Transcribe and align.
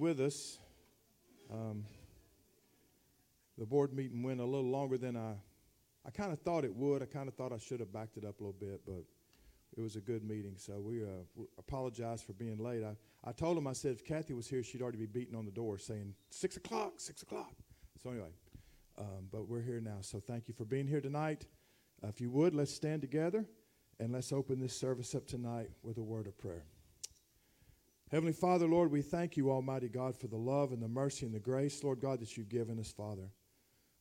with 0.00 0.18
us. 0.18 0.58
Um, 1.52 1.84
the 3.58 3.66
board 3.66 3.92
meeting 3.92 4.22
went 4.22 4.40
a 4.40 4.44
little 4.44 4.70
longer 4.70 4.96
than 4.96 5.16
I, 5.16 5.34
I 6.06 6.10
kind 6.10 6.32
of 6.32 6.40
thought 6.40 6.64
it 6.64 6.74
would. 6.74 7.02
I 7.02 7.04
kind 7.04 7.28
of 7.28 7.34
thought 7.34 7.52
I 7.52 7.58
should 7.58 7.80
have 7.80 7.92
backed 7.92 8.16
it 8.16 8.24
up 8.24 8.40
a 8.40 8.42
little 8.42 8.58
bit, 8.58 8.80
but 8.86 9.04
it 9.76 9.82
was 9.82 9.96
a 9.96 10.00
good 10.00 10.24
meeting. 10.24 10.54
So 10.56 10.80
we, 10.80 11.02
uh, 11.02 11.44
apologize 11.58 12.22
for 12.22 12.32
being 12.32 12.58
late. 12.58 12.82
I, 12.82 12.96
I 13.28 13.32
told 13.32 13.58
him, 13.58 13.66
I 13.66 13.74
said, 13.74 13.92
if 13.92 14.04
Kathy 14.04 14.32
was 14.32 14.48
here, 14.48 14.62
she'd 14.62 14.80
already 14.80 14.98
be 14.98 15.06
beating 15.06 15.34
on 15.34 15.44
the 15.44 15.50
door 15.50 15.76
saying, 15.76 16.14
6 16.30 16.56
o'clock, 16.56 16.94
6 16.96 17.22
o'clock. 17.22 17.52
So 18.02 18.10
anyway, 18.10 18.30
um, 18.96 19.28
but 19.30 19.46
we're 19.46 19.62
here 19.62 19.80
now. 19.80 19.98
So 20.00 20.18
thank 20.18 20.48
you 20.48 20.54
for 20.54 20.64
being 20.64 20.86
here 20.86 21.02
tonight. 21.02 21.44
Uh, 22.02 22.08
if 22.08 22.22
you 22.22 22.30
would, 22.30 22.54
let's 22.54 22.72
stand 22.72 23.02
together 23.02 23.44
and 23.98 24.12
let's 24.12 24.32
open 24.32 24.60
this 24.60 24.74
service 24.74 25.14
up 25.14 25.26
tonight 25.26 25.68
with 25.82 25.98
a 25.98 26.02
word 26.02 26.26
of 26.26 26.38
prayer. 26.38 26.64
Heavenly 28.10 28.32
Father, 28.32 28.66
Lord, 28.66 28.90
we 28.90 29.02
thank 29.02 29.36
you, 29.36 29.52
Almighty 29.52 29.88
God, 29.88 30.16
for 30.16 30.26
the 30.26 30.36
love 30.36 30.72
and 30.72 30.82
the 30.82 30.88
mercy 30.88 31.26
and 31.26 31.34
the 31.34 31.38
grace, 31.38 31.84
Lord 31.84 32.00
God, 32.00 32.18
that 32.18 32.36
you've 32.36 32.48
given 32.48 32.80
us, 32.80 32.90
Father. 32.90 33.30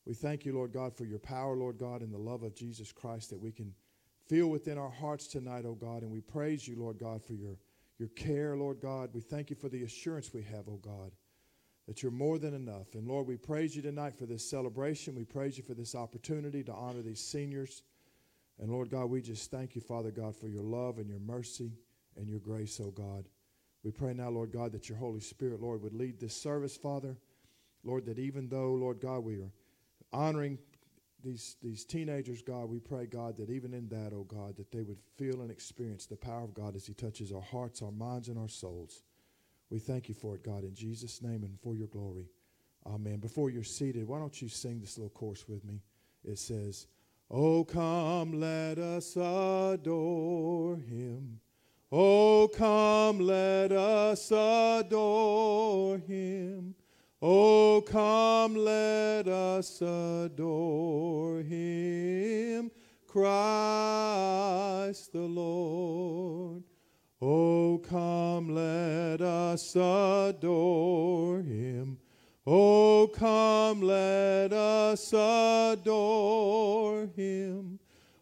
We 0.04 0.16
thank 0.16 0.46
you, 0.46 0.54
Lord 0.54 0.74
God, 0.74 0.98
for 0.98 1.06
your 1.06 1.20
power, 1.20 1.56
Lord 1.56 1.78
God, 1.78 2.02
and 2.02 2.12
the 2.12 2.18
love 2.18 2.42
of 2.42 2.56
Jesus 2.56 2.92
Christ 2.92 3.30
that 3.30 3.40
we 3.40 3.52
can 3.52 3.72
feel 4.28 4.48
within 4.48 4.80
our 4.80 4.90
hearts 4.90 5.28
tonight, 5.28 5.66
oh 5.68 5.76
God. 5.76 6.02
And 6.02 6.10
we 6.10 6.22
praise 6.22 6.68
you, 6.68 6.76
Lord 6.76 6.98
God, 6.98 7.24
for 7.24 7.34
your, 7.34 7.56
your 8.00 8.08
care, 8.10 8.58
Lord 8.58 8.80
God. 8.82 9.12
We 9.14 9.22
thank 9.22 9.52
you 9.52 9.56
for 9.56 9.70
the 9.70 9.84
assurance 9.84 10.34
we 10.34 10.42
have, 10.42 10.68
oh 10.68 10.80
God, 10.82 11.12
that 11.88 12.02
you're 12.02 12.12
more 12.12 12.40
than 12.40 12.56
enough. 12.56 12.96
And 12.96 13.08
Lord, 13.08 13.28
we 13.28 13.38
praise 13.38 13.76
you 13.76 13.84
tonight 13.84 14.18
for 14.18 14.26
this 14.26 14.50
celebration. 14.50 15.14
We 15.14 15.24
praise 15.24 15.56
you 15.56 15.64
for 15.64 15.76
this 15.76 15.94
opportunity 15.94 16.64
to 16.64 16.74
honor 16.74 17.04
these 17.04 17.24
seniors. 17.24 17.84
And 18.58 18.72
Lord 18.72 18.90
God, 18.90 19.06
we 19.06 19.22
just 19.22 19.52
thank 19.52 19.76
you, 19.76 19.82
Father 19.82 20.10
God, 20.10 20.36
for 20.36 20.48
your 20.48 20.64
love 20.64 20.98
and 20.98 21.08
your 21.08 21.20
mercy 21.20 21.74
and 22.18 22.28
your 22.28 22.40
grace, 22.40 22.82
oh 22.84 22.90
God. 22.90 23.26
We 23.84 23.92
pray 23.92 24.14
now, 24.14 24.30
Lord 24.30 24.52
God, 24.52 24.72
that 24.74 24.90
your 24.90 24.98
Holy 24.98 25.22
Spirit, 25.22 25.62
Lord, 25.62 25.82
would 25.82 25.94
lead 25.94 26.20
this 26.20 26.36
service, 26.36 26.76
Father. 26.76 27.18
Lord, 27.84 28.06
that 28.08 28.20
even 28.20 28.50
though, 28.50 28.74
Lord 28.74 29.00
God, 29.00 29.20
we 29.20 29.36
are 29.36 29.52
honoring 30.12 30.58
these, 31.24 31.56
these 31.62 31.86
teenagers, 31.86 32.42
God, 32.42 32.70
we 32.70 32.80
pray, 32.80 33.06
God, 33.06 33.38
that 33.38 33.50
even 33.50 33.74
in 33.74 33.88
that, 33.90 34.12
oh 34.14 34.24
God, 34.24 34.58
that 34.58 34.72
they 34.72 34.82
would 34.82 35.00
feel 35.18 35.42
and 35.42 35.52
experience 35.52 36.06
the 36.06 36.16
power 36.16 36.44
of 36.44 36.54
God 36.54 36.76
as 36.76 36.86
He 36.86 36.94
touches 36.94 37.32
our 37.32 37.42
hearts, 37.42 37.82
our 37.82 37.92
minds, 37.92 38.28
and 38.28 38.38
our 38.38 38.50
souls. 38.50 39.04
We 39.70 39.80
thank 39.80 40.10
you 40.10 40.16
for 40.16 40.36
it, 40.36 40.44
God, 40.44 40.64
in 40.64 40.74
Jesus' 40.74 41.22
name 41.22 41.44
and 41.44 41.60
for 41.62 41.76
your 41.76 41.88
glory. 41.88 42.30
Amen. 42.86 43.20
Before 43.20 43.50
you're 43.50 43.64
seated, 43.64 44.08
why 44.08 44.20
don't 44.20 44.42
you 44.42 44.48
sing 44.48 44.80
this 44.80 44.98
little 44.98 45.10
chorus 45.10 45.48
with 45.48 45.64
me? 45.64 45.82
It 46.24 46.40
says, 46.40 46.88
Oh, 47.30 47.64
come, 47.64 48.40
let 48.40 48.80
us 48.80 49.16
adore 49.16 50.78
Him. 50.78 51.40
Oh, 51.92 52.48
come, 52.54 53.20
let 53.20 53.72
us 53.72 54.32
adore 54.32 55.98
him. 55.98 56.76
Oh, 57.20 57.82
come, 57.82 58.56
let 58.56 59.28
us 59.28 59.82
adore 59.82 61.40
him, 61.42 62.70
Christ 63.08 63.42
the 65.14 65.22
Lord. 65.22 66.64
Oh, 67.22 67.80
come, 67.80 68.54
let 68.54 69.22
us 69.22 69.76
adore 69.76 71.42
him. 71.42 71.98
Oh, 72.46 73.10
come, 73.14 73.82
let 73.82 74.54
us 74.54 75.12
adore 75.12 77.10
him. 77.16 77.79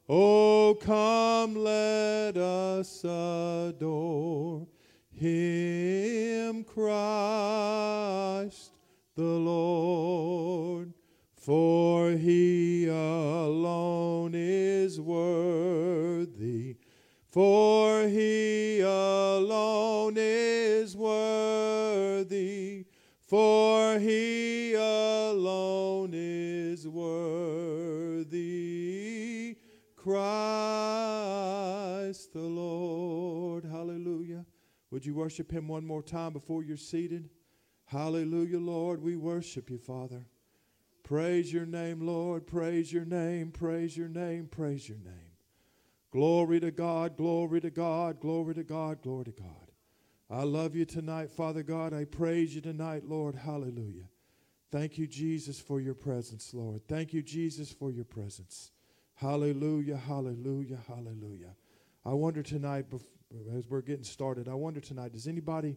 Oh, 0.09 0.77
come, 0.80 1.55
let 1.55 2.38
us 2.38 3.03
adore 3.03 4.66
him, 5.11 6.64
Christ 6.64 7.58
the 9.16 9.23
Lord. 9.23 10.94
For 11.36 12.11
he 12.11 12.88
alone 12.88 14.31
is 14.33 15.02
worthy. 15.02 16.77
For 17.30 18.08
he 18.08 18.82
alone 18.82 20.15
is 20.17 20.95
worthy. 20.95 22.86
For 23.26 23.99
he 23.99 24.36
Christ 30.08 30.23
the 32.32 32.40
Lord. 32.40 33.66
Hallelujah. 33.66 34.45
Would 34.90 35.06
you 35.06 35.14
worship 35.14 35.52
him 35.52 35.68
one 35.68 35.86
more 35.86 36.02
time 36.02 36.32
before 36.32 36.64
you're 36.64 36.78
seated? 36.78 37.30
Hallelujah, 37.84 38.60
Lord. 38.60 39.04
We 39.04 39.18
worship 39.18 39.70
you, 39.70 39.78
Father. 39.78 40.26
Praise 41.04 41.52
your 41.52 41.66
name, 41.66 42.00
Lord. 42.08 42.48
Praise 42.48 42.94
your 42.94 43.04
name. 43.04 43.52
Praise 43.52 43.98
your 43.98 44.08
name. 44.08 44.48
Praise 44.48 44.88
your 44.88 45.00
name. 45.00 45.34
Glory 46.12 46.62
to 46.62 46.72
God. 46.72 47.18
Glory 47.18 47.60
to 47.60 47.70
God. 47.70 48.22
Glory 48.22 48.56
to 48.56 48.64
God. 48.64 49.02
Glory 49.02 49.26
to 49.26 49.32
God. 49.32 49.74
I 50.30 50.44
love 50.44 50.74
you 50.74 50.86
tonight, 50.86 51.32
Father 51.32 51.64
God. 51.64 51.94
I 51.94 52.06
praise 52.06 52.56
you 52.56 52.62
tonight, 52.62 53.04
Lord. 53.06 53.36
Hallelujah. 53.36 54.08
Thank 54.72 54.98
you, 54.98 55.06
Jesus, 55.06 55.60
for 55.60 55.82
your 55.82 55.95
presence, 55.95 56.54
Lord. 56.54 56.88
Thank 56.88 57.12
you, 57.12 57.22
Jesus, 57.22 57.74
for 57.74 57.92
your 57.92 58.06
presence. 58.06 58.72
Hallelujah, 59.20 59.98
hallelujah, 59.98 60.78
hallelujah. 60.88 61.55
I 62.05 62.14
wonder 62.14 62.44
tonight, 62.44 62.86
as 63.55 63.67
we're 63.67 63.82
getting 63.82 64.04
started, 64.04 64.48
I 64.48 64.54
wonder 64.54 64.80
tonight, 64.80 65.14
does 65.14 65.26
anybody, 65.26 65.76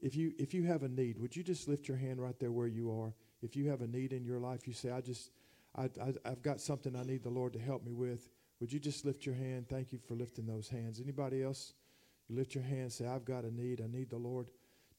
if 0.00 0.16
you 0.16 0.32
if 0.38 0.54
you 0.54 0.62
have 0.62 0.82
a 0.82 0.88
need, 0.88 1.18
would 1.18 1.36
you 1.36 1.42
just 1.42 1.68
lift 1.68 1.88
your 1.88 1.98
hand 1.98 2.22
right 2.22 2.38
there 2.40 2.50
where 2.50 2.66
you 2.66 2.90
are? 2.90 3.14
If 3.42 3.54
you 3.54 3.68
have 3.68 3.82
a 3.82 3.86
need 3.86 4.14
in 4.14 4.24
your 4.24 4.38
life, 4.38 4.66
you 4.66 4.72
say, 4.72 4.90
I 4.90 5.02
just, 5.02 5.30
I, 5.76 5.90
I, 6.02 6.14
I've 6.24 6.40
got 6.40 6.58
something 6.58 6.96
I 6.96 7.02
need 7.02 7.22
the 7.22 7.28
Lord 7.28 7.52
to 7.52 7.58
help 7.58 7.84
me 7.84 7.92
with. 7.92 8.30
Would 8.60 8.72
you 8.72 8.80
just 8.80 9.04
lift 9.04 9.26
your 9.26 9.34
hand? 9.34 9.68
Thank 9.68 9.92
you 9.92 9.98
for 9.98 10.14
lifting 10.14 10.46
those 10.46 10.70
hands. 10.70 11.00
Anybody 11.00 11.42
else? 11.42 11.74
You 12.28 12.36
lift 12.36 12.54
your 12.54 12.64
hand, 12.64 12.92
say, 12.92 13.06
I've 13.06 13.26
got 13.26 13.44
a 13.44 13.54
need. 13.54 13.82
I 13.82 13.94
need 13.94 14.08
the 14.08 14.16
Lord 14.16 14.48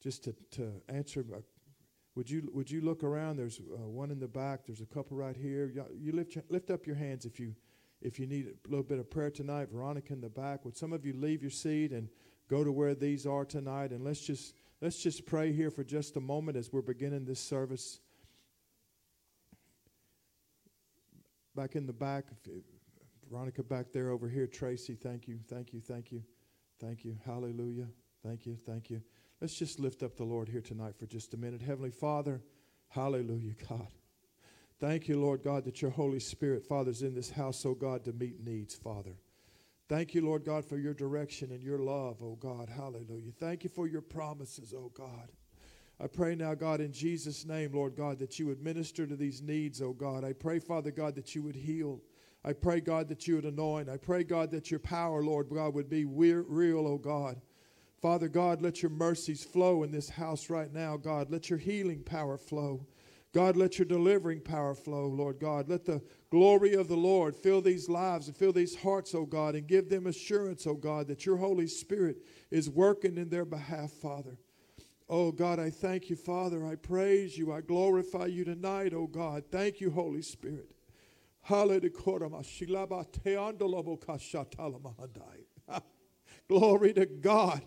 just 0.00 0.22
to, 0.22 0.36
to 0.52 0.70
answer. 0.88 1.24
Would 2.14 2.30
you, 2.30 2.48
would 2.54 2.70
you 2.70 2.80
look 2.80 3.02
around? 3.02 3.38
There's 3.38 3.58
uh, 3.58 3.88
one 3.88 4.12
in 4.12 4.20
the 4.20 4.28
back. 4.28 4.66
There's 4.66 4.82
a 4.82 4.86
couple 4.86 5.16
right 5.16 5.36
here. 5.36 5.72
You 5.98 6.12
lift, 6.12 6.36
lift 6.48 6.70
up 6.70 6.86
your 6.86 6.96
hands 6.96 7.24
if 7.24 7.40
you 7.40 7.56
if 8.02 8.18
you 8.18 8.26
need 8.26 8.46
a 8.46 8.68
little 8.68 8.84
bit 8.84 8.98
of 8.98 9.10
prayer 9.10 9.30
tonight, 9.30 9.68
Veronica 9.70 10.12
in 10.12 10.20
the 10.20 10.28
back, 10.28 10.64
would 10.64 10.76
some 10.76 10.92
of 10.92 11.04
you 11.04 11.12
leave 11.12 11.42
your 11.42 11.50
seat 11.50 11.92
and 11.92 12.08
go 12.48 12.64
to 12.64 12.72
where 12.72 12.94
these 12.94 13.26
are 13.26 13.44
tonight? 13.44 13.90
And 13.90 14.04
let's 14.04 14.20
just 14.20 14.54
let's 14.80 15.02
just 15.02 15.24
pray 15.26 15.52
here 15.52 15.70
for 15.70 15.84
just 15.84 16.16
a 16.16 16.20
moment 16.20 16.56
as 16.56 16.72
we're 16.72 16.82
beginning 16.82 17.24
this 17.24 17.40
service. 17.40 18.00
Back 21.54 21.76
in 21.76 21.86
the 21.86 21.92
back, 21.92 22.24
Veronica 23.30 23.62
back 23.62 23.92
there 23.92 24.10
over 24.10 24.28
here, 24.28 24.46
Tracy, 24.46 24.94
thank 24.94 25.28
you, 25.28 25.38
thank 25.48 25.72
you, 25.72 25.80
thank 25.80 26.10
you, 26.10 26.22
thank 26.80 27.04
you, 27.04 27.16
hallelujah, 27.24 27.88
thank 28.24 28.46
you, 28.46 28.56
thank 28.66 28.90
you. 28.90 29.02
Let's 29.40 29.54
just 29.54 29.80
lift 29.80 30.02
up 30.02 30.16
the 30.16 30.24
Lord 30.24 30.48
here 30.48 30.60
tonight 30.60 30.96
for 30.96 31.06
just 31.06 31.34
a 31.34 31.36
minute. 31.36 31.60
Heavenly 31.60 31.90
Father, 31.90 32.42
hallelujah, 32.88 33.54
God. 33.68 33.88
Thank 34.82 35.06
you, 35.06 35.20
Lord 35.20 35.44
God, 35.44 35.62
that 35.66 35.80
your 35.80 35.92
Holy 35.92 36.18
Spirit, 36.18 36.64
Father, 36.64 36.90
is 36.90 37.02
in 37.02 37.14
this 37.14 37.30
house, 37.30 37.64
oh 37.64 37.72
God, 37.72 38.04
to 38.04 38.12
meet 38.12 38.44
needs, 38.44 38.74
Father. 38.74 39.12
Thank 39.88 40.12
you, 40.12 40.22
Lord 40.22 40.44
God, 40.44 40.64
for 40.64 40.76
your 40.76 40.92
direction 40.92 41.52
and 41.52 41.62
your 41.62 41.78
love, 41.78 42.16
oh 42.20 42.34
God. 42.34 42.68
Hallelujah. 42.68 43.30
Thank 43.38 43.62
you 43.62 43.70
for 43.70 43.86
your 43.86 44.00
promises, 44.00 44.74
oh 44.76 44.90
God. 44.92 45.30
I 46.00 46.08
pray 46.08 46.34
now, 46.34 46.54
God, 46.54 46.80
in 46.80 46.92
Jesus' 46.92 47.46
name, 47.46 47.70
Lord 47.72 47.94
God, 47.94 48.18
that 48.18 48.40
you 48.40 48.46
would 48.46 48.60
minister 48.60 49.06
to 49.06 49.14
these 49.14 49.40
needs, 49.40 49.80
oh 49.80 49.92
God. 49.92 50.24
I 50.24 50.32
pray, 50.32 50.58
Father 50.58 50.90
God, 50.90 51.14
that 51.14 51.32
you 51.36 51.44
would 51.44 51.54
heal. 51.54 52.00
I 52.44 52.52
pray, 52.52 52.80
God, 52.80 53.08
that 53.08 53.28
you 53.28 53.36
would 53.36 53.44
anoint. 53.44 53.88
I 53.88 53.98
pray, 53.98 54.24
God, 54.24 54.50
that 54.50 54.72
your 54.72 54.80
power, 54.80 55.22
Lord 55.22 55.48
God, 55.48 55.74
would 55.74 55.90
be 55.90 56.04
real, 56.04 56.88
oh 56.88 56.98
God. 56.98 57.40
Father 58.00 58.26
God, 58.26 58.60
let 58.60 58.82
your 58.82 58.90
mercies 58.90 59.44
flow 59.44 59.84
in 59.84 59.92
this 59.92 60.08
house 60.08 60.50
right 60.50 60.72
now, 60.72 60.96
God. 60.96 61.30
Let 61.30 61.50
your 61.50 61.60
healing 61.60 62.02
power 62.02 62.36
flow. 62.36 62.84
God, 63.32 63.56
let 63.56 63.78
your 63.78 63.86
delivering 63.86 64.40
power 64.40 64.74
flow, 64.74 65.06
Lord 65.06 65.38
God. 65.40 65.68
Let 65.68 65.86
the 65.86 66.02
glory 66.30 66.74
of 66.74 66.88
the 66.88 66.96
Lord 66.96 67.34
fill 67.34 67.62
these 67.62 67.88
lives 67.88 68.28
and 68.28 68.36
fill 68.36 68.52
these 68.52 68.76
hearts, 68.76 69.14
oh 69.14 69.24
God, 69.24 69.54
and 69.54 69.66
give 69.66 69.88
them 69.88 70.06
assurance, 70.06 70.66
oh 70.66 70.74
God, 70.74 71.08
that 71.08 71.24
your 71.24 71.38
Holy 71.38 71.66
Spirit 71.66 72.18
is 72.50 72.68
working 72.68 73.16
in 73.16 73.30
their 73.30 73.46
behalf, 73.46 73.90
Father. 73.90 74.36
Oh 75.08 75.32
God, 75.32 75.58
I 75.58 75.70
thank 75.70 76.10
you, 76.10 76.16
Father. 76.16 76.64
I 76.64 76.74
praise 76.74 77.36
you. 77.36 77.52
I 77.52 77.62
glorify 77.62 78.26
you 78.26 78.44
tonight, 78.44 78.92
oh 78.94 79.06
God. 79.06 79.44
Thank 79.50 79.80
you, 79.80 79.90
Holy 79.90 80.22
Spirit. 80.22 80.70
Glory 86.48 86.92
to 86.92 87.06
God. 87.06 87.62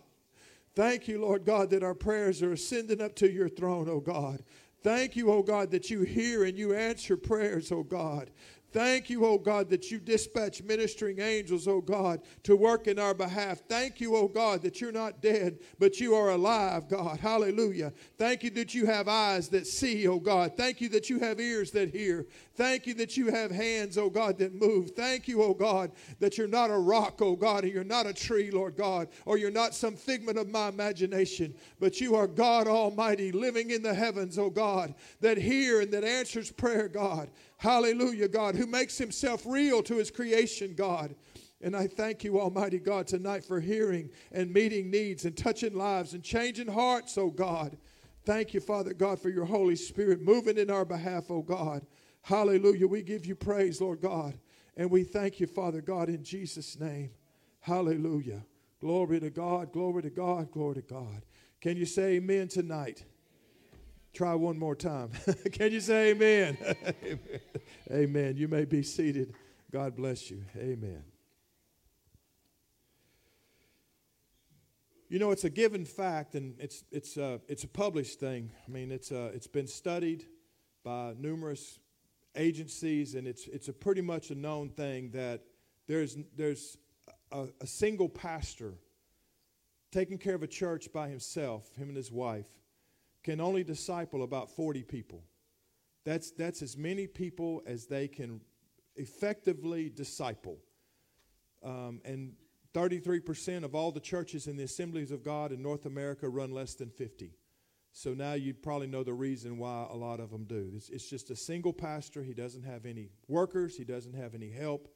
Thank 0.75 1.07
you, 1.07 1.21
Lord 1.21 1.45
God, 1.45 1.69
that 1.69 1.83
our 1.83 1.93
prayers 1.93 2.41
are 2.41 2.51
ascending 2.51 3.01
up 3.01 3.15
to 3.15 3.31
your 3.31 3.47
throne, 3.47 3.87
oh 3.89 4.01
God. 4.01 4.43
Thank 4.85 5.15
you, 5.15 5.31
oh 5.31 5.41
God, 5.41 5.71
that 5.71 5.89
you 5.89 6.03
hear 6.03 6.43
and 6.43 6.55
you 6.55 6.75
answer 6.75 7.17
prayers, 7.17 7.71
oh 7.71 7.81
God. 7.81 8.29
Thank 8.75 9.09
you, 9.09 9.25
oh 9.25 9.37
God, 9.37 9.69
that 9.69 9.89
you 9.89 10.01
dispatch 10.01 10.61
ministering 10.61 11.21
angels, 11.21 11.65
oh 11.65 11.79
God, 11.79 12.19
to 12.43 12.57
work 12.57 12.87
in 12.87 12.99
our 12.99 13.13
behalf. 13.13 13.61
Thank 13.69 14.01
you, 14.01 14.17
oh 14.17 14.27
God, 14.27 14.61
that 14.63 14.81
you're 14.81 14.91
not 14.91 15.21
dead, 15.21 15.59
but 15.79 16.01
you 16.01 16.13
are 16.13 16.31
alive, 16.31 16.89
God. 16.89 17.17
Hallelujah. 17.21 17.93
Thank 18.17 18.43
you 18.43 18.49
that 18.49 18.75
you 18.75 18.85
have 18.85 19.07
eyes 19.07 19.47
that 19.47 19.65
see, 19.65 20.05
oh 20.09 20.19
God. 20.19 20.57
Thank 20.57 20.81
you 20.81 20.89
that 20.89 21.09
you 21.09 21.19
have 21.19 21.39
ears 21.39 21.71
that 21.71 21.89
hear. 21.89 22.27
Thank 22.55 22.85
you 22.85 22.93
that 22.95 23.15
you 23.15 23.31
have 23.31 23.49
hands, 23.49 23.97
oh 23.97 24.09
God, 24.09 24.37
that 24.39 24.53
move. 24.53 24.91
Thank 24.91 25.29
you, 25.29 25.41
oh 25.41 25.53
God, 25.53 25.93
that 26.19 26.37
you're 26.37 26.45
not 26.45 26.69
a 26.69 26.77
rock, 26.77 27.21
oh 27.21 27.37
God, 27.37 27.63
and 27.63 27.71
you're 27.71 27.85
not 27.85 28.07
a 28.07 28.13
tree, 28.13 28.51
Lord 28.51 28.75
God, 28.75 29.07
or 29.23 29.37
you're 29.37 29.51
not 29.51 29.73
some 29.73 29.95
figment 29.95 30.37
of 30.37 30.49
my 30.49 30.67
imagination, 30.67 31.55
but 31.79 32.01
you 32.01 32.13
are 32.15 32.27
God 32.27 32.67
Almighty 32.67 33.31
living 33.31 33.71
in 33.71 33.81
the 33.81 33.93
heavens, 33.93 34.37
oh 34.37 34.49
God, 34.49 34.95
that 35.21 35.37
hear 35.37 35.79
and 35.79 35.93
that 35.93 36.03
answers 36.03 36.51
prayer, 36.51 36.89
God. 36.89 37.29
Hallelujah, 37.65 38.27
God, 38.27 38.53
who 38.53 38.67
makes 38.67 38.95
himself 38.95 39.43
real 39.43 39.81
to 39.81 39.97
his 39.97 40.11
creation, 40.11 40.75
God. 40.75 41.15
And 41.61 41.75
I 41.75 41.87
thank 41.87 42.23
you, 42.23 42.39
Almighty 42.39 42.77
God, 42.77 43.07
tonight 43.07 43.43
for 43.43 43.59
hearing 43.59 44.11
and 44.31 44.53
meeting 44.53 44.91
needs 44.91 45.25
and 45.25 45.35
touching 45.35 45.73
lives 45.73 46.13
and 46.13 46.23
changing 46.23 46.67
hearts, 46.67 47.17
oh 47.17 47.31
God. 47.31 47.75
Thank 48.23 48.53
you, 48.53 48.59
Father 48.59 48.93
God, 48.93 49.19
for 49.19 49.29
your 49.29 49.45
Holy 49.45 49.75
Spirit 49.75 50.21
moving 50.21 50.59
in 50.59 50.69
our 50.69 50.85
behalf, 50.85 51.31
oh 51.31 51.41
God. 51.41 51.87
Hallelujah. 52.21 52.85
We 52.85 53.01
give 53.01 53.25
you 53.25 53.33
praise, 53.33 53.81
Lord 53.81 53.99
God. 53.99 54.37
And 54.77 54.91
we 54.91 55.03
thank 55.03 55.39
you, 55.39 55.47
Father 55.47 55.81
God, 55.81 56.07
in 56.07 56.23
Jesus' 56.23 56.79
name. 56.79 57.09
Hallelujah. 57.61 58.45
Glory 58.79 59.19
to 59.21 59.31
God, 59.31 59.73
glory 59.73 60.03
to 60.03 60.11
God, 60.11 60.51
glory 60.51 60.75
to 60.75 60.81
God. 60.83 61.23
Can 61.61 61.77
you 61.77 61.87
say 61.87 62.17
amen 62.17 62.47
tonight? 62.47 63.05
Try 64.15 64.33
one 64.33 64.57
more 64.57 64.75
time. 64.75 65.11
Can 65.51 65.73
you 65.73 65.81
say 65.81 66.11
amen? 66.11 66.57
amen? 66.63 67.19
amen. 67.91 68.37
You 68.37 68.47
may 68.47 68.63
be 68.63 68.81
seated. 68.81 69.33
God 69.73 69.97
bless 69.97 70.31
you. 70.31 70.45
Amen. 70.57 71.03
You 75.09 75.19
know, 75.19 75.31
it's 75.31 75.43
a 75.43 75.49
given 75.49 75.83
fact, 75.83 76.35
and 76.35 76.55
it's, 76.61 76.85
it's, 76.93 77.17
uh, 77.17 77.39
it's 77.49 77.65
a 77.65 77.67
published 77.67 78.21
thing. 78.21 78.51
I 78.65 78.71
mean, 78.71 78.89
it's, 78.89 79.11
uh, 79.11 79.31
it's 79.33 79.47
been 79.47 79.67
studied 79.67 80.25
by 80.85 81.13
numerous 81.19 81.79
agencies, 82.37 83.15
and 83.15 83.27
it's, 83.27 83.47
it's 83.47 83.67
a 83.67 83.73
pretty 83.73 84.01
much 84.01 84.31
a 84.31 84.35
known 84.35 84.69
thing 84.69 85.11
that 85.11 85.41
there's, 85.87 86.17
there's 86.37 86.77
a, 87.33 87.47
a 87.59 87.67
single 87.67 88.07
pastor 88.07 88.75
taking 89.91 90.17
care 90.17 90.35
of 90.35 90.43
a 90.43 90.47
church 90.47 90.93
by 90.93 91.09
himself, 91.09 91.69
him 91.75 91.89
and 91.89 91.97
his 91.97 92.13
wife, 92.13 92.45
can 93.25 93.41
only 93.41 93.63
disciple 93.63 94.21
about 94.21 94.51
40 94.51 94.83
people. 94.83 95.23
That's, 96.05 96.29
that's 96.29 96.61
as 96.61 96.77
many 96.77 97.07
people 97.07 97.63
as 97.65 97.87
they 97.87 98.07
can 98.07 98.39
effectively 98.95 99.89
disciple. 99.89 100.59
Um, 101.63 102.01
and 102.05 102.33
33% 102.75 103.63
of 103.63 103.73
all 103.73 103.91
the 103.91 103.99
churches 103.99 104.45
in 104.45 104.57
the 104.57 104.63
assemblies 104.63 105.09
of 105.09 105.23
God 105.23 105.51
in 105.51 105.63
North 105.63 105.87
America 105.87 106.29
run 106.29 106.51
less 106.51 106.75
than 106.75 106.91
50. 106.91 107.33
So 107.91 108.13
now 108.13 108.33
you 108.33 108.53
probably 108.53 108.85
know 108.85 109.03
the 109.03 109.13
reason 109.13 109.57
why 109.57 109.87
a 109.89 109.95
lot 109.95 110.19
of 110.19 110.29
them 110.29 110.43
do. 110.43 110.73
It's, 110.75 110.89
it's 110.89 111.09
just 111.09 111.31
a 111.31 111.35
single 111.35 111.73
pastor. 111.73 112.21
He 112.21 112.35
doesn't 112.35 112.63
have 112.63 112.85
any 112.85 113.09
workers, 113.27 113.75
he 113.75 113.85
doesn't 113.85 114.13
have 114.13 114.35
any 114.35 114.51
help, 114.51 114.87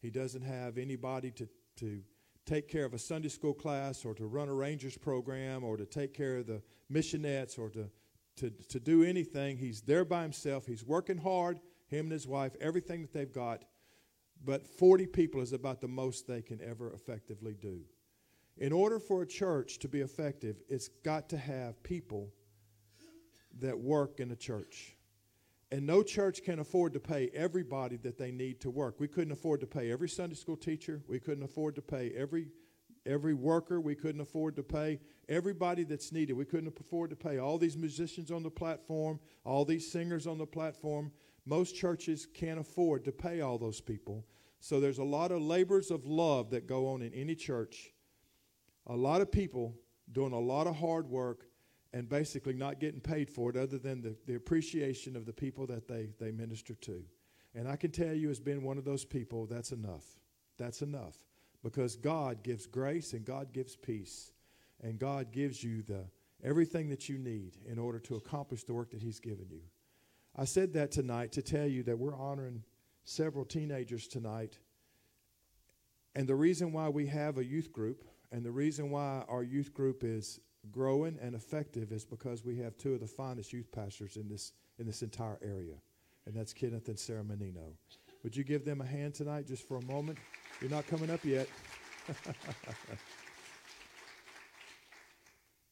he 0.00 0.08
doesn't 0.08 0.42
have 0.42 0.78
anybody 0.78 1.30
to, 1.32 1.46
to 1.80 2.00
take 2.46 2.68
care 2.68 2.84
of 2.84 2.94
a 2.94 2.98
Sunday 2.98 3.28
school 3.28 3.54
class 3.54 4.04
or 4.04 4.14
to 4.14 4.26
run 4.26 4.48
a 4.48 4.54
Rangers 4.54 4.96
program 4.96 5.64
or 5.64 5.76
to 5.76 5.86
take 5.86 6.14
care 6.14 6.38
of 6.38 6.46
the 6.46 6.62
missionettes 6.92 7.58
or 7.58 7.70
to, 7.70 7.88
to, 8.36 8.50
to 8.68 8.80
do 8.80 9.02
anything. 9.02 9.56
He's 9.56 9.80
there 9.80 10.04
by 10.04 10.22
himself. 10.22 10.66
He's 10.66 10.84
working 10.84 11.18
hard, 11.18 11.58
him 11.86 12.06
and 12.06 12.12
his 12.12 12.26
wife, 12.26 12.52
everything 12.60 13.02
that 13.02 13.12
they've 13.12 13.32
got. 13.32 13.64
But 14.44 14.66
40 14.66 15.06
people 15.06 15.40
is 15.40 15.52
about 15.52 15.80
the 15.80 15.88
most 15.88 16.26
they 16.26 16.42
can 16.42 16.60
ever 16.62 16.92
effectively 16.92 17.54
do. 17.54 17.80
In 18.58 18.72
order 18.72 18.98
for 18.98 19.22
a 19.22 19.26
church 19.26 19.78
to 19.80 19.88
be 19.88 20.00
effective, 20.00 20.60
it's 20.68 20.88
got 20.88 21.28
to 21.30 21.38
have 21.38 21.82
people 21.82 22.30
that 23.60 23.78
work 23.78 24.20
in 24.20 24.30
a 24.30 24.36
church. 24.36 24.96
And 25.74 25.88
no 25.88 26.04
church 26.04 26.44
can 26.44 26.60
afford 26.60 26.92
to 26.92 27.00
pay 27.00 27.30
everybody 27.34 27.96
that 27.96 28.16
they 28.16 28.30
need 28.30 28.60
to 28.60 28.70
work. 28.70 29.00
We 29.00 29.08
couldn't 29.08 29.32
afford 29.32 29.58
to 29.58 29.66
pay 29.66 29.90
every 29.90 30.08
Sunday 30.08 30.36
school 30.36 30.56
teacher. 30.56 31.02
We 31.08 31.18
couldn't 31.18 31.42
afford 31.42 31.74
to 31.74 31.82
pay 31.82 32.12
every 32.16 32.46
every 33.04 33.34
worker. 33.34 33.80
We 33.80 33.96
couldn't 33.96 34.20
afford 34.20 34.54
to 34.54 34.62
pay 34.62 35.00
everybody 35.28 35.82
that's 35.82 36.12
needed. 36.12 36.34
We 36.34 36.44
couldn't 36.44 36.78
afford 36.78 37.10
to 37.10 37.16
pay 37.16 37.38
all 37.38 37.58
these 37.58 37.76
musicians 37.76 38.30
on 38.30 38.44
the 38.44 38.52
platform, 38.52 39.18
all 39.44 39.64
these 39.64 39.90
singers 39.90 40.28
on 40.28 40.38
the 40.38 40.46
platform. 40.46 41.10
Most 41.44 41.74
churches 41.74 42.24
can't 42.24 42.60
afford 42.60 43.04
to 43.06 43.10
pay 43.10 43.40
all 43.40 43.58
those 43.58 43.80
people. 43.80 44.24
So 44.60 44.78
there's 44.78 44.98
a 44.98 45.04
lot 45.04 45.32
of 45.32 45.42
labors 45.42 45.90
of 45.90 46.06
love 46.06 46.50
that 46.50 46.68
go 46.68 46.86
on 46.86 47.02
in 47.02 47.12
any 47.14 47.34
church. 47.34 47.92
A 48.86 48.94
lot 48.94 49.20
of 49.20 49.32
people 49.32 49.74
doing 50.12 50.34
a 50.34 50.38
lot 50.38 50.68
of 50.68 50.76
hard 50.76 51.10
work 51.10 51.48
and 51.94 52.08
basically 52.08 52.54
not 52.54 52.80
getting 52.80 53.00
paid 53.00 53.30
for 53.30 53.50
it 53.50 53.56
other 53.56 53.78
than 53.78 54.02
the, 54.02 54.16
the 54.26 54.34
appreciation 54.34 55.14
of 55.14 55.26
the 55.26 55.32
people 55.32 55.64
that 55.64 55.86
they, 55.86 56.08
they 56.18 56.32
minister 56.32 56.74
to. 56.74 57.04
And 57.54 57.68
I 57.68 57.76
can 57.76 57.92
tell 57.92 58.12
you, 58.12 58.30
as 58.30 58.40
being 58.40 58.64
one 58.64 58.78
of 58.78 58.84
those 58.84 59.04
people, 59.04 59.46
that's 59.46 59.70
enough. 59.70 60.04
That's 60.58 60.82
enough. 60.82 61.14
Because 61.62 61.94
God 61.94 62.42
gives 62.42 62.66
grace 62.66 63.12
and 63.12 63.24
God 63.24 63.52
gives 63.52 63.76
peace. 63.76 64.32
And 64.82 64.98
God 64.98 65.30
gives 65.30 65.62
you 65.62 65.82
the 65.82 66.04
everything 66.42 66.88
that 66.88 67.08
you 67.08 67.16
need 67.16 67.58
in 67.64 67.78
order 67.78 68.00
to 68.00 68.16
accomplish 68.16 68.64
the 68.64 68.74
work 68.74 68.90
that 68.90 69.00
He's 69.00 69.20
given 69.20 69.46
you. 69.48 69.62
I 70.36 70.46
said 70.46 70.72
that 70.72 70.90
tonight 70.90 71.30
to 71.32 71.42
tell 71.42 71.66
you 71.66 71.84
that 71.84 71.96
we're 71.96 72.16
honoring 72.16 72.64
several 73.04 73.44
teenagers 73.44 74.08
tonight. 74.08 74.58
And 76.16 76.28
the 76.28 76.34
reason 76.34 76.72
why 76.72 76.88
we 76.88 77.06
have 77.06 77.38
a 77.38 77.44
youth 77.44 77.72
group 77.72 78.04
and 78.32 78.44
the 78.44 78.50
reason 78.50 78.90
why 78.90 79.24
our 79.28 79.44
youth 79.44 79.72
group 79.72 80.02
is 80.02 80.40
growing 80.70 81.18
and 81.20 81.34
effective 81.34 81.92
is 81.92 82.04
because 82.04 82.44
we 82.44 82.58
have 82.58 82.76
two 82.76 82.94
of 82.94 83.00
the 83.00 83.06
finest 83.06 83.52
youth 83.52 83.70
pastors 83.72 84.16
in 84.16 84.28
this, 84.28 84.52
in 84.78 84.86
this 84.86 85.02
entire 85.02 85.38
area, 85.42 85.76
and 86.26 86.34
that's 86.34 86.52
Kenneth 86.52 86.88
and 86.88 86.98
Sarah 86.98 87.24
Menino. 87.24 87.76
Would 88.22 88.36
you 88.36 88.44
give 88.44 88.64
them 88.64 88.80
a 88.80 88.86
hand 88.86 89.14
tonight 89.14 89.46
just 89.46 89.68
for 89.68 89.76
a 89.76 89.84
moment? 89.84 90.18
You're 90.60 90.70
not 90.70 90.86
coming 90.86 91.10
up 91.10 91.24
yet. 91.24 91.48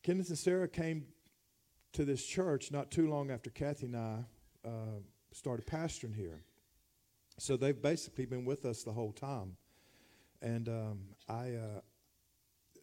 Kenneth 0.03 0.29
and 0.29 0.39
Sarah 0.39 0.69
came 0.69 1.06
to 1.93 2.05
this 2.05 2.25
church 2.25 2.71
not 2.73 2.91
too 2.91 3.09
long 3.09 3.31
after 3.31 3.50
Kathy 3.50 3.87
and 3.87 3.97
I 3.97 4.25
uh, 4.67 5.00
started 5.33 5.67
pastoring 5.67 6.15
here. 6.15 6.43
So 7.38 7.56
they've 7.56 7.81
basically 7.81 8.27
been 8.27 8.45
with 8.45 8.65
us 8.65 8.83
the 8.83 8.93
whole 8.93 9.12
time. 9.12 9.56
And 10.41 10.69
um, 10.69 11.00
I, 11.29 11.55
uh, 11.55 11.81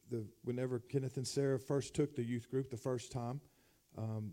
the 0.09 0.25
whenever 0.43 0.79
Kenneth 0.79 1.17
and 1.17 1.27
Sarah 1.27 1.59
first 1.59 1.93
took 1.93 2.15
the 2.15 2.23
youth 2.23 2.49
group 2.49 2.69
the 2.69 2.77
first 2.77 3.11
time, 3.11 3.41
um, 3.97 4.31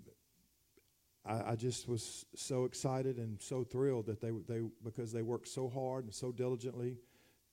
I, 1.25 1.53
I, 1.53 1.57
just 1.57 1.89
was 1.89 2.25
so 2.35 2.65
excited 2.65 3.19
and 3.19 3.41
so 3.41 3.65
thrilled 3.65 4.07
that 4.07 4.21
they 4.21 4.31
they 4.49 4.61
because 4.85 5.13
they 5.13 5.23
worked 5.23 5.49
so 5.49 5.69
hard 5.69 6.05
and 6.05 6.15
so 6.15 6.33
diligently. 6.33 6.99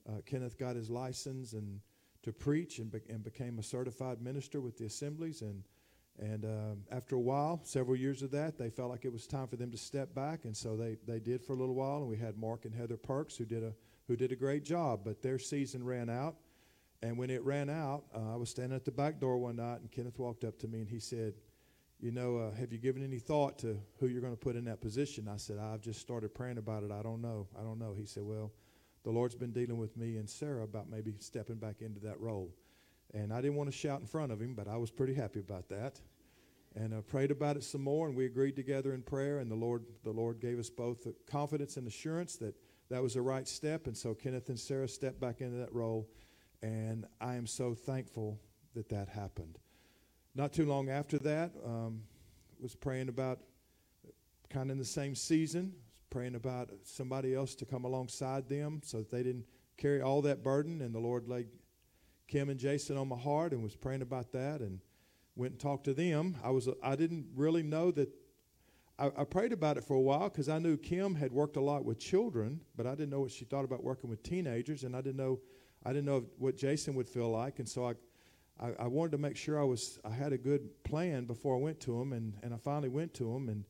Uh, 0.08 0.22
Kenneth 0.26 0.58
got 0.58 0.76
his 0.76 0.90
license 0.90 1.54
and 1.54 1.80
to 2.24 2.34
preach 2.34 2.80
and, 2.80 2.92
be, 2.92 3.00
and 3.10 3.24
became 3.24 3.60
a 3.60 3.64
certified 3.64 4.22
minister 4.22 4.62
with 4.62 4.78
the 4.78 4.86
assemblies 4.86 5.42
and 5.42 5.64
and 6.20 6.46
um, 6.46 6.84
after 6.92 7.16
a 7.16 7.20
while, 7.20 7.60
several 7.64 7.96
years 7.96 8.22
of 8.22 8.30
that, 8.32 8.58
they 8.58 8.70
felt 8.70 8.92
like 8.92 9.04
it 9.04 9.12
was 9.12 9.26
time 9.26 9.48
for 9.48 9.56
them 9.56 9.72
to 9.72 9.78
step 9.78 10.14
back, 10.14 10.46
and 10.46 10.56
so 10.56 10.78
they, 10.78 10.98
they 11.08 11.20
did 11.20 11.42
for 11.42 11.54
a 11.54 11.56
little 11.56 11.74
while. 11.74 11.98
And 11.98 12.08
we 12.08 12.18
had 12.18 12.38
Mark 12.38 12.66
and 12.66 12.74
Heather 12.74 12.98
Perks 12.98 13.36
who 13.36 13.46
did 13.46 13.64
a 13.64 13.74
who 14.08 14.16
did 14.16 14.32
a 14.32 14.36
great 14.36 14.64
job, 14.64 15.02
but 15.06 15.22
their 15.22 15.40
season 15.40 15.84
ran 15.84 16.10
out, 16.10 16.36
and 17.04 17.18
when 17.18 17.30
it 17.30 17.44
ran 17.44 17.70
out, 17.70 18.06
uh, 18.16 18.34
I 18.34 18.38
was 18.38 18.50
standing 18.50 18.74
at 18.74 18.86
the 18.86 18.92
back 18.92 19.20
door 19.20 19.38
one 19.38 19.58
night, 19.58 19.82
and 19.82 19.92
Kenneth 19.92 20.18
walked 20.18 20.46
up 20.46 20.58
to 20.60 20.70
me 20.70 20.80
and 20.80 20.90
he 20.90 21.02
said, 21.02 21.34
You 22.00 22.12
know, 22.12 22.38
uh, 22.38 22.56
have 22.56 22.72
you 22.72 22.80
given 22.80 23.04
any 23.04 23.20
thought 23.20 23.60
to 23.60 23.78
who 24.00 24.08
you're 24.08 24.22
going 24.22 24.32
to 24.32 24.40
put 24.40 24.56
in 24.56 24.64
that 24.66 24.80
position? 24.80 25.28
I 25.28 25.36
said, 25.36 25.58
I've 25.60 25.82
just 25.82 26.00
started 26.00 26.34
praying 26.34 26.60
about 26.60 26.84
it. 26.84 26.92
I 26.92 27.02
don't 27.04 27.22
know. 27.22 27.48
I 27.60 27.62
don't 27.62 27.78
know. 27.78 27.94
He 27.94 28.06
said, 28.06 28.24
Well, 28.24 28.54
the 29.04 29.12
Lord's 29.12 29.36
been 29.36 29.52
dealing 29.52 29.78
with 29.78 29.98
me 29.98 30.16
and 30.16 30.30
Sarah 30.30 30.64
about 30.64 30.90
maybe 30.90 31.14
stepping 31.20 31.58
back 31.58 31.82
into 31.82 32.00
that 32.00 32.22
role. 32.22 32.56
And 33.14 33.34
I 33.34 33.42
didn't 33.42 33.56
want 33.56 33.70
to 33.70 33.78
shout 33.78 34.00
in 34.00 34.08
front 34.08 34.32
of 34.32 34.42
him, 34.42 34.56
but 34.56 34.70
I 34.70 34.78
was 34.78 34.90
pretty 34.90 35.14
happy 35.14 35.42
about 35.42 35.68
that. 35.70 36.00
And 36.74 36.94
I 36.94 37.00
uh, 37.00 37.02
prayed 37.02 37.32
about 37.32 37.58
it 37.58 37.66
some 37.66 37.84
more, 37.84 38.08
and 38.08 38.16
we 38.16 38.26
agreed 38.26 38.56
together 38.56 38.94
in 38.94 39.02
prayer. 39.02 39.40
And 39.40 39.52
the 39.52 39.56
Lord, 39.56 39.84
the 40.06 40.12
Lord 40.12 40.40
gave 40.40 40.58
us 40.58 40.70
both 40.70 41.04
the 41.04 41.14
confidence 41.30 41.76
and 41.76 41.86
assurance 41.86 42.38
that 42.38 42.56
that 42.90 43.04
was 43.04 43.16
the 43.16 43.22
right 43.22 43.48
step. 43.48 43.88
And 43.88 43.96
so 43.96 44.14
Kenneth 44.14 44.48
and 44.48 44.58
Sarah 44.58 44.88
stepped 44.88 45.20
back 45.20 45.42
into 45.42 45.58
that 45.58 45.74
role 45.74 46.08
and 46.64 47.06
I 47.20 47.36
am 47.36 47.46
so 47.46 47.76
thankful 47.76 48.40
that 48.74 48.90
that 48.90 49.10
happened. 49.10 49.60
Not 50.34 50.54
too 50.54 50.66
long 50.66 50.90
after 50.90 51.20
that, 51.20 51.52
um, 51.64 52.04
was 52.60 52.74
praying 52.74 53.10
about 53.10 53.40
kind 54.50 54.70
of 54.70 54.76
in 54.76 54.78
the 54.80 54.86
same 54.86 55.14
season, 55.14 55.74
praying 56.10 56.36
about 56.36 56.70
somebody 56.84 57.36
else 57.36 57.54
to 57.56 57.66
come 57.66 57.84
alongside 57.84 58.48
them 58.48 58.82
so 58.84 59.00
that 59.00 59.12
they 59.12 59.22
didn't 59.24 59.46
carry 59.78 60.02
all 60.02 60.22
that 60.22 60.42
burden. 60.42 60.82
And 60.82 60.96
the 60.96 61.00
Lord 61.00 61.28
laid 61.28 61.48
Kim 62.28 62.50
and 62.50 62.60
Jason 62.60 62.98
on 62.98 63.10
my 63.10 63.18
heart 63.18 63.52
and 63.52 63.62
was 63.62 63.76
praying 63.76 64.02
about 64.02 64.32
that 64.32 64.62
and 64.62 64.80
went 65.36 65.52
and 65.52 65.60
talked 65.60 65.84
to 65.86 65.94
them. 65.94 66.38
I 66.44 66.52
was 66.52 66.70
I 66.82 66.96
didn't 66.96 67.28
really 67.36 67.64
know 67.64 67.92
that 67.92 68.10
I, 68.98 69.08
I 69.18 69.24
prayed 69.26 69.52
about 69.52 69.78
it 69.78 69.84
for 69.84 69.96
a 69.96 70.02
while 70.02 70.30
because 70.30 70.48
I 70.48 70.60
knew 70.60 70.78
Kim 70.78 71.16
had 71.16 71.34
worked 71.34 71.58
a 71.58 71.62
lot 71.62 71.84
with 71.84 72.00
children, 72.00 72.62
but 72.78 72.88
I 72.88 72.92
didn't 72.92 73.10
know 73.10 73.22
what 73.22 73.32
she 73.32 73.44
thought 73.44 73.66
about 73.66 73.84
working 73.84 74.10
with 74.10 74.24
teenagers, 74.24 74.84
and 74.84 74.96
I 74.96 75.02
didn't 75.02 75.18
know 75.18 75.42
I 75.86 75.90
didn't 75.90 76.06
know 76.06 76.26
what 76.38 76.58
Jason 76.58 76.96
would 76.96 77.10
feel 77.10 77.30
like, 77.30 77.60
and 77.60 77.68
so 77.68 77.88
I, 77.88 77.94
I, 78.60 78.72
I 78.80 78.88
wanted 78.88 79.12
to 79.14 79.18
make 79.18 79.36
sure 79.36 79.60
I 79.60 79.64
was 79.64 80.00
I 80.06 80.12
had 80.12 80.34
a 80.34 80.38
good 80.38 80.84
plan 80.84 81.26
before 81.26 81.56
I 81.56 81.60
went 81.60 81.80
to 81.82 82.00
him, 82.00 82.14
and, 82.14 82.34
and 82.44 82.54
I 82.54 82.58
finally 82.58 82.90
went 82.90 83.14
to 83.16 83.34
him, 83.34 83.50
and 83.50 83.66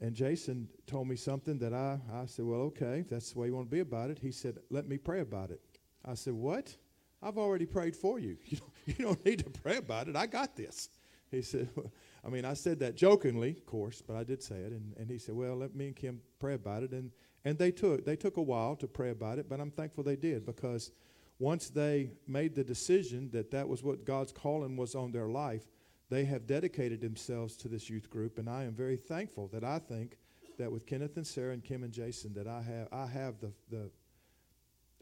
and 0.00 0.14
Jason 0.14 0.68
told 0.86 1.08
me 1.08 1.16
something 1.16 1.58
that 1.58 1.72
I 1.72 1.98
I 2.12 2.26
said, 2.26 2.44
well, 2.44 2.60
okay, 2.60 3.00
if 3.00 3.08
that's 3.08 3.32
the 3.32 3.38
way 3.38 3.48
you 3.48 3.54
want 3.54 3.66
to 3.68 3.74
be 3.74 3.80
about 3.80 4.10
it. 4.10 4.18
He 4.18 4.30
said, 4.30 4.58
let 4.70 4.88
me 4.88 4.96
pray 4.96 5.20
about 5.20 5.50
it. 5.50 5.60
I 6.04 6.14
said, 6.14 6.34
what? 6.34 6.76
I've 7.22 7.38
already 7.38 7.66
prayed 7.66 7.96
for 7.96 8.18
you. 8.18 8.36
You 8.46 8.58
don't, 8.58 8.72
you 8.86 9.04
don't 9.04 9.24
need 9.26 9.38
to 9.40 9.50
pray 9.50 9.76
about 9.76 10.08
it. 10.08 10.16
I 10.16 10.26
got 10.26 10.56
this. 10.56 10.88
He 11.30 11.42
said, 11.42 11.68
I 12.24 12.28
mean, 12.28 12.44
I 12.44 12.54
said 12.54 12.78
that 12.80 12.94
jokingly, 12.94 13.50
of 13.50 13.66
course, 13.66 14.02
but 14.06 14.16
I 14.16 14.24
did 14.24 14.42
say 14.42 14.56
it. 14.56 14.72
And, 14.72 14.94
and 14.96 15.10
he 15.10 15.18
said, 15.18 15.34
well, 15.34 15.56
let 15.56 15.74
me 15.74 15.88
and 15.88 15.96
Kim 15.96 16.20
pray 16.38 16.54
about 16.54 16.82
it. 16.82 16.92
And, 16.92 17.10
and 17.44 17.58
they 17.58 17.70
took, 17.70 18.04
they 18.04 18.16
took 18.16 18.36
a 18.36 18.42
while 18.42 18.76
to 18.76 18.86
pray 18.86 19.10
about 19.10 19.38
it, 19.38 19.48
but 19.48 19.60
I'm 19.60 19.70
thankful 19.70 20.04
they 20.04 20.16
did 20.16 20.46
because 20.46 20.92
once 21.38 21.68
they 21.68 22.10
made 22.26 22.54
the 22.54 22.64
decision 22.64 23.30
that 23.30 23.50
that 23.50 23.68
was 23.68 23.82
what 23.82 24.04
God's 24.04 24.32
calling 24.32 24.76
was 24.76 24.94
on 24.94 25.12
their 25.12 25.28
life, 25.28 25.66
they 26.10 26.24
have 26.24 26.46
dedicated 26.46 27.00
themselves 27.00 27.56
to 27.58 27.68
this 27.68 27.88
youth 27.88 28.10
group. 28.10 28.38
And 28.38 28.48
I 28.48 28.64
am 28.64 28.74
very 28.74 28.96
thankful 28.96 29.48
that 29.48 29.62
I 29.62 29.78
think 29.78 30.16
that 30.58 30.72
with 30.72 30.86
Kenneth 30.86 31.16
and 31.16 31.26
Sarah 31.26 31.52
and 31.52 31.62
Kim 31.62 31.84
and 31.84 31.92
Jason, 31.92 32.32
that 32.34 32.48
I 32.48 32.62
have, 32.62 32.88
I 32.90 33.06
have 33.06 33.40
the, 33.40 33.52
the 33.70 33.90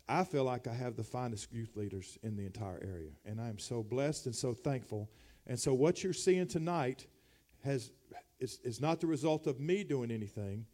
I 0.09 0.25
feel 0.25 0.45
like 0.45 0.67
I 0.67 0.75
have 0.75 0.97
the 0.97 1.05
finest 1.05 1.53
youth 1.53 1.77
leaders 1.77 2.19
in 2.23 2.37
the 2.37 2.45
entire 2.45 2.81
area. 2.83 3.11
And 3.25 3.41
I 3.41 3.49
am 3.49 3.59
so 3.59 3.83
blessed 3.83 4.27
and 4.27 4.35
so 4.35 4.53
thankful 4.53 5.09
and 5.47 5.59
so 5.59 5.73
what 5.73 6.03
you're 6.03 6.13
seeing 6.13 6.47
tonight 6.47 7.07
has 7.65 7.93
is, 8.39 8.61
is 8.65 8.81
not 8.81 9.01
the 9.01 9.07
result 9.07 9.47
of 9.47 9.61
me 9.61 9.85
doing 9.85 10.11
anything. 10.11 10.67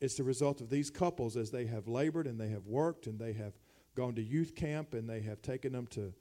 It's 0.00 0.14
the 0.14 0.24
result 0.24 0.60
of 0.60 0.70
these 0.70 0.90
couples 0.90 1.36
as 1.36 1.50
they 1.50 1.66
have 1.66 1.86
labored 1.86 2.26
and 2.26 2.40
they 2.40 2.48
have 2.48 2.66
worked 2.66 3.06
and 3.06 3.18
they 3.18 3.34
have 3.34 3.52
gone 4.00 4.14
to 4.14 4.22
youth 4.22 4.54
camp 4.54 4.94
and 4.94 5.08
they 5.08 5.20
have 5.20 5.42
taken 5.42 5.72
them 5.72 5.86
to, 5.88 6.12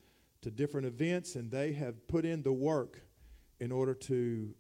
to 0.42 0.52
different 0.52 0.88
events 0.88 1.36
and 1.36 1.50
they 1.52 1.72
have 1.74 2.08
put 2.08 2.26
in 2.26 2.42
the 2.44 2.54
work 2.54 3.02
in 3.60 3.72
order 3.72 3.94
to 3.94 4.54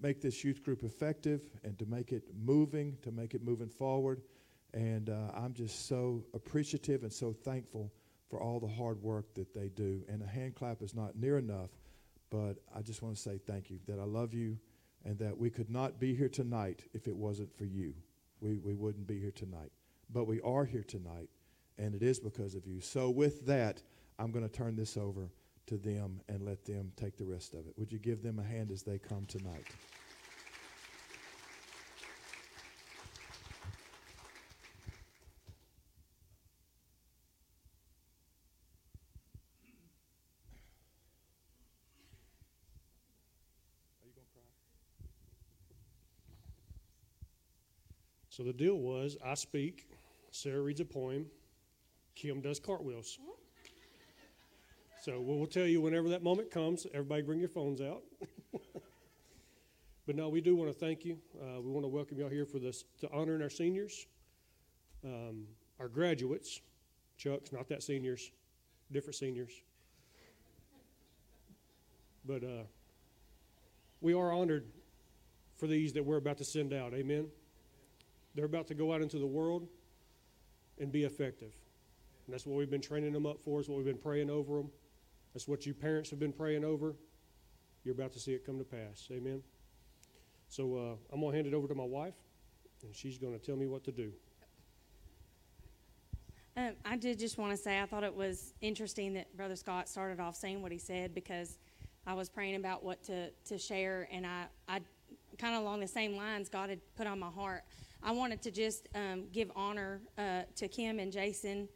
make 0.00 0.20
this 0.20 0.44
youth 0.44 0.62
group 0.62 0.82
effective 0.82 1.42
and 1.62 1.78
to 1.78 1.86
make 1.86 2.12
it 2.12 2.24
moving, 2.44 2.96
to 3.02 3.10
make 3.10 3.34
it 3.34 3.42
moving 3.42 3.68
forward. 3.68 4.22
And 4.72 5.08
uh, 5.08 5.30
I'm 5.34 5.54
just 5.54 5.86
so 5.86 6.24
appreciative 6.34 7.02
and 7.02 7.12
so 7.12 7.32
thankful 7.32 7.92
for 8.28 8.42
all 8.42 8.58
the 8.58 8.68
hard 8.68 9.00
work 9.02 9.32
that 9.34 9.54
they 9.54 9.68
do. 9.68 10.02
And 10.08 10.22
a 10.22 10.26
hand 10.26 10.54
clap 10.54 10.82
is 10.82 10.94
not 10.94 11.16
near 11.16 11.38
enough 11.38 11.70
but 12.34 12.56
I 12.74 12.82
just 12.82 13.00
want 13.00 13.14
to 13.14 13.22
say 13.22 13.38
thank 13.46 13.70
you, 13.70 13.78
that 13.86 14.00
I 14.00 14.04
love 14.04 14.34
you, 14.34 14.58
and 15.04 15.16
that 15.20 15.38
we 15.38 15.50
could 15.50 15.70
not 15.70 16.00
be 16.00 16.16
here 16.16 16.28
tonight 16.28 16.82
if 16.92 17.06
it 17.06 17.14
wasn't 17.14 17.56
for 17.56 17.64
you. 17.64 17.94
We, 18.40 18.58
we 18.58 18.74
wouldn't 18.74 19.06
be 19.06 19.20
here 19.20 19.30
tonight. 19.30 19.70
But 20.12 20.26
we 20.26 20.40
are 20.40 20.64
here 20.64 20.82
tonight, 20.82 21.28
and 21.78 21.94
it 21.94 22.02
is 22.02 22.18
because 22.18 22.54
of 22.54 22.66
you. 22.66 22.80
So, 22.80 23.10
with 23.10 23.46
that, 23.46 23.82
I'm 24.18 24.30
going 24.30 24.46
to 24.46 24.52
turn 24.52 24.76
this 24.76 24.96
over 24.96 25.30
to 25.66 25.76
them 25.76 26.20
and 26.28 26.42
let 26.42 26.64
them 26.64 26.92
take 26.96 27.16
the 27.16 27.24
rest 27.24 27.54
of 27.54 27.66
it. 27.66 27.74
Would 27.76 27.92
you 27.92 27.98
give 27.98 28.22
them 28.22 28.38
a 28.38 28.44
hand 28.44 28.70
as 28.70 28.82
they 28.82 28.98
come 28.98 29.26
tonight? 29.26 29.66
So 48.34 48.42
the 48.42 48.52
deal 48.52 48.74
was 48.74 49.16
I 49.24 49.34
speak, 49.34 49.86
Sarah 50.32 50.60
reads 50.60 50.80
a 50.80 50.84
poem, 50.84 51.26
Kim 52.14 52.40
does 52.40 52.60
cartwheels. 52.60 53.18
So 55.02 55.20
we'll 55.20 55.46
tell 55.46 55.66
you 55.66 55.80
whenever 55.80 56.08
that 56.10 56.22
moment 56.22 56.50
comes. 56.50 56.86
Everybody 56.94 57.22
bring 57.22 57.38
your 57.38 57.48
phones 57.48 57.80
out. 57.80 58.02
but 60.06 60.16
no, 60.16 60.28
we 60.28 60.40
do 60.40 60.56
want 60.56 60.72
to 60.72 60.78
thank 60.78 61.04
you. 61.04 61.18
Uh, 61.38 61.60
we 61.60 61.70
want 61.70 61.84
to 61.84 61.88
welcome 61.88 62.18
y'all 62.18 62.30
here 62.30 62.46
for 62.46 62.58
this 62.58 62.84
to 63.00 63.12
honoring 63.12 63.42
our 63.42 63.50
seniors, 63.50 64.06
um, 65.04 65.44
our 65.78 65.88
graduates. 65.88 66.60
Chuck's 67.18 67.52
not 67.52 67.68
that 67.68 67.82
seniors, 67.82 68.30
different 68.92 69.16
seniors. 69.16 69.52
But 72.24 72.42
uh, 72.42 72.64
we 74.00 74.14
are 74.14 74.32
honored 74.32 74.64
for 75.56 75.66
these 75.66 75.92
that 75.92 76.04
we're 76.04 76.16
about 76.16 76.38
to 76.38 76.44
send 76.44 76.72
out. 76.72 76.94
Amen. 76.94 77.26
They're 78.34 78.46
about 78.46 78.68
to 78.68 78.74
go 78.74 78.92
out 78.92 79.02
into 79.02 79.18
the 79.18 79.26
world 79.26 79.68
and 80.80 80.90
be 80.90 81.04
effective. 81.04 81.52
And 82.26 82.32
that's 82.32 82.46
what 82.46 82.56
we've 82.56 82.70
been 82.70 82.80
training 82.80 83.12
them 83.12 83.26
up 83.26 83.40
for, 83.42 83.60
is 83.60 83.68
what 83.68 83.76
we've 83.76 83.86
been 83.86 83.98
praying 83.98 84.30
over 84.30 84.56
them. 84.56 84.70
That's 85.34 85.48
what 85.48 85.66
you 85.66 85.74
parents 85.74 86.10
have 86.10 86.18
been 86.18 86.32
praying 86.32 86.64
over. 86.64 86.94
You're 87.84 87.94
about 87.94 88.12
to 88.12 88.20
see 88.20 88.32
it 88.32 88.46
come 88.46 88.58
to 88.58 88.64
pass. 88.64 89.08
Amen. 89.10 89.42
So 90.48 90.76
uh, 90.76 91.12
I'm 91.12 91.20
going 91.20 91.32
to 91.32 91.36
hand 91.36 91.46
it 91.46 91.54
over 91.54 91.68
to 91.68 91.74
my 91.74 91.84
wife, 91.84 92.14
and 92.82 92.94
she's 92.94 93.18
going 93.18 93.38
to 93.38 93.44
tell 93.44 93.56
me 93.56 93.66
what 93.66 93.84
to 93.84 93.92
do. 93.92 94.12
Um, 96.56 96.74
I 96.84 96.96
did 96.96 97.18
just 97.18 97.36
want 97.36 97.50
to 97.50 97.56
say 97.56 97.80
I 97.80 97.86
thought 97.86 98.04
it 98.04 98.14
was 98.14 98.54
interesting 98.60 99.12
that 99.14 99.36
Brother 99.36 99.56
Scott 99.56 99.88
started 99.88 100.20
off 100.20 100.36
saying 100.36 100.62
what 100.62 100.70
he 100.70 100.78
said 100.78 101.12
because 101.12 101.58
I 102.06 102.14
was 102.14 102.28
praying 102.28 102.54
about 102.54 102.84
what 102.84 103.02
to, 103.04 103.30
to 103.46 103.58
share, 103.58 104.08
and 104.12 104.24
I, 104.24 104.44
I 104.68 104.80
kind 105.36 105.56
of 105.56 105.62
along 105.62 105.80
the 105.80 105.88
same 105.88 106.16
lines 106.16 106.48
God 106.48 106.70
had 106.70 106.80
put 106.94 107.06
on 107.08 107.18
my 107.18 107.30
heart. 107.30 107.64
I 108.02 108.12
wanted 108.12 108.40
to 108.42 108.50
just 108.50 108.88
um, 108.94 109.24
give 109.32 109.50
honor 109.56 110.00
uh, 110.16 110.42
to 110.56 110.68
Kim 110.68 111.00
and 111.00 111.10
Jason 111.10 111.68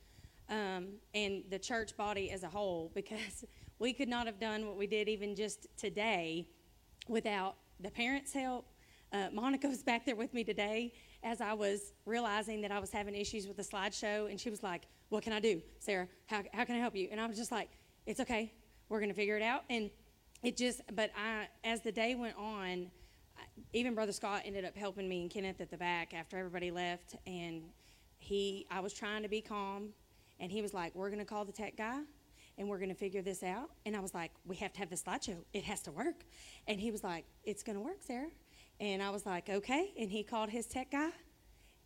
um, 0.49 0.89
and 1.15 1.45
the 1.51 1.59
church 1.59 1.97
body 1.97 2.31
as 2.31 2.43
a 2.43 2.49
whole 2.49 2.91
because 2.95 3.45
we 3.79 3.93
could 3.93 4.09
not 4.09 4.27
have 4.27 4.39
done 4.39 4.67
what 4.67 4.77
we 4.77 4.87
did 4.87 5.09
even 5.09 5.35
just 5.35 5.67
today 5.77 6.49
without 7.09 7.57
the 7.81 7.91
parents' 7.91 8.33
help. 8.33 8.67
Uh, 9.13 9.29
Monica 9.33 9.69
was 9.69 9.83
back 9.83 10.05
there 10.05 10.17
with 10.17 10.35
me 10.35 10.45
today 10.45 10.93
as 11.23 11.41
I 11.41 11.53
was 11.53 11.93
realizing 12.05 12.61
that 12.63 12.71
I 12.71 12.79
was 12.79 12.91
having 12.91 13.15
issues 13.15 13.47
with 13.47 13.57
the 13.57 13.63
slideshow, 13.63 14.31
and 14.31 14.39
she 14.39 14.51
was 14.51 14.63
like, 14.63 14.87
What 15.09 15.23
can 15.23 15.33
I 15.33 15.41
do? 15.41 15.63
Sarah, 15.79 16.09
how, 16.27 16.43
how 16.53 16.65
can 16.65 16.77
I 16.77 16.79
help 16.79 16.95
you? 16.95 17.09
And 17.11 17.21
I 17.21 17.27
was 17.27 17.37
just 17.37 17.51
like, 17.51 17.71
It's 18.07 18.21
okay. 18.21 18.53
We're 18.89 19.01
going 19.01 19.11
to 19.11 19.15
figure 19.15 19.37
it 19.37 19.43
out. 19.43 19.65
And 19.71 19.91
it 20.43 20.57
just, 20.57 20.81
but 20.95 21.11
I, 21.17 21.49
as 21.65 21.81
the 21.83 21.93
day 21.93 22.15
went 22.15 22.37
on, 22.37 22.91
even 23.73 23.95
Brother 23.95 24.13
Scott 24.13 24.43
ended 24.45 24.65
up 24.65 24.77
helping 24.77 25.09
me 25.09 25.23
and 25.23 25.31
Kenneth 25.31 25.61
at 25.61 25.71
the 25.71 25.77
back 25.77 26.15
after 26.15 26.39
everybody 26.39 26.71
left. 26.71 27.17
And 27.27 27.63
he, 28.19 28.67
I 28.71 28.81
was 28.81 28.93
trying 28.93 29.23
to 29.23 29.29
be 29.29 29.41
calm, 29.41 29.91
and 30.41 30.51
he 30.51 30.63
was 30.63 30.75
like, 30.75 30.95
"We're 30.95 31.09
going 31.09 31.21
to 31.21 31.25
call 31.25 31.45
the 31.45 31.53
tech 31.53 31.77
guy." 31.77 32.01
and 32.59 32.69
we're 32.69 32.79
going 32.79 32.89
to 32.89 32.95
figure 32.95 33.23
this 33.23 33.43
out. 33.43 33.71
And 33.87 33.97
I 33.97 34.01
was 34.01 34.13
like, 34.13 34.33
we 34.45 34.57
have 34.57 34.73
to 34.75 34.81
have 34.81 34.91
the 34.91 34.97
slideshow. 34.97 35.37
It 35.53 35.63
has 35.65 35.81
to 35.83 35.93
work. 35.93 36.25
And 36.67 36.81
he 36.81 36.91
was 36.91 37.05
like, 37.05 37.25
it's 37.45 37.63
going 37.63 37.77
to 37.77 37.81
work, 37.81 37.99
Sarah. 38.01 38.31
And 38.81 39.03
I 39.03 39.11
was 39.11 39.25
like, 39.25 39.49
okay. 39.49 39.93
And 39.99 40.11
he 40.11 40.25
called 40.25 40.51
his 40.51 40.67
tech 40.67 40.91
guy. 40.91 41.11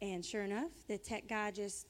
And 0.01 0.25
sure 0.25 0.43
enough, 0.43 0.71
the 0.89 0.99
tech 0.99 1.29
guy 1.29 1.51
just 1.51 1.87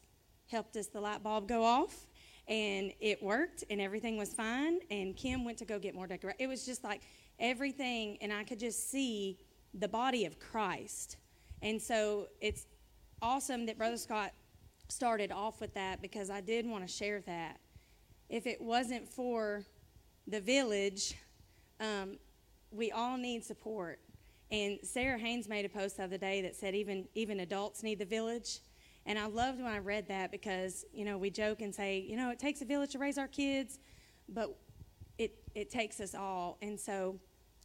helped 0.50 0.76
us 0.76 0.88
the 0.88 1.00
light 1.00 1.22
bulb 1.22 1.48
go 1.48 1.64
off. 1.64 2.06
And 2.48 2.92
it 3.00 3.22
worked, 3.22 3.62
and 3.70 3.80
everything 3.80 4.18
was 4.18 4.34
fine. 4.34 4.80
And 4.90 5.16
Kim 5.16 5.44
went 5.44 5.58
to 5.58 5.64
go 5.64 5.78
get 5.78 5.94
more 5.94 6.08
decoration. 6.08 6.38
It 6.40 6.48
was 6.48 6.66
just 6.66 6.82
like 6.82 7.02
everything. 7.38 8.18
And 8.20 8.32
I 8.32 8.42
could 8.42 8.58
just 8.58 8.90
see 8.90 9.38
the 9.74 9.88
body 9.88 10.24
of 10.26 10.40
Christ. 10.40 11.18
And 11.62 11.80
so 11.80 12.26
it's 12.40 12.66
awesome 13.22 13.64
that 13.66 13.78
Brother 13.78 13.96
Scott 13.96 14.32
started 14.92 15.32
off 15.32 15.60
with 15.60 15.74
that 15.74 16.02
because 16.02 16.30
I 16.30 16.40
did 16.40 16.66
want 16.66 16.86
to 16.86 16.92
share 16.92 17.20
that. 17.22 17.58
If 18.28 18.46
it 18.46 18.60
wasn't 18.60 19.08
for 19.08 19.64
the 20.26 20.40
village, 20.40 21.16
um, 21.80 22.18
we 22.70 22.92
all 22.92 23.16
need 23.16 23.44
support. 23.44 23.98
And 24.50 24.78
Sarah 24.82 25.18
Haynes 25.18 25.48
made 25.48 25.64
a 25.64 25.68
post 25.68 25.96
the 25.96 26.04
other 26.04 26.18
day 26.18 26.42
that 26.42 26.54
said 26.54 26.74
even 26.74 27.08
even 27.14 27.40
adults 27.40 27.82
need 27.82 27.98
the 27.98 28.04
village. 28.04 28.60
And 29.04 29.18
I 29.18 29.26
loved 29.26 29.58
when 29.60 29.72
I 29.72 29.78
read 29.78 30.06
that 30.08 30.30
because, 30.30 30.84
you 30.92 31.04
know, 31.04 31.18
we 31.18 31.30
joke 31.30 31.60
and 31.60 31.74
say, 31.74 31.98
you 31.98 32.16
know, 32.16 32.30
it 32.30 32.38
takes 32.38 32.62
a 32.62 32.64
village 32.64 32.92
to 32.92 32.98
raise 32.98 33.18
our 33.18 33.26
kids, 33.26 33.80
but 34.28 34.56
it, 35.18 35.34
it 35.54 35.70
takes 35.70 36.00
us 36.00 36.14
all. 36.14 36.58
And 36.62 36.78
so 36.78 37.18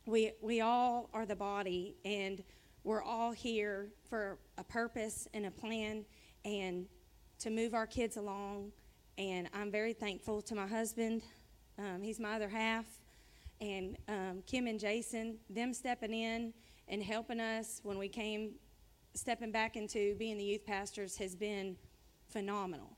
we, 0.08 0.32
we 0.42 0.62
all 0.62 1.10
are 1.14 1.28
the 1.28 1.36
body, 1.36 1.96
and 2.04 2.44
we're 2.84 3.04
all 3.04 3.32
here 3.32 3.90
for 4.10 4.40
a 4.58 4.64
purpose 4.64 5.28
and 5.34 5.46
a 5.46 5.52
plan 5.52 6.06
and 6.44 6.88
to 7.40 7.50
move 7.50 7.74
our 7.74 7.88
kids 7.88 8.18
along. 8.18 8.72
And 9.18 9.50
I'm 9.54 9.72
very 9.72 9.94
thankful 9.94 10.42
to 10.44 10.56
my 10.56 10.68
husband. 10.68 11.22
Um, 11.78 12.02
he's 12.02 12.20
my 12.20 12.36
other 12.36 12.50
half. 12.50 12.86
And 13.60 13.98
um, 14.08 14.44
Kim 14.46 14.68
and 14.68 14.80
Jason, 14.80 15.38
them 15.50 15.74
stepping 15.74 16.14
in 16.14 16.54
and 16.88 17.02
helping 17.02 17.40
us 17.40 17.80
when 17.84 17.98
we 17.98 18.08
came, 18.08 18.52
stepping 19.14 19.52
back 19.52 19.76
into 19.76 20.16
being 20.16 20.38
the 20.38 20.44
youth 20.44 20.66
pastors 20.66 21.18
has 21.18 21.36
been 21.36 21.76
phenomenal. 22.30 22.98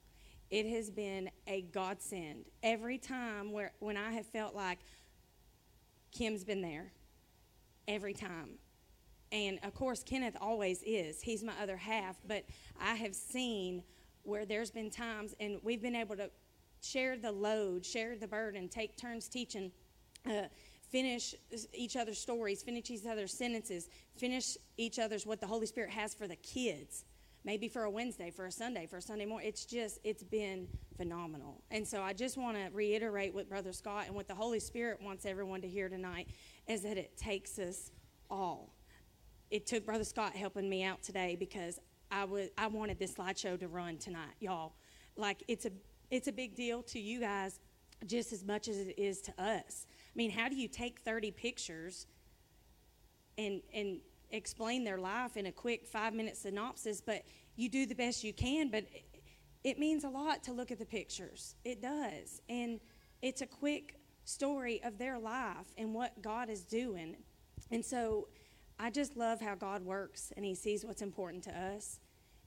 It 0.49 0.65
has 0.67 0.89
been 0.89 1.29
a 1.47 1.61
godsend. 1.61 2.45
Every 2.63 2.97
time 2.97 3.51
where, 3.51 3.71
when 3.79 3.97
I 3.97 4.11
have 4.11 4.25
felt 4.25 4.55
like 4.55 4.79
Kim's 6.11 6.43
been 6.43 6.61
there, 6.61 6.91
every 7.87 8.13
time. 8.13 8.57
And 9.31 9.59
of 9.63 9.75
course, 9.75 10.03
Kenneth 10.03 10.35
always 10.41 10.81
is. 10.83 11.21
He's 11.21 11.43
my 11.43 11.53
other 11.61 11.77
half. 11.77 12.17
But 12.27 12.45
I 12.81 12.95
have 12.95 13.15
seen 13.15 13.83
where 14.23 14.45
there's 14.45 14.71
been 14.71 14.89
times, 14.89 15.35
and 15.39 15.59
we've 15.63 15.81
been 15.81 15.95
able 15.95 16.15
to 16.17 16.29
share 16.81 17.17
the 17.17 17.31
load, 17.31 17.85
share 17.85 18.15
the 18.17 18.27
burden, 18.27 18.69
take 18.69 18.95
turns 18.95 19.27
teaching, 19.27 19.71
uh, 20.25 20.43
finish 20.89 21.35
each 21.73 21.95
other's 21.95 22.19
stories, 22.19 22.63
finish 22.63 22.89
each 22.89 23.05
other's 23.05 23.33
sentences, 23.33 23.89
finish 24.15 24.57
each 24.77 24.99
other's 24.99 25.25
what 25.25 25.39
the 25.39 25.47
Holy 25.47 25.65
Spirit 25.65 25.91
has 25.91 26.13
for 26.13 26.27
the 26.27 26.35
kids. 26.37 27.05
Maybe 27.45 27.69
for 27.69 27.83
a 27.83 27.89
Wednesday, 27.89 28.31
for 28.31 28.47
a 28.47 28.51
Sunday, 28.51 28.85
for 28.85 28.97
a 28.97 29.01
Sunday 29.01 29.25
morning. 29.25 29.47
It's 29.47 29.63
just, 29.63 29.99
it's 30.03 30.23
been 30.23 30.67
phenomenal. 30.97 31.63
And 31.71 31.87
so 31.87 32.01
I 32.01 32.11
just 32.11 32.37
want 32.37 32.57
to 32.57 32.69
reiterate 32.73 33.33
what 33.33 33.47
Brother 33.47 33.71
Scott 33.71 34.07
and 34.07 34.15
what 34.15 34.27
the 34.27 34.35
Holy 34.35 34.59
Spirit 34.59 35.01
wants 35.01 35.25
everyone 35.25 35.61
to 35.61 35.67
hear 35.67 35.87
tonight 35.87 36.27
is 36.67 36.81
that 36.81 36.97
it 36.97 37.15
takes 37.17 37.57
us 37.57 37.91
all. 38.29 38.73
It 39.49 39.65
took 39.65 39.85
Brother 39.85 40.03
Scott 40.03 40.35
helping 40.35 40.69
me 40.69 40.83
out 40.83 41.01
today 41.01 41.37
because 41.39 41.79
I 42.11 42.25
was 42.25 42.49
I 42.57 42.67
wanted 42.67 42.99
this 42.99 43.13
slideshow 43.13 43.59
to 43.59 43.67
run 43.67 43.97
tonight, 43.97 44.35
y'all. 44.39 44.73
Like 45.15 45.43
it's 45.47 45.65
a 45.65 45.71
it's 46.09 46.27
a 46.27 46.31
big 46.31 46.55
deal 46.55 46.81
to 46.83 46.99
you 46.99 47.19
guys 47.19 47.59
just 48.05 48.31
as 48.33 48.43
much 48.43 48.67
as 48.67 48.77
it 48.77 48.97
is 48.97 49.21
to 49.21 49.31
us. 49.41 49.85
I 49.89 50.15
mean, 50.15 50.31
how 50.31 50.49
do 50.49 50.55
you 50.55 50.67
take 50.67 50.99
30 51.01 51.31
pictures 51.31 52.07
and 53.37 53.61
and 53.73 53.99
explain 54.31 54.83
their 54.83 54.97
life 54.97 55.37
in 55.37 55.47
a 55.47 55.51
quick 55.51 55.91
5-minute 55.91 56.37
synopsis, 56.37 57.01
but 57.01 57.23
you 57.55 57.69
do 57.69 57.85
the 57.85 57.95
best 57.95 58.23
you 58.23 58.33
can, 58.33 58.69
but 58.69 58.83
it, 58.93 59.05
it 59.63 59.79
means 59.79 60.03
a 60.03 60.09
lot 60.09 60.43
to 60.43 60.53
look 60.53 60.71
at 60.71 60.79
the 60.79 60.85
pictures. 60.85 61.55
It 61.65 61.81
does. 61.81 62.41
And 62.47 62.79
it's 63.21 63.41
a 63.41 63.47
quick 63.47 63.95
story 64.23 64.81
of 64.83 64.97
their 64.97 65.17
life 65.17 65.67
and 65.77 65.93
what 65.93 66.21
God 66.21 66.49
is 66.49 66.63
doing. 66.63 67.17
And 67.71 67.83
so 67.83 68.27
I 68.79 68.89
just 68.89 69.17
love 69.17 69.41
how 69.41 69.55
God 69.55 69.83
works 69.83 70.31
and 70.37 70.45
He 70.45 70.55
sees 70.55 70.85
what's 70.85 71.01
important 71.01 71.43
to 71.43 71.51
us. 71.51 71.99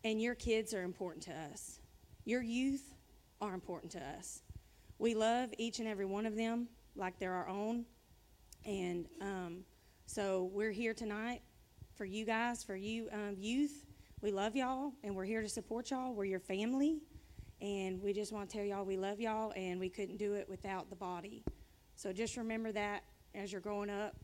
And 0.02 0.20
your 0.20 0.34
kids 0.34 0.72
are 0.72 0.82
important 0.82 1.22
to 1.24 1.32
us. 1.32 1.78
Your 2.24 2.42
youth 2.42 2.94
are 3.40 3.54
important 3.54 3.92
to 3.92 4.00
us. 4.00 4.42
We 4.98 5.14
love 5.14 5.50
each 5.58 5.78
and 5.78 5.86
every 5.86 6.06
one 6.06 6.24
of 6.26 6.34
them 6.34 6.68
like 6.96 7.18
they're 7.18 7.34
our 7.34 7.48
own. 7.48 7.84
And 8.64 9.06
um, 9.20 9.64
so 10.06 10.50
we're 10.52 10.72
here 10.72 10.94
tonight 10.94 11.42
for 11.94 12.04
you 12.04 12.24
guys, 12.24 12.64
for 12.64 12.76
you 12.76 13.08
um, 13.12 13.36
youth. 13.38 13.86
We 14.22 14.30
love 14.30 14.56
y'all 14.56 14.92
and 15.04 15.14
we're 15.14 15.24
here 15.24 15.42
to 15.42 15.48
support 15.48 15.90
y'all. 15.90 16.14
We're 16.14 16.24
your 16.24 16.40
family. 16.40 17.00
And 17.60 18.00
we 18.00 18.12
just 18.12 18.32
want 18.32 18.48
to 18.48 18.56
tell 18.56 18.66
y'all 18.66 18.84
we 18.84 18.96
love 18.96 19.20
y'all 19.20 19.52
and 19.54 19.78
we 19.78 19.88
couldn't 19.88 20.16
do 20.16 20.34
it 20.34 20.48
without 20.48 20.88
the 20.88 20.96
body. 20.96 21.44
So 21.94 22.12
just 22.12 22.36
remember 22.36 22.72
that 22.72 23.04
as 23.34 23.52
you're 23.52 23.60
growing 23.60 23.90
up. 23.90 24.16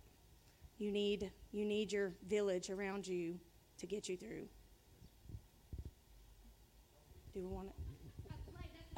You 0.78 0.92
need 0.92 1.30
you 1.50 1.64
need 1.64 1.92
your 1.92 2.12
village 2.28 2.70
around 2.70 3.06
you 3.06 3.38
to 3.78 3.87
get 3.87 4.08
you 4.08 4.16
through. 4.16 4.49
Do 7.35 7.40
we 7.40 7.47
want 7.47 7.68
to? 7.68 7.75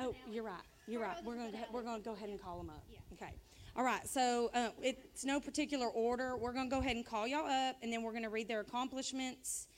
Oh, 0.03 0.15
you're 0.31 0.45
right. 0.45 0.63
You're 0.89 1.03
right. 1.03 1.23
We're 1.23 1.35
going 1.35 1.53
to 1.53 1.59
we're 1.73 1.83
going 1.83 2.01
to 2.01 2.05
go 2.05 2.15
ahead 2.15 2.31
and 2.31 2.41
call 2.43 2.57
them 2.57 2.71
up. 2.71 2.83
Okay. 3.13 3.35
All 3.77 3.85
right. 3.85 4.07
So 4.09 4.51
uh, 4.55 4.71
it's 4.83 5.27
no 5.27 5.41
particular 5.41 5.89
order. 5.89 6.39
We're 6.39 6.55
going 6.55 6.71
to 6.71 6.75
go 6.75 6.81
ahead 6.81 6.97
and 6.97 7.05
call 7.05 7.29
y'all 7.29 7.47
up, 7.47 7.77
and 7.83 7.93
then 7.93 8.03
we're 8.03 8.13
going 8.13 8.23
to 8.23 8.31
read 8.31 8.49
their 8.49 8.61
accomplishments, 8.61 9.69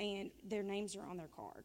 and 0.00 0.30
their 0.48 0.62
names 0.62 0.96
are 0.96 1.04
on 1.04 1.18
their 1.18 1.28
card. 1.28 1.64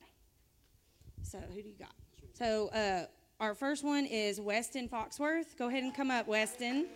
So 1.23 1.37
who 1.37 1.61
do 1.61 1.69
you 1.69 1.75
got? 1.79 1.93
So 2.33 2.67
uh, 2.69 3.05
our 3.39 3.55
first 3.55 3.83
one 3.83 4.05
is 4.05 4.41
Weston 4.41 4.89
Foxworth. 4.89 5.57
Go 5.57 5.69
ahead 5.69 5.83
and 5.83 5.95
come 5.95 6.11
up, 6.11 6.27
Weston. 6.27 6.87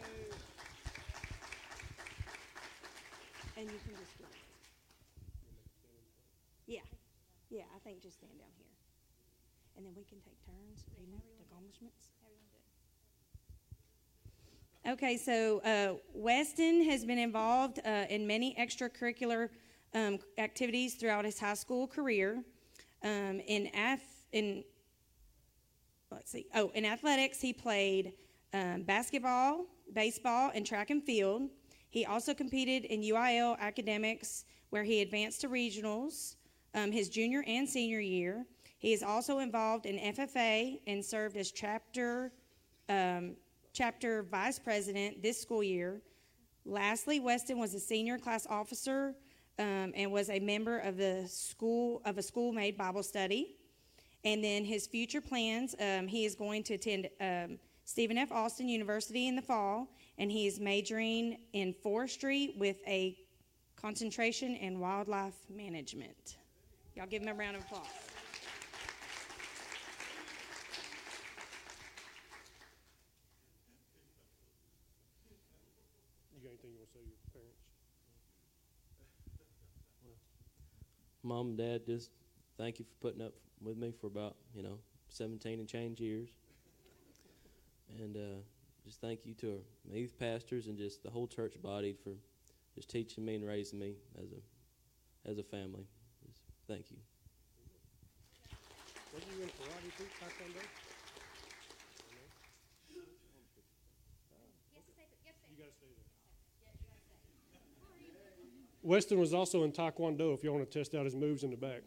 And 3.57 3.65
you 3.65 3.79
can 3.85 3.95
just 3.97 4.17
do 4.17 4.23
it. 4.25 4.29
Yeah, 6.67 6.79
yeah, 7.49 7.63
I 7.75 7.79
think 7.79 8.01
just 8.01 8.17
stand 8.17 8.37
down 8.37 8.49
here. 8.57 8.67
And 9.77 9.85
then 9.85 9.93
we 9.95 10.03
can 10.03 10.19
take 10.19 10.37
turns 10.45 10.83
reading 10.99 11.21
the 11.37 11.45
accomplishments. 11.49 12.07
Okay, 14.87 15.17
so 15.17 15.61
uh, 15.61 15.95
Weston 16.13 16.83
has 16.83 17.05
been 17.05 17.17
involved 17.17 17.79
uh, 17.85 18.05
in 18.09 18.27
many 18.27 18.55
extracurricular 18.59 19.49
um, 19.93 20.19
activities 20.37 20.95
throughout 20.95 21.25
his 21.25 21.39
high 21.39 21.55
school 21.55 21.87
career. 21.87 22.43
Um, 23.03 23.39
in 23.47 23.67
ath- 23.73 24.25
in 24.31 24.63
let's 26.11 26.31
see, 26.31 26.45
oh, 26.53 26.71
in 26.75 26.85
athletics, 26.85 27.41
he 27.41 27.53
played 27.53 28.13
um, 28.53 28.83
basketball, 28.83 29.65
baseball, 29.93 30.51
and 30.53 30.65
track 30.65 30.89
and 30.89 31.03
field. 31.03 31.49
He 31.95 32.05
also 32.05 32.33
competed 32.33 32.83
in 32.83 32.99
UIL 33.03 33.57
academics, 33.57 34.43
where 34.69 34.83
he 34.83 34.99
advanced 34.99 35.39
to 35.39 35.47
regionals 35.47 36.35
um, 36.73 36.91
his 36.91 37.07
junior 37.07 37.41
and 37.47 37.69
senior 37.69 38.01
year. 38.01 38.45
He 38.79 38.91
is 38.91 39.01
also 39.01 39.39
involved 39.39 39.85
in 39.85 40.13
FFA 40.13 40.81
and 40.87 41.03
served 41.05 41.37
as 41.37 41.53
chapter 41.53 42.33
um, 42.89 43.37
chapter 43.71 44.23
vice 44.23 44.59
president 44.59 45.23
this 45.23 45.41
school 45.41 45.63
year. 45.63 46.01
Lastly, 46.65 47.21
Weston 47.21 47.59
was 47.59 47.73
a 47.73 47.79
senior 47.79 48.17
class 48.17 48.45
officer 48.49 49.15
um, 49.57 49.93
and 49.95 50.11
was 50.11 50.29
a 50.29 50.39
member 50.41 50.79
of 50.79 50.97
the 50.97 51.23
school 51.29 52.01
of 52.03 52.17
a 52.17 52.21
school-made 52.21 52.75
Bible 52.75 53.03
study. 53.03 53.55
And 54.25 54.43
then 54.43 54.65
his 54.65 54.85
future 54.85 55.21
plans: 55.21 55.75
um, 55.79 56.09
he 56.09 56.25
is 56.25 56.35
going 56.35 56.63
to 56.63 56.73
attend 56.73 57.07
um, 57.21 57.57
Stephen 57.85 58.17
F. 58.17 58.33
Austin 58.33 58.67
University 58.67 59.29
in 59.29 59.37
the 59.37 59.41
fall, 59.41 59.87
and 60.17 60.31
he 60.31 60.47
is 60.47 60.59
majoring 60.59 61.37
in 61.53 61.73
forestry 61.73 62.53
with 62.57 62.77
a 62.87 63.17
concentration 63.75 64.55
in 64.55 64.79
wildlife 64.79 65.35
management. 65.49 66.37
Y'all 66.95 67.05
give 67.05 67.21
him 67.21 67.27
a 67.27 67.33
round 67.33 67.57
of 67.57 67.63
applause. 67.63 67.83
You 76.33 76.41
got 76.41 76.49
anything 76.49 76.71
you 76.71 76.77
want 76.77 76.87
to 76.87 76.93
say 76.93 76.99
to 77.01 77.07
your 77.07 77.17
parents? 77.33 77.59
Mom 81.23 81.47
and 81.47 81.57
Dad, 81.57 81.85
just 81.85 82.11
thank 82.57 82.79
you 82.79 82.85
for 82.85 83.07
putting 83.07 83.21
up 83.21 83.33
with 83.61 83.77
me 83.77 83.91
for 83.99 84.07
about, 84.07 84.35
you 84.53 84.63
know, 84.63 84.77
17 85.09 85.59
and 85.59 85.67
change 85.67 85.99
years. 85.99 86.29
And 87.99 88.15
uh, 88.15 88.41
just 88.85 89.01
thank 89.01 89.25
you 89.25 89.33
to 89.33 89.59
our 89.91 89.97
youth 89.97 90.17
pastors 90.19 90.67
and 90.67 90.77
just 90.77 91.03
the 91.03 91.09
whole 91.09 91.27
church 91.27 91.55
body 91.61 91.95
for 92.03 92.11
just 92.75 92.89
teaching 92.89 93.25
me 93.25 93.35
and 93.35 93.45
raising 93.45 93.79
me 93.79 93.95
as 94.21 94.31
a 94.31 95.29
as 95.29 95.39
a 95.39 95.43
family. 95.43 95.87
Just 96.25 96.41
thank 96.67 96.91
you. 96.91 96.97
Were 99.13 99.19
you 99.19 99.43
in 99.43 99.49
karate 99.49 99.97
too, 99.97 100.03
taekwondo? 100.21 100.61
You 105.49 105.63
got 105.63 105.67
to 105.67 105.73
stay 105.73 105.85
there. 105.89 106.05
Weston 108.83 109.19
was 109.19 109.33
also 109.33 109.63
in 109.63 109.71
taekwondo. 109.71 110.33
If 110.33 110.43
you 110.43 110.53
want 110.53 110.69
to 110.69 110.79
test 110.79 110.93
out 110.93 111.05
his 111.05 111.15
moves 111.15 111.43
in 111.43 111.49
the 111.49 111.57
back. 111.57 111.81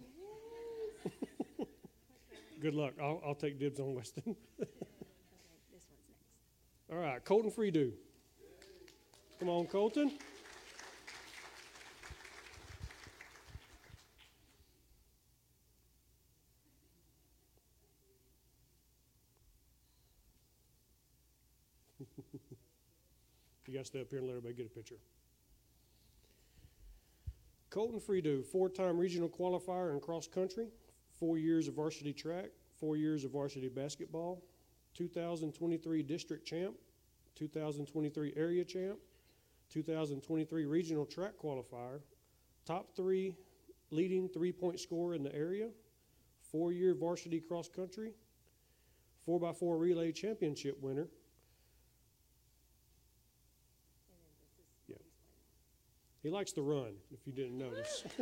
Good 2.61 2.75
luck. 2.75 2.95
I'll, 3.01 3.23
I'll 3.25 3.37
take 3.37 3.59
dibs 3.61 3.79
on 3.79 3.95
Weston. 3.95 4.35
Okay, 4.59 5.61
this 5.73 5.87
one's 5.91 6.03
next. 6.09 6.27
All 6.91 6.99
right, 6.99 7.23
Colton 7.23 7.51
Freedo. 7.51 7.93
Come 9.39 9.51
on, 9.51 9.67
Colton. 9.67 10.09
you 23.67 23.75
got 23.75 23.81
to 23.81 23.85
stay 23.85 24.01
up 24.01 24.09
here 24.09 24.21
and 24.21 24.29
let 24.29 24.39
everybody 24.39 24.55
get 24.55 24.67
a 24.67 24.71
picture. 24.71 24.95
Colton 27.69 28.01
Freedo, 28.01 28.43
four 28.43 28.71
time 28.71 28.97
regional 28.97 29.29
qualifier 29.29 29.93
in 29.93 30.01
cross 30.01 30.27
country, 30.27 30.69
four 31.21 31.37
years 31.37 31.69
of 31.69 31.75
varsity 31.75 32.15
track, 32.15 32.47
four 32.81 32.97
years 32.97 33.25
of 33.25 33.33
varsity 33.33 33.69
basketball, 33.69 34.43
2023 34.99 36.03
district 36.03 36.45
champ, 36.45 36.75
2023 37.37 38.33
area 38.37 38.65
champ, 38.65 38.99
2023 39.71 40.67
regional 40.67 41.07
track 41.07 41.33
qualifier, 41.41 42.01
top 42.67 42.97
three 42.97 43.37
leading 43.93 44.29
three 44.29 44.51
point 44.51 44.81
scorer 44.81 45.15
in 45.15 45.23
the 45.23 45.33
area, 45.33 45.69
four 46.51 46.73
year 46.73 46.95
varsity 46.95 47.39
cross 47.39 47.69
country, 47.69 48.11
4x4 49.27 49.79
relay 49.79 50.11
championship 50.11 50.77
winner. 50.83 51.07
Yeah. 54.89 54.97
He 56.25 56.31
likes 56.31 56.51
to 56.53 56.63
run, 56.63 56.95
if 57.13 57.25
you 57.25 57.33
didn't 57.33 57.57
notice. 57.57 58.05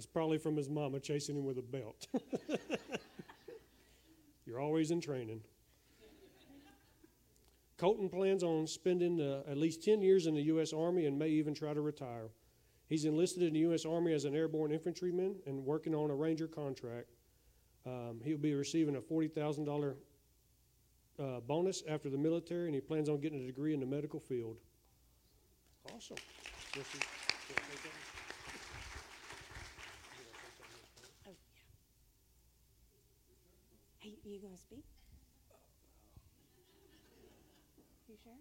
It's 0.00 0.06
probably 0.06 0.38
from 0.38 0.56
his 0.56 0.70
mama 0.70 0.98
chasing 0.98 1.36
him 1.36 1.44
with 1.44 1.58
a 1.58 1.62
belt. 1.62 2.06
You're 4.50 4.60
always 4.60 4.90
in 4.90 5.00
training. 5.00 5.42
Colton 7.76 8.08
plans 8.08 8.42
on 8.42 8.66
spending 8.66 9.20
uh, 9.20 9.48
at 9.48 9.56
least 9.56 9.84
10 9.84 10.02
years 10.02 10.26
in 10.26 10.34
the 10.34 10.42
U.S. 10.42 10.72
Army 10.72 11.06
and 11.06 11.16
may 11.16 11.28
even 11.28 11.54
try 11.54 11.72
to 11.72 11.80
retire. 11.80 12.30
He's 12.88 13.04
enlisted 13.04 13.44
in 13.44 13.52
the 13.52 13.60
U.S. 13.60 13.84
Army 13.84 14.12
as 14.12 14.24
an 14.24 14.34
airborne 14.34 14.72
infantryman 14.72 15.36
and 15.46 15.64
working 15.64 15.94
on 15.94 16.10
a 16.10 16.16
Ranger 16.16 16.48
contract. 16.48 17.10
Um, 17.86 18.20
he'll 18.24 18.38
be 18.38 18.54
receiving 18.54 18.96
a 18.96 19.00
$40,000 19.00 19.94
uh, 21.20 21.40
bonus 21.46 21.84
after 21.88 22.10
the 22.10 22.18
military, 22.18 22.66
and 22.66 22.74
he 22.74 22.80
plans 22.80 23.08
on 23.08 23.20
getting 23.20 23.40
a 23.42 23.46
degree 23.46 23.72
in 23.72 23.78
the 23.78 23.86
medical 23.86 24.18
field. 24.18 24.56
Awesome. 25.94 26.16
Yes, 26.76 26.86
sir. 26.88 26.98
Oh, 27.52 27.54
yeah. 27.84 27.90
Hey, 34.00 34.16
you 34.32 34.40
gonna 34.40 34.56
speak? 34.56 34.84
You 38.08 38.16
sure? 38.22 38.32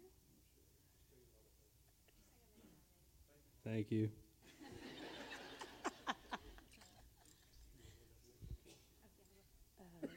Thank 3.64 3.92
you. 3.92 4.10
Uh, 9.80 10.08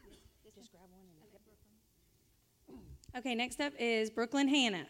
just 0.54 0.70
grab 0.72 0.84
one 0.92 1.06
and. 1.06 1.22
Okay, 3.14 3.34
next 3.34 3.60
up 3.60 3.74
is 3.78 4.08
Brooklyn 4.10 4.48
Hannah. 4.48 4.86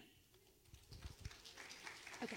Okay. 2.22 2.36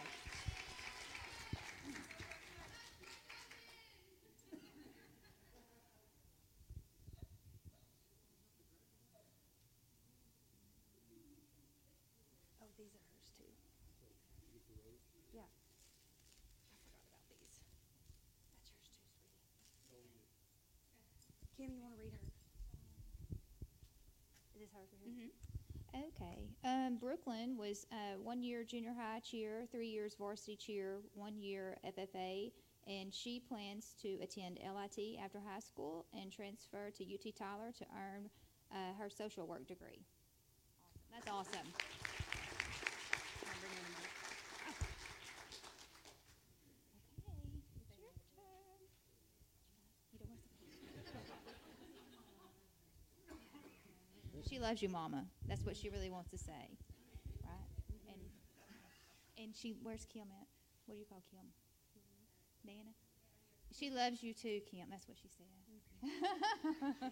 Oh, 12.61 12.65
these 12.77 12.89
are 12.97 13.05
hers 13.13 13.29
too. 13.37 13.45
Yeah. 15.37 15.45
I 15.45 16.81
forgot 16.81 17.05
about 17.05 17.21
these. 17.29 17.61
That's 19.85 19.93
yours 19.93 20.09
too, 20.09 20.25
sweetie. 20.25 20.25
Kim, 21.55 21.69
you 21.77 21.81
wanna 21.83 22.01
read 22.01 22.13
her? 22.17 22.25
Is 24.55 24.61
this 24.61 24.71
her 24.73 24.81
for 24.89 24.97
him? 24.97 25.29
Brooklyn 26.99 27.57
was 27.57 27.85
uh, 27.91 28.17
one 28.21 28.41
year 28.43 28.63
junior 28.63 28.93
high 28.97 29.19
cheer, 29.19 29.65
three 29.71 29.87
years 29.89 30.15
varsity 30.15 30.55
cheer, 30.55 30.99
one 31.13 31.37
year 31.39 31.77
FFA, 31.83 32.51
and 32.87 33.13
she 33.13 33.39
plans 33.39 33.95
to 34.01 34.17
attend 34.21 34.59
LIT 34.63 35.17
after 35.23 35.39
high 35.39 35.59
school 35.59 36.05
and 36.13 36.31
transfer 36.31 36.89
to 36.91 37.03
UT 37.03 37.31
Tyler 37.31 37.71
to 37.77 37.85
earn 37.95 38.29
uh, 38.71 38.93
her 38.99 39.09
social 39.09 39.47
work 39.47 39.67
degree. 39.67 40.05
That's 41.11 41.27
awesome. 41.29 41.67
Okay, 50.15 50.25
it's 50.87 50.95
your 50.95 51.03
turn. 51.11 51.21
You 51.23 51.29
don't 53.29 53.39
want 53.39 54.43
to- 54.43 54.49
She 54.49 54.54
loves 54.65 54.81
you, 54.81 54.89
Mama. 54.89 55.25
That's 55.47 55.63
what 55.63 55.77
she 55.77 55.89
really 55.89 56.09
wants 56.09 56.31
to 56.31 56.39
say, 56.39 56.79
right? 57.43 57.69
And 58.09 58.17
and 59.37 59.55
she, 59.55 59.75
where's 59.83 60.05
Kim 60.11 60.23
at? 60.23 60.47
What 60.87 60.95
do 60.95 60.99
you 60.99 61.05
call 61.07 61.21
Kim? 61.29 61.45
Nana. 62.65 62.89
She 63.77 63.91
loves 63.91 64.23
you 64.23 64.33
too, 64.33 64.61
Kim. 64.71 64.87
That's 64.89 65.07
what 65.07 65.17
she 65.21 65.29
said. 65.29 65.45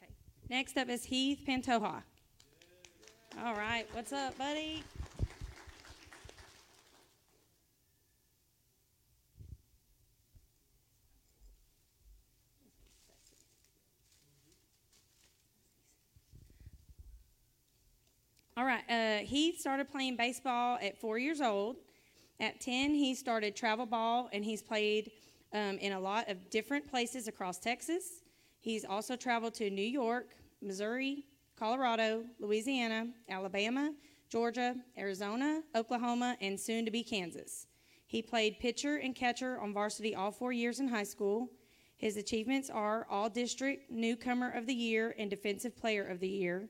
Okay. 0.00 0.12
Next 0.48 0.78
up 0.78 0.88
is 0.88 1.04
Heath 1.04 1.40
Pantoja. 1.46 2.02
All 3.44 3.54
right, 3.54 3.86
what's 3.92 4.12
up, 4.12 4.38
buddy? 4.38 4.82
All 18.58 18.64
uh, 19.30 19.58
started 19.58 19.90
playing 19.90 20.16
baseball 20.16 20.78
at 20.80 20.98
four 20.98 21.18
years 21.18 21.40
old. 21.40 21.76
At 22.40 22.60
10, 22.60 22.94
he 22.94 23.14
started 23.14 23.56
travel 23.56 23.86
ball 23.86 24.28
and 24.32 24.44
he's 24.44 24.62
played 24.62 25.10
um, 25.52 25.78
in 25.78 25.92
a 25.92 26.00
lot 26.00 26.28
of 26.28 26.50
different 26.50 26.88
places 26.88 27.28
across 27.28 27.58
Texas. 27.58 28.22
He's 28.60 28.84
also 28.84 29.16
traveled 29.16 29.54
to 29.54 29.70
New 29.70 29.82
York, 29.82 30.36
Missouri, 30.62 31.24
Colorado, 31.58 32.24
Louisiana, 32.38 33.08
Alabama, 33.28 33.92
Georgia, 34.28 34.76
Arizona, 34.96 35.62
Oklahoma, 35.74 36.36
and 36.40 36.58
soon 36.58 36.84
to 36.84 36.90
be 36.90 37.02
Kansas. 37.02 37.66
He 38.06 38.22
played 38.22 38.60
pitcher 38.60 38.96
and 38.96 39.14
catcher 39.14 39.58
on 39.60 39.74
varsity 39.74 40.14
all 40.14 40.30
four 40.30 40.52
years 40.52 40.80
in 40.80 40.88
high 40.88 41.04
school. 41.04 41.50
His 41.96 42.16
achievements 42.16 42.70
are 42.70 43.06
All 43.10 43.28
District 43.28 43.90
Newcomer 43.90 44.50
of 44.50 44.66
the 44.66 44.74
Year 44.74 45.14
and 45.18 45.28
Defensive 45.28 45.76
Player 45.76 46.04
of 46.04 46.20
the 46.20 46.28
Year. 46.28 46.68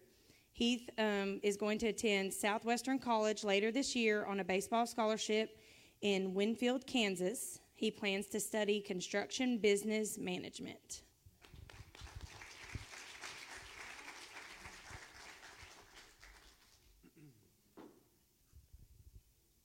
Heath 0.59 0.91
um, 0.99 1.39
is 1.45 1.57
going 1.57 1.79
to 1.79 1.87
attend 1.87 2.35
Southwestern 2.35 2.99
College 2.99 3.45
later 3.45 3.71
this 3.71 3.95
year 3.95 4.25
on 4.25 4.41
a 4.41 4.45
baseball 4.45 4.87
scholarship 4.87 5.57
in 6.01 6.35
Winfield, 6.35 6.85
Kansas. 6.85 7.61
He 7.77 7.93
plans 7.93 8.27
to 8.31 8.41
study 8.41 8.81
construction 8.81 9.59
business 9.59 10.19
management. 10.19 11.03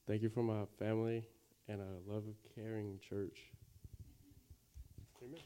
Thank 0.06 0.22
you 0.22 0.30
for 0.30 0.44
my 0.44 0.66
family 0.78 1.24
and 1.68 1.82
a 1.82 2.12
love 2.12 2.26
of 2.28 2.36
caring 2.54 3.00
church. 3.00 3.50
Amen. 5.24 5.40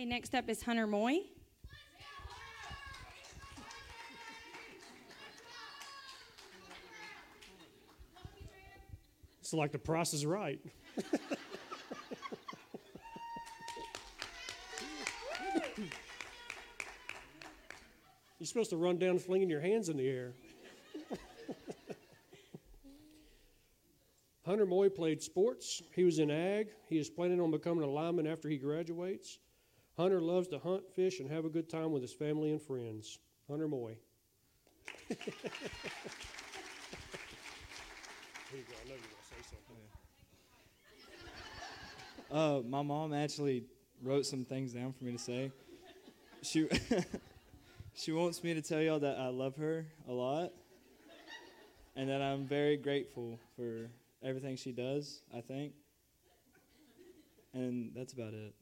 Okay, 0.00 0.08
next 0.08 0.34
up 0.34 0.48
is 0.48 0.62
Hunter 0.62 0.86
Moy. 0.86 1.18
It's 9.40 9.52
like 9.52 9.72
the 9.72 9.78
price 9.78 10.14
is 10.14 10.24
right. 10.24 10.58
You're 18.38 18.46
supposed 18.46 18.70
to 18.70 18.78
run 18.78 18.96
down 18.96 19.18
flinging 19.18 19.50
your 19.50 19.60
hands 19.60 19.90
in 19.90 19.98
the 19.98 20.08
air. 20.08 20.32
Hunter 24.46 24.64
Moy 24.64 24.88
played 24.88 25.22
sports. 25.22 25.82
He 25.94 26.04
was 26.04 26.18
in 26.20 26.30
ag. 26.30 26.68
He 26.88 26.98
is 26.98 27.10
planning 27.10 27.38
on 27.38 27.50
becoming 27.50 27.84
a 27.84 27.90
lineman 27.90 28.26
after 28.26 28.48
he 28.48 28.56
graduates. 28.56 29.38
Hunter 30.00 30.22
loves 30.22 30.48
to 30.48 30.58
hunt, 30.58 30.82
fish, 30.96 31.20
and 31.20 31.30
have 31.30 31.44
a 31.44 31.50
good 31.50 31.68
time 31.68 31.92
with 31.92 32.00
his 32.00 32.14
family 32.14 32.52
and 32.52 32.62
friends. 32.62 33.18
Hunter 33.50 33.68
Moy. 33.68 33.98
Here 35.08 35.18
you 38.54 38.62
go. 38.62 38.76
I 38.82 38.88
know 38.88 38.94
you're 38.94 39.10
going 39.10 39.20
to 39.20 39.28
say 39.28 39.42
something. 39.50 39.76
Uh, 42.30 42.62
my 42.66 42.80
mom 42.80 43.12
actually 43.12 43.64
wrote 44.02 44.24
some 44.24 44.46
things 44.46 44.72
down 44.72 44.94
for 44.94 45.04
me 45.04 45.12
to 45.12 45.18
say. 45.18 45.52
She 46.40 46.66
she 47.94 48.12
wants 48.12 48.42
me 48.42 48.54
to 48.54 48.62
tell 48.62 48.80
y'all 48.80 49.00
that 49.00 49.18
I 49.18 49.28
love 49.28 49.56
her 49.56 49.84
a 50.08 50.12
lot, 50.12 50.50
and 51.94 52.08
that 52.08 52.22
I'm 52.22 52.46
very 52.46 52.78
grateful 52.78 53.38
for 53.54 53.90
everything 54.24 54.56
she 54.56 54.72
does. 54.72 55.20
I 55.36 55.42
think, 55.42 55.74
and 57.52 57.92
that's 57.94 58.14
about 58.14 58.32
it. 58.32 58.54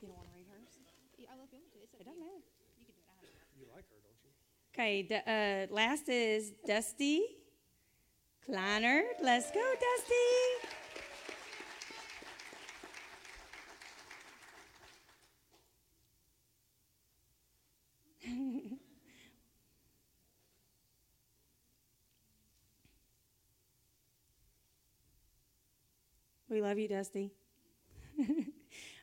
You 0.00 0.08
don't 0.08 0.16
want 0.16 0.32
to 0.32 0.36
read 0.40 0.48
hers? 0.48 0.80
Yeah, 1.20 1.28
I 1.28 1.36
love 1.36 1.52
you 1.52 1.60
to. 1.60 1.78
It's 1.84 1.92
up 1.92 2.00
It 2.00 2.08
to 2.08 2.16
doesn't 2.16 2.24
you. 2.24 2.24
matter. 2.24 2.40
You 2.40 2.88
can 2.88 2.96
do 2.96 2.96
it. 2.96 3.04
I 3.04 3.20
have 3.20 3.52
You 3.60 3.68
like 3.68 3.84
her, 3.92 4.00
don't 4.00 4.16
you? 4.24 4.32
Okay, 4.80 5.04
uh, 5.12 5.74
last 5.74 6.08
is 6.08 6.52
Dusty 6.66 7.20
Kleiner. 8.46 9.02
Let's 9.22 9.50
go, 9.50 9.60
Dusty. 18.24 18.70
We 26.48 26.62
love 26.62 26.78
you, 26.78 26.88
Dusty. 26.88 27.32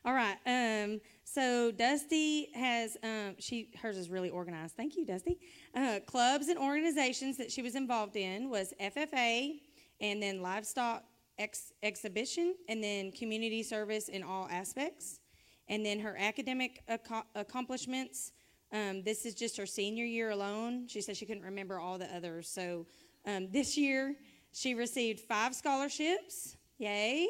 All 0.08 0.14
right. 0.14 0.38
Um, 0.46 1.02
so 1.22 1.70
Dusty 1.70 2.48
has 2.54 2.96
um, 3.02 3.34
she 3.38 3.68
hers 3.78 3.98
is 3.98 4.08
really 4.08 4.30
organized. 4.30 4.74
Thank 4.74 4.96
you, 4.96 5.04
Dusty. 5.04 5.38
Uh, 5.74 6.00
clubs 6.06 6.48
and 6.48 6.58
organizations 6.58 7.36
that 7.36 7.52
she 7.52 7.60
was 7.60 7.74
involved 7.74 8.16
in 8.16 8.48
was 8.48 8.72
FFA, 8.80 9.60
and 10.00 10.22
then 10.22 10.40
livestock 10.40 11.04
ex- 11.38 11.74
exhibition, 11.82 12.54
and 12.70 12.82
then 12.82 13.12
community 13.12 13.62
service 13.62 14.08
in 14.08 14.22
all 14.22 14.48
aspects, 14.50 15.20
and 15.68 15.84
then 15.84 16.00
her 16.00 16.16
academic 16.18 16.82
ac- 16.88 17.26
accomplishments. 17.34 18.32
Um, 18.72 19.02
this 19.02 19.26
is 19.26 19.34
just 19.34 19.58
her 19.58 19.66
senior 19.66 20.06
year 20.06 20.30
alone. 20.30 20.88
She 20.88 21.02
said 21.02 21.18
she 21.18 21.26
couldn't 21.26 21.44
remember 21.44 21.78
all 21.78 21.98
the 21.98 22.10
others. 22.16 22.48
So 22.48 22.86
um, 23.26 23.50
this 23.50 23.76
year 23.76 24.14
she 24.52 24.72
received 24.72 25.20
five 25.20 25.54
scholarships. 25.54 26.56
Yay! 26.78 27.28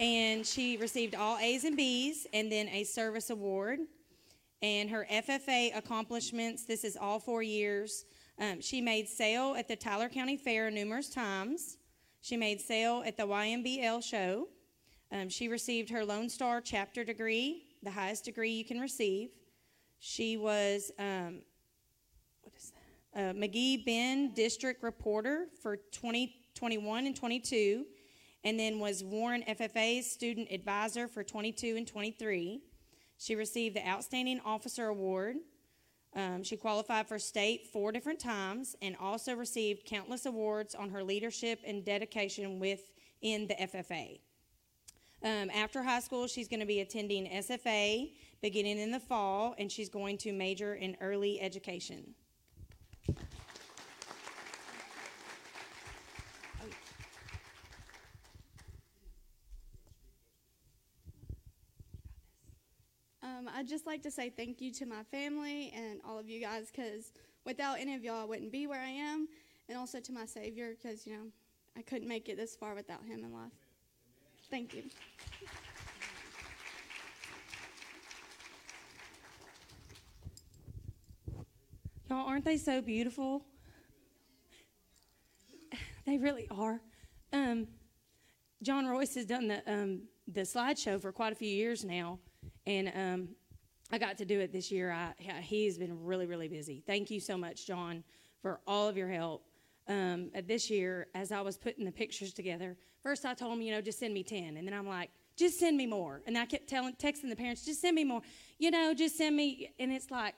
And 0.00 0.46
she 0.46 0.78
received 0.78 1.14
all 1.14 1.36
A's 1.36 1.64
and 1.64 1.76
B's 1.76 2.26
and 2.32 2.50
then 2.50 2.68
a 2.70 2.84
service 2.84 3.28
award. 3.28 3.80
And 4.62 4.88
her 4.88 5.06
FFA 5.12 5.76
accomplishments 5.76 6.64
this 6.64 6.84
is 6.84 6.96
all 6.96 7.20
four 7.20 7.42
years. 7.42 8.06
Um, 8.38 8.62
she 8.62 8.80
made 8.80 9.08
sale 9.08 9.54
at 9.58 9.68
the 9.68 9.76
Tyler 9.76 10.08
County 10.08 10.38
Fair 10.38 10.70
numerous 10.70 11.10
times. 11.10 11.76
She 12.22 12.38
made 12.38 12.62
sale 12.62 13.02
at 13.04 13.18
the 13.18 13.24
YMBL 13.24 14.02
show. 14.02 14.48
Um, 15.12 15.28
she 15.28 15.48
received 15.48 15.90
her 15.90 16.02
Lone 16.02 16.30
Star 16.30 16.62
chapter 16.62 17.04
degree, 17.04 17.64
the 17.82 17.90
highest 17.90 18.24
degree 18.24 18.52
you 18.52 18.64
can 18.64 18.80
receive. 18.80 19.28
She 19.98 20.38
was, 20.38 20.90
um, 20.98 21.42
what 22.40 22.54
is 22.56 22.72
that? 23.14 23.30
Uh, 23.30 23.34
McGee 23.34 23.84
Bend 23.84 24.34
District 24.34 24.82
Reporter 24.82 25.48
for 25.60 25.76
2021 25.76 27.06
and 27.06 27.14
22 27.14 27.84
and 28.44 28.58
then 28.58 28.78
was 28.78 29.04
Warren 29.04 29.44
FFA's 29.48 30.10
student 30.10 30.48
advisor 30.50 31.08
for 31.08 31.22
22 31.22 31.74
and 31.76 31.86
23. 31.86 32.60
She 33.18 33.34
received 33.34 33.76
the 33.76 33.86
Outstanding 33.86 34.40
Officer 34.44 34.86
Award. 34.86 35.36
Um, 36.16 36.42
she 36.42 36.56
qualified 36.56 37.06
for 37.06 37.18
state 37.18 37.68
four 37.72 37.92
different 37.92 38.18
times 38.18 38.74
and 38.82 38.96
also 38.96 39.34
received 39.34 39.84
countless 39.84 40.26
awards 40.26 40.74
on 40.74 40.90
her 40.90 41.04
leadership 41.04 41.60
and 41.64 41.84
dedication 41.84 42.58
within 42.58 43.46
the 43.46 43.54
FFA. 43.60 44.20
Um, 45.22 45.50
after 45.50 45.82
high 45.82 46.00
school, 46.00 46.26
she's 46.26 46.48
going 46.48 46.60
to 46.60 46.66
be 46.66 46.80
attending 46.80 47.26
SFA 47.26 48.10
beginning 48.40 48.78
in 48.78 48.90
the 48.90 49.00
fall, 49.00 49.54
and 49.58 49.70
she's 49.70 49.90
going 49.90 50.16
to 50.18 50.32
major 50.32 50.74
in 50.74 50.96
early 51.00 51.40
education. 51.40 52.14
Um, 63.40 63.49
I'd 63.60 63.68
just 63.68 63.86
like 63.86 64.02
to 64.04 64.10
say 64.10 64.30
thank 64.30 64.62
you 64.62 64.72
to 64.72 64.86
my 64.86 65.02
family 65.10 65.70
and 65.76 66.00
all 66.08 66.18
of 66.18 66.26
you 66.26 66.40
guys 66.40 66.72
because 66.74 67.12
without 67.44 67.78
any 67.78 67.94
of 67.94 68.02
y'all, 68.02 68.22
I 68.22 68.24
wouldn't 68.24 68.50
be 68.50 68.66
where 68.66 68.80
I 68.80 68.88
am. 68.88 69.28
And 69.68 69.76
also 69.76 70.00
to 70.00 70.12
my 70.12 70.24
Savior 70.24 70.70
because, 70.70 71.06
you 71.06 71.12
know, 71.12 71.24
I 71.76 71.82
couldn't 71.82 72.08
make 72.08 72.30
it 72.30 72.38
this 72.38 72.56
far 72.56 72.74
without 72.74 73.04
Him 73.04 73.22
in 73.22 73.34
life. 73.34 73.52
Thank 74.50 74.72
you. 74.72 74.84
Y'all, 82.08 82.26
aren't 82.26 82.46
they 82.46 82.56
so 82.56 82.80
beautiful? 82.80 83.44
They 86.06 86.16
really 86.16 86.48
are. 86.50 86.80
Um, 87.30 87.66
John 88.62 88.86
Royce 88.86 89.16
has 89.16 89.26
done 89.26 89.48
the 89.48 89.62
um, 89.70 90.00
the 90.26 90.40
slideshow 90.40 90.98
for 90.98 91.12
quite 91.12 91.32
a 91.32 91.36
few 91.36 91.50
years 91.50 91.84
now, 91.84 92.18
and 92.66 92.90
um, 92.94 93.28
I 93.92 93.98
got 93.98 94.18
to 94.18 94.24
do 94.24 94.40
it 94.40 94.52
this 94.52 94.70
year. 94.70 94.92
I, 94.92 95.12
he's 95.40 95.78
been 95.78 96.04
really, 96.04 96.26
really 96.26 96.48
busy. 96.48 96.82
Thank 96.86 97.10
you 97.10 97.20
so 97.20 97.36
much, 97.36 97.66
John, 97.66 98.04
for 98.40 98.60
all 98.66 98.88
of 98.88 98.96
your 98.96 99.08
help. 99.08 99.44
Um, 99.88 100.30
this 100.46 100.70
year, 100.70 101.08
as 101.14 101.32
I 101.32 101.40
was 101.40 101.56
putting 101.56 101.84
the 101.84 101.90
pictures 101.90 102.32
together, 102.32 102.76
first 103.02 103.24
I 103.24 103.34
told 103.34 103.54
him, 103.54 103.62
you 103.62 103.72
know, 103.72 103.80
just 103.80 103.98
send 103.98 104.14
me 104.14 104.22
10. 104.22 104.56
And 104.56 104.66
then 104.66 104.74
I'm 104.74 104.86
like, 104.86 105.10
just 105.36 105.58
send 105.58 105.76
me 105.76 105.86
more. 105.86 106.22
And 106.26 106.38
I 106.38 106.46
kept 106.46 106.68
telling, 106.68 106.94
texting 106.94 107.28
the 107.28 107.36
parents, 107.36 107.64
just 107.64 107.80
send 107.80 107.96
me 107.96 108.04
more. 108.04 108.20
You 108.58 108.70
know, 108.70 108.94
just 108.94 109.16
send 109.18 109.34
me. 109.34 109.72
And 109.80 109.90
it's 109.90 110.10
like, 110.10 110.34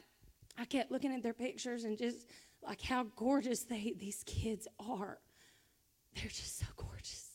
I 0.57 0.65
kept 0.65 0.91
looking 0.91 1.13
at 1.13 1.23
their 1.23 1.35
pictures 1.35 1.85
and 1.85 1.99
just 1.99 2.27
like 2.67 2.81
how 2.81 3.05
gorgeous 3.17 3.65
they, 3.65 3.95
these 3.99 4.23
kids 4.27 4.69
are. 4.79 5.19
They're 6.15 6.31
just 6.31 6.59
so 6.59 6.67
gorgeous. 6.77 7.29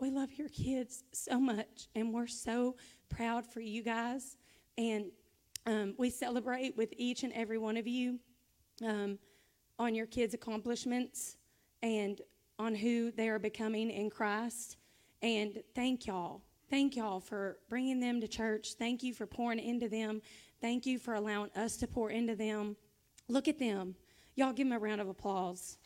We 0.00 0.10
love 0.10 0.32
your 0.34 0.48
kids 0.48 1.02
so 1.12 1.40
much, 1.40 1.88
and 1.96 2.14
we're 2.14 2.28
so 2.28 2.76
proud 3.08 3.44
for 3.44 3.60
you 3.60 3.82
guys. 3.82 4.36
And 4.76 5.06
um, 5.66 5.94
we 5.98 6.10
celebrate 6.10 6.76
with 6.76 6.92
each 6.96 7.22
and 7.22 7.32
every 7.32 7.58
one 7.58 7.76
of 7.76 7.86
you 7.86 8.18
um, 8.84 9.18
on 9.78 9.94
your 9.94 10.06
kids' 10.06 10.34
accomplishments 10.34 11.36
and 11.82 12.20
on 12.58 12.74
who 12.74 13.10
they 13.12 13.28
are 13.28 13.38
becoming 13.38 13.90
in 13.90 14.10
Christ. 14.10 14.76
And 15.22 15.62
thank 15.74 16.06
y'all. 16.06 16.42
Thank 16.70 16.96
y'all 16.96 17.20
for 17.20 17.58
bringing 17.68 17.98
them 18.00 18.20
to 18.20 18.28
church. 18.28 18.74
Thank 18.78 19.02
you 19.02 19.14
for 19.14 19.26
pouring 19.26 19.58
into 19.58 19.88
them. 19.88 20.20
Thank 20.60 20.86
you 20.86 20.98
for 20.98 21.14
allowing 21.14 21.50
us 21.56 21.76
to 21.78 21.86
pour 21.86 22.10
into 22.10 22.34
them. 22.34 22.76
Look 23.28 23.48
at 23.48 23.58
them. 23.58 23.94
Y'all 24.34 24.52
give 24.52 24.68
them 24.68 24.76
a 24.76 24.78
round 24.78 25.00
of 25.00 25.08
applause. 25.08 25.78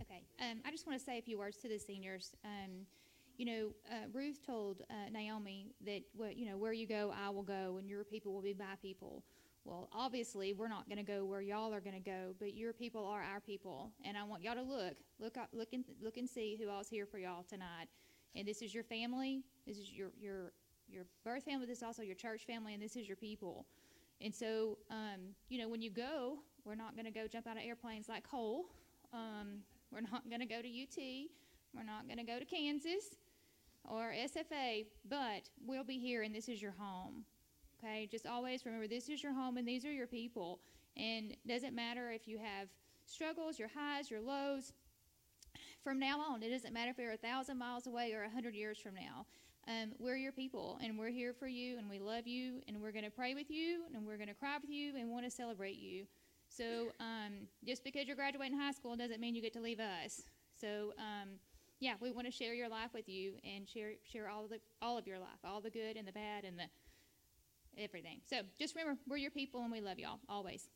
Okay, 0.00 0.22
um, 0.40 0.58
I 0.64 0.70
just 0.70 0.86
want 0.86 0.98
to 0.98 1.04
say 1.04 1.18
a 1.18 1.22
few 1.22 1.38
words 1.38 1.56
to 1.58 1.68
the 1.68 1.78
seniors. 1.78 2.34
Um, 2.44 2.86
you 3.36 3.46
know, 3.46 3.68
uh, 3.90 4.06
Ruth 4.12 4.44
told 4.44 4.82
uh, 4.90 5.10
Naomi 5.10 5.72
that, 5.84 6.02
well, 6.16 6.30
you 6.30 6.46
know, 6.46 6.56
where 6.56 6.72
you 6.72 6.86
go, 6.86 7.12
I 7.16 7.30
will 7.30 7.42
go, 7.42 7.76
and 7.78 7.88
your 7.88 8.04
people 8.04 8.32
will 8.32 8.42
be 8.42 8.54
my 8.54 8.76
people. 8.80 9.22
Well, 9.64 9.88
obviously, 9.92 10.52
we're 10.52 10.68
not 10.68 10.88
going 10.88 10.98
to 10.98 11.04
go 11.04 11.24
where 11.24 11.40
y'all 11.40 11.72
are 11.72 11.80
going 11.80 11.94
to 11.94 12.10
go, 12.10 12.34
but 12.38 12.54
your 12.54 12.72
people 12.72 13.06
are 13.06 13.22
our 13.22 13.40
people, 13.40 13.92
and 14.04 14.16
I 14.16 14.24
want 14.24 14.42
y'all 14.42 14.56
to 14.56 14.62
look, 14.62 14.94
look, 15.20 15.36
up, 15.36 15.48
look, 15.52 15.68
and 15.72 15.84
look 16.02 16.16
and 16.16 16.28
see 16.28 16.58
who 16.60 16.68
all's 16.68 16.88
here 16.88 17.06
for 17.06 17.18
y'all 17.18 17.44
tonight. 17.48 17.86
And 18.34 18.46
this 18.46 18.60
is 18.62 18.74
your 18.74 18.82
family. 18.82 19.42
This 19.66 19.78
is 19.78 19.92
your 19.92 20.10
your 20.20 20.52
your 20.88 21.04
birth 21.24 21.44
family. 21.44 21.66
This 21.66 21.78
is 21.78 21.82
also 21.82 22.02
your 22.02 22.16
church 22.16 22.44
family, 22.44 22.74
and 22.74 22.82
this 22.82 22.96
is 22.96 23.06
your 23.06 23.16
people. 23.16 23.66
And 24.20 24.34
so, 24.34 24.78
um, 24.90 25.34
you 25.48 25.58
know, 25.58 25.68
when 25.68 25.82
you 25.82 25.90
go, 25.90 26.38
we're 26.64 26.74
not 26.74 26.94
going 26.94 27.06
to 27.06 27.10
go 27.10 27.26
jump 27.26 27.46
out 27.46 27.56
of 27.56 27.62
airplanes 27.64 28.08
like 28.08 28.28
Cole. 28.28 28.66
Um, 29.12 29.58
we're 29.92 30.00
not 30.00 30.28
going 30.28 30.40
to 30.40 30.46
go 30.46 30.62
to 30.62 30.68
UT. 30.68 30.98
We're 31.74 31.84
not 31.84 32.06
going 32.06 32.18
to 32.18 32.24
go 32.24 32.38
to 32.38 32.44
Kansas 32.44 33.16
or 33.88 34.12
SFA, 34.12 34.86
but 35.08 35.48
we'll 35.66 35.84
be 35.84 35.98
here 35.98 36.22
and 36.22 36.34
this 36.34 36.48
is 36.48 36.60
your 36.60 36.74
home. 36.78 37.24
Okay? 37.78 38.08
Just 38.10 38.26
always 38.26 38.64
remember 38.64 38.86
this 38.86 39.08
is 39.08 39.22
your 39.22 39.32
home 39.32 39.56
and 39.56 39.66
these 39.66 39.84
are 39.84 39.92
your 39.92 40.06
people. 40.06 40.60
And 40.96 41.34
doesn't 41.46 41.74
matter 41.74 42.10
if 42.10 42.28
you 42.28 42.38
have 42.38 42.68
struggles, 43.06 43.58
your 43.58 43.68
highs, 43.68 44.10
your 44.10 44.20
lows. 44.20 44.72
From 45.82 45.98
now 45.98 46.20
on, 46.20 46.42
it 46.42 46.50
doesn't 46.50 46.72
matter 46.72 46.90
if 46.90 46.98
you're 46.98 47.12
a 47.12 47.16
thousand 47.16 47.58
miles 47.58 47.86
away 47.86 48.12
or 48.12 48.22
a 48.22 48.30
hundred 48.30 48.54
years 48.54 48.78
from 48.78 48.94
now. 48.94 49.26
Um, 49.68 49.92
we're 49.98 50.16
your 50.16 50.32
people 50.32 50.78
and 50.82 50.98
we're 50.98 51.10
here 51.10 51.32
for 51.32 51.46
you 51.46 51.78
and 51.78 51.88
we 51.88 51.98
love 51.98 52.26
you 52.26 52.62
and 52.66 52.80
we're 52.80 52.90
going 52.90 53.04
to 53.04 53.10
pray 53.10 53.34
with 53.34 53.50
you 53.50 53.82
and 53.94 54.04
we're 54.04 54.16
going 54.16 54.28
to 54.28 54.34
cry 54.34 54.58
with 54.60 54.70
you 54.70 54.96
and 54.96 55.08
want 55.08 55.24
to 55.24 55.30
celebrate 55.30 55.78
you. 55.78 56.04
So 56.48 56.92
um, 57.00 57.46
just 57.64 57.84
because 57.84 58.06
you're 58.06 58.16
graduating 58.16 58.58
high 58.58 58.72
school 58.72 58.96
doesn't 58.96 59.20
mean 59.20 59.34
you 59.34 59.42
get 59.42 59.52
to 59.54 59.60
leave 59.60 59.80
us. 59.80 60.22
So 60.60 60.92
um, 60.98 61.30
yeah, 61.82 61.94
we 62.00 62.12
want 62.12 62.28
to 62.28 62.32
share 62.32 62.54
your 62.54 62.68
life 62.68 62.90
with 62.94 63.08
you 63.08 63.32
and 63.44 63.68
share 63.68 63.90
share 64.04 64.28
all 64.28 64.44
of 64.44 64.50
the 64.50 64.60
all 64.80 64.96
of 64.96 65.04
your 65.04 65.18
life, 65.18 65.40
all 65.44 65.60
the 65.60 65.68
good 65.68 65.96
and 65.96 66.06
the 66.06 66.12
bad 66.12 66.44
and 66.44 66.56
the 66.56 66.66
everything. 67.76 68.20
So 68.30 68.36
just 68.56 68.76
remember, 68.76 69.00
we're 69.08 69.16
your 69.16 69.32
people 69.32 69.62
and 69.62 69.72
we 69.72 69.80
love 69.80 69.98
y'all 69.98 70.20
always. 70.28 70.68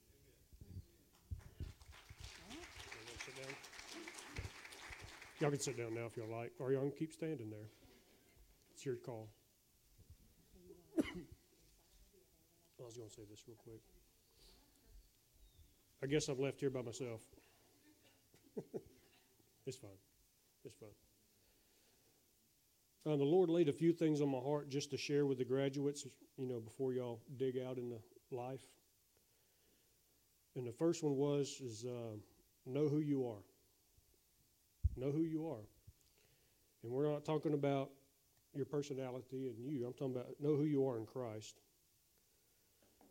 Y'all 5.38 5.50
can 5.50 5.60
sit 5.60 5.76
down 5.76 5.94
now 5.94 6.06
if 6.06 6.16
y'all 6.16 6.34
like, 6.34 6.52
or 6.58 6.72
y'all 6.72 6.80
can 6.80 6.90
keep 6.98 7.12
standing 7.12 7.50
there. 7.50 7.68
It's 8.74 8.84
your 8.84 8.96
call. 8.96 9.28
I 10.98 11.02
was 12.82 12.96
going 12.96 13.10
to 13.10 13.14
say 13.14 13.22
this 13.30 13.42
real 13.46 13.58
quick. 13.62 13.82
I 16.02 16.06
guess 16.06 16.28
I'm 16.28 16.40
left 16.40 16.58
here 16.58 16.70
by 16.70 16.80
myself. 16.80 17.20
it's 19.66 19.76
fine. 19.76 19.90
It's 20.66 20.76
fine. 20.76 20.88
Uh, 23.06 23.16
the 23.16 23.24
Lord 23.24 23.48
laid 23.48 23.68
a 23.68 23.72
few 23.72 23.92
things 23.92 24.20
on 24.20 24.28
my 24.28 24.38
heart 24.38 24.68
just 24.68 24.90
to 24.90 24.96
share 24.96 25.26
with 25.26 25.38
the 25.38 25.44
graduates, 25.44 26.06
you 26.36 26.46
know, 26.46 26.58
before 26.58 26.92
y'all 26.92 27.20
dig 27.36 27.56
out 27.56 27.78
into 27.78 27.98
life. 28.32 28.66
And 30.56 30.66
the 30.66 30.72
first 30.72 31.04
one 31.04 31.16
was 31.16 31.60
is 31.62 31.84
uh, 31.84 32.16
know 32.66 32.88
who 32.88 32.98
you 32.98 33.28
are. 33.28 33.44
Know 34.96 35.12
who 35.12 35.22
you 35.22 35.48
are. 35.48 35.64
And 36.82 36.90
we're 36.90 37.08
not 37.08 37.24
talking 37.24 37.54
about 37.54 37.90
your 38.54 38.66
personality 38.66 39.46
and 39.48 39.64
you. 39.64 39.86
I'm 39.86 39.92
talking 39.92 40.16
about 40.16 40.26
know 40.40 40.56
who 40.56 40.64
you 40.64 40.88
are 40.88 40.98
in 40.98 41.06
Christ. 41.06 41.60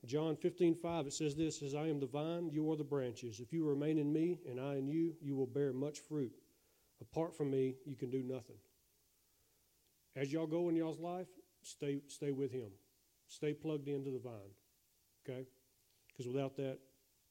John 0.06 0.36
15, 0.36 0.76
5, 0.76 1.08
it 1.08 1.14
says 1.14 1.36
this, 1.36 1.60
says, 1.60 1.74
I 1.74 1.88
am 1.88 2.00
the 2.00 2.06
vine, 2.06 2.50
you 2.52 2.70
are 2.72 2.76
the 2.76 2.84
branches. 2.84 3.40
If 3.40 3.54
you 3.54 3.66
remain 3.66 3.98
in 3.98 4.12
me 4.12 4.40
and 4.48 4.60
I 4.60 4.76
in 4.76 4.88
you, 4.88 5.16
you 5.22 5.36
will 5.36 5.48
bear 5.48 5.74
much 5.74 6.00
fruit. 6.00 6.34
Apart 7.02 7.36
from 7.36 7.52
me, 7.52 7.76
you 7.86 7.96
can 7.96 8.10
do 8.10 8.24
nothing. 8.24 8.56
As 10.16 10.32
y'all 10.32 10.48
go 10.48 10.70
in 10.70 10.76
y'all's 10.76 11.00
life, 11.00 11.28
stay, 11.62 12.00
stay 12.08 12.32
with 12.32 12.52
him. 12.52 12.70
Stay 13.28 13.54
plugged 13.54 13.88
into 13.88 14.12
the 14.12 14.20
vine. 14.20 14.54
Okay? 15.28 15.46
Because 16.08 16.32
without 16.32 16.56
that, 16.58 16.78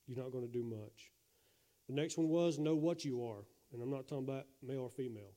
you're 0.07 0.23
not 0.23 0.33
going 0.33 0.47
to 0.47 0.53
do 0.53 0.63
much. 0.63 1.11
The 1.89 1.95
next 1.95 2.19
one 2.19 2.29
was 2.29 2.59
know 2.59 2.75
what 2.75 3.05
you 3.05 3.25
are. 3.25 3.45
And 3.73 3.83
I'm 3.83 3.91
not 3.91 4.07
talking 4.07 4.25
about 4.25 4.47
male 4.63 4.83
or 4.83 4.91
female. 4.91 5.33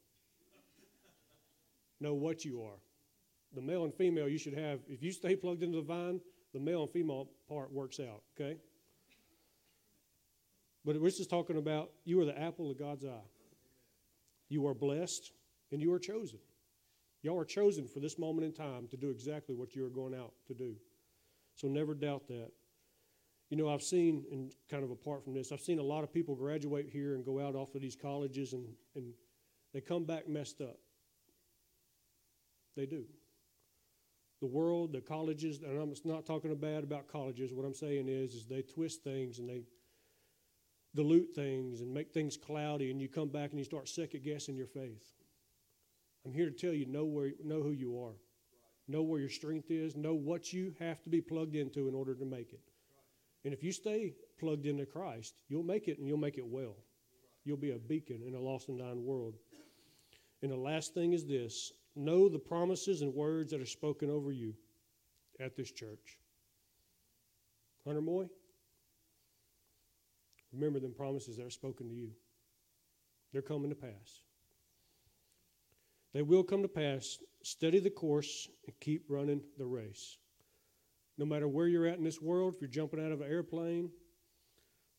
know 2.00 2.14
what 2.14 2.46
you 2.46 2.62
are. 2.64 2.80
The 3.56 3.62
male 3.62 3.86
and 3.86 3.94
female 3.94 4.28
you 4.28 4.38
should 4.38 4.54
have, 4.54 4.80
if 4.88 5.02
you 5.02 5.12
stay 5.12 5.36
plugged 5.36 5.64
into 5.64 5.78
the 5.78 5.84
vine, 5.84 6.20
the 6.54 6.60
male 6.60 6.82
and 6.84 6.90
female 6.92 7.30
part 7.48 7.72
works 7.72 8.00
out, 8.00 8.22
okay? 8.40 8.58
But 10.86 11.02
we're 11.02 11.10
just 11.10 11.30
talking 11.30 11.58
about 11.58 11.92
you 12.04 12.20
are 12.22 12.26
the 12.26 12.40
apple 12.40 12.70
of 12.72 12.78
God's 12.78 13.06
eye. 13.06 13.30
You 14.50 14.68
are 14.68 14.74
blessed 14.74 15.32
and 15.72 15.82
you 15.82 15.92
are 15.94 16.00
chosen. 16.00 16.40
Y'all 17.24 17.40
are 17.40 17.46
chosen 17.46 17.88
for 17.88 18.00
this 18.00 18.18
moment 18.18 18.46
in 18.46 18.54
time 18.54 18.88
to 18.88 18.98
do 18.98 19.10
exactly 19.10 19.56
what 19.56 19.76
you 19.76 19.86
are 19.86 19.90
going 19.90 20.14
out 20.14 20.34
to 20.48 20.54
do. 20.54 20.76
So 21.56 21.68
never 21.68 21.94
doubt 21.94 22.28
that. 22.28 22.52
You 23.50 23.58
know, 23.58 23.70
I've 23.70 23.82
seen, 23.82 24.26
and 24.32 24.54
kind 24.70 24.84
of 24.84 24.92
apart 24.92 25.24
from 25.24 25.34
this, 25.34 25.52
I've 25.52 25.62
seen 25.62 25.80
a 25.80 25.84
lot 25.84 26.04
of 26.04 26.14
people 26.14 26.36
graduate 26.36 26.90
here 26.92 27.16
and 27.16 27.26
go 27.26 27.40
out 27.40 27.56
off 27.56 27.74
of 27.76 27.82
these 27.82 27.96
colleges 27.96 28.54
and, 28.54 28.66
and 28.96 29.14
they 29.74 29.82
come 29.82 30.06
back 30.06 30.28
messed 30.28 30.62
up. 30.62 30.78
They 32.76 32.86
do. 32.86 33.06
The 34.42 34.48
world, 34.48 34.94
the 34.94 35.02
colleges, 35.02 35.62
and 35.64 35.82
I'm 35.82 35.94
not 36.06 36.26
talking 36.26 36.54
bad 36.56 36.84
about 36.84 37.08
colleges. 37.08 37.54
What 37.54 37.66
I'm 37.66 37.74
saying 37.74 38.08
is, 38.08 38.36
is 38.36 38.46
they 38.46 38.62
twist 38.62 39.04
things 39.04 39.40
and 39.40 39.50
they 39.50 39.64
dilute 40.96 41.34
things 41.36 41.82
and 41.82 41.94
make 41.94 42.12
things 42.12 42.38
cloudy, 42.38 42.92
and 42.92 43.02
you 43.02 43.08
come 43.08 43.30
back 43.30 43.52
and 43.52 43.60
you 43.60 43.66
start 43.66 43.88
second 43.88 44.24
guessing 44.24 44.56
your 44.56 44.68
faith. 44.68 45.14
I'm 46.26 46.34
here 46.34 46.50
to 46.50 46.56
tell 46.56 46.74
you 46.74 46.86
know 46.86 47.06
where 47.06 47.32
know 47.44 47.62
who 47.62 47.72
you 47.72 48.02
are. 48.02 48.16
Know 48.90 49.02
where 49.02 49.20
your 49.20 49.30
strength 49.30 49.70
is, 49.70 49.96
know 49.96 50.14
what 50.14 50.54
you 50.54 50.74
have 50.80 51.04
to 51.04 51.10
be 51.10 51.20
plugged 51.20 51.56
into 51.56 51.90
in 51.90 51.96
order 51.96 52.16
to 52.16 52.26
make 52.26 52.54
it. 52.54 52.62
And 53.44 53.54
if 53.54 53.64
you 53.64 53.72
stay 53.72 54.14
plugged 54.40 54.66
into 54.66 54.86
Christ, 54.86 55.42
you'll 55.50 55.64
make 55.64 55.88
it 55.88 56.00
and 56.00 56.08
you'll 56.08 56.18
make 56.18 56.38
it 56.38 56.46
well. 56.46 56.76
You'll 57.44 57.58
be 57.58 57.72
a 57.72 57.78
beacon 57.78 58.22
in 58.26 58.34
a 58.34 58.40
lost 58.40 58.70
and 58.70 58.80
dying 58.80 59.06
world. 59.06 59.36
And 60.42 60.52
the 60.52 60.58
last 60.58 60.94
thing 60.94 61.14
is 61.14 61.26
this 61.26 61.72
know 61.96 62.30
the 62.30 62.40
promises 62.40 63.02
and 63.02 63.14
words 63.14 63.52
that 63.52 63.62
are 63.62 63.66
spoken 63.66 64.10
over 64.10 64.32
you 64.32 64.54
at 65.40 65.56
this 65.56 65.72
church. 65.72 66.18
Hunter 67.86 68.02
Moy, 68.02 68.28
remember 70.54 70.80
them 70.80 70.94
promises 70.94 71.38
that 71.38 71.46
are 71.46 71.52
spoken 71.52 71.90
to 71.90 71.96
you. 71.96 72.12
They're 73.34 73.42
coming 73.42 73.70
to 73.70 73.76
pass. 73.76 74.22
They 76.14 76.22
will 76.22 76.44
come 76.44 76.62
to 76.62 76.68
pass. 76.68 77.18
Study 77.44 77.80
the 77.80 77.90
course 77.90 78.50
and 78.66 78.80
keep 78.80 79.04
running 79.10 79.42
the 79.58 79.66
race. 79.66 80.18
No 81.18 81.26
matter 81.26 81.48
where 81.48 81.68
you're 81.68 81.88
at 81.88 81.98
in 81.98 82.04
this 82.04 82.22
world, 82.22 82.56
if 82.56 82.62
you're 82.62 82.70
jumping 82.70 83.04
out 83.04 83.12
of 83.12 83.22
an 83.22 83.30
airplane, 83.30 83.90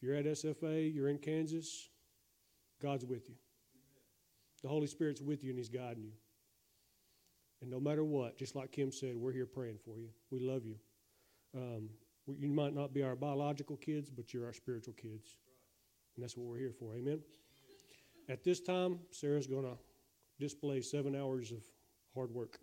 you're 0.01 0.15
at 0.15 0.27
SFA, 0.27 0.93
you're 0.95 1.09
in 1.09 1.19
Kansas, 1.19 1.89
God's 2.81 3.05
with 3.05 3.29
you. 3.29 3.35
The 4.63 4.69
Holy 4.69 4.87
Spirit's 4.87 5.21
with 5.21 5.45
you 5.45 5.51
and 5.51 5.59
He's 5.59 5.69
guiding 5.69 6.05
you. 6.05 6.13
And 7.61 7.71
no 7.71 7.81
matter 7.81 8.05
what, 8.05 8.37
just 8.37 8.55
like 8.55 8.71
Kim 8.71 8.93
said, 8.93 9.17
we're 9.17 9.33
here 9.33 9.47
praying 9.47 9.79
for 9.85 9.99
you. 9.99 10.09
We 10.31 10.39
love 10.39 10.65
you. 10.65 10.77
Um, 11.57 11.89
you 12.39 12.49
might 12.49 12.75
not 12.75 12.93
be 12.93 13.03
our 13.03 13.17
biological 13.17 13.77
kids, 13.77 14.11
but 14.11 14.33
you're 14.35 14.47
our 14.47 14.53
spiritual 14.53 14.95
kids. 14.95 15.39
And 16.17 16.23
that's 16.23 16.37
what 16.37 16.47
we're 16.47 16.59
here 16.59 16.75
for. 16.79 16.95
Amen? 16.95 17.21
At 18.29 18.45
this 18.45 18.61
time, 18.61 18.99
Sarah's 19.11 19.47
going 19.47 19.65
to 19.65 19.79
display 20.39 20.81
seven 20.83 21.17
hours 21.17 21.53
of 21.53 21.63
hard 22.15 22.33
work. 22.33 22.61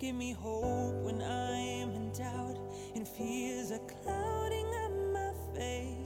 Give 0.00 0.14
me 0.16 0.32
hope 0.32 1.04
when 1.04 1.22
I 1.22 1.56
am 1.56 1.90
in 1.94 2.12
doubt 2.12 2.58
and 2.96 3.06
fears 3.06 3.70
are 3.70 3.78
clouding 4.02 4.66
up 4.84 4.92
my 5.12 5.32
faith. 5.54 5.96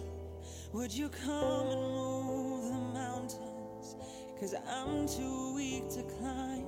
Would 0.73 0.93
you 0.93 1.09
come 1.09 1.67
and 1.69 1.81
move 1.81 2.65
the 2.65 2.79
mountains? 2.95 3.97
Cause 4.39 4.55
I'm 4.69 5.09
too 5.09 5.55
weak 5.55 5.89
to 5.91 6.03
climb. 6.03 6.67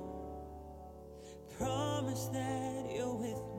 Promise 1.57 2.25
that 2.33 2.91
you're 2.93 3.13
with 3.13 3.37
me 3.45 3.50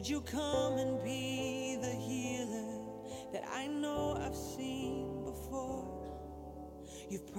Would 0.00 0.08
you 0.08 0.22
come 0.22 0.78
and 0.78 1.04
be 1.04 1.76
the 1.78 1.90
healer 1.90 2.80
that 3.34 3.44
I 3.54 3.66
know 3.66 4.16
I've 4.18 4.34
seen 4.34 5.26
before? 5.26 5.84
You've 7.10 7.30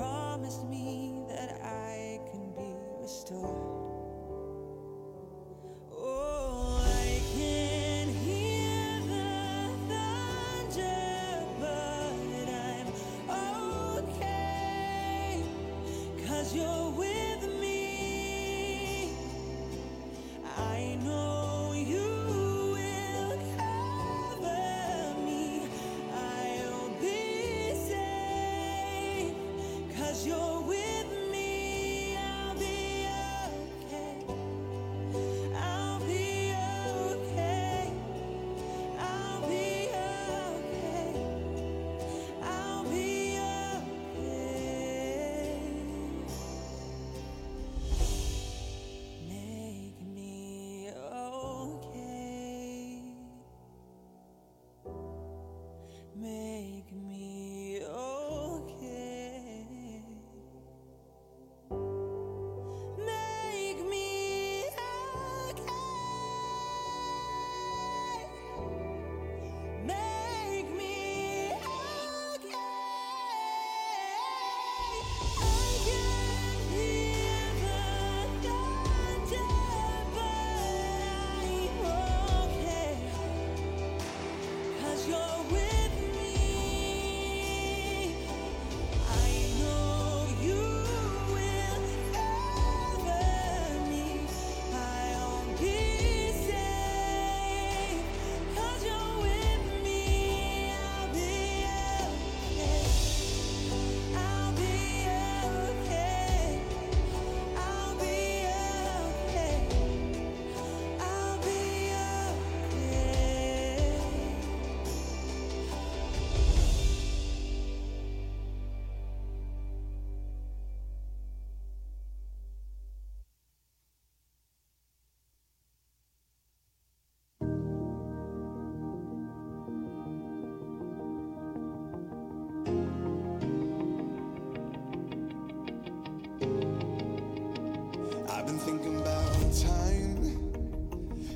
time 139.61 140.17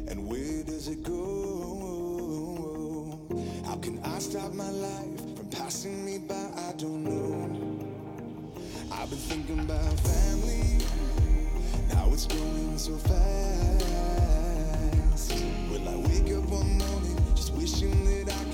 and 0.07 0.27
where 0.29 0.63
does 0.63 0.87
it 0.87 1.03
go? 1.03 1.19
How 3.65 3.75
can 3.77 3.99
I 4.03 4.19
stop 4.19 4.53
my 4.53 4.69
life 4.69 5.35
from 5.35 5.47
passing 5.49 6.05
me 6.05 6.19
by? 6.19 6.35
I 6.35 6.73
don't 6.77 7.03
know. 7.03 7.85
I've 8.91 9.09
been 9.09 9.19
thinking 9.19 9.59
about 9.59 9.99
family, 9.99 10.79
now 11.89 12.09
it's 12.13 12.25
going 12.25 12.77
so 12.77 12.95
fast. 12.97 13.15
Will 15.69 15.87
I 15.89 15.95
wake 16.07 16.31
up 16.35 16.45
one 16.49 16.77
morning 16.77 17.17
just 17.35 17.53
wishing 17.53 18.05
that 18.25 18.33
I 18.33 18.44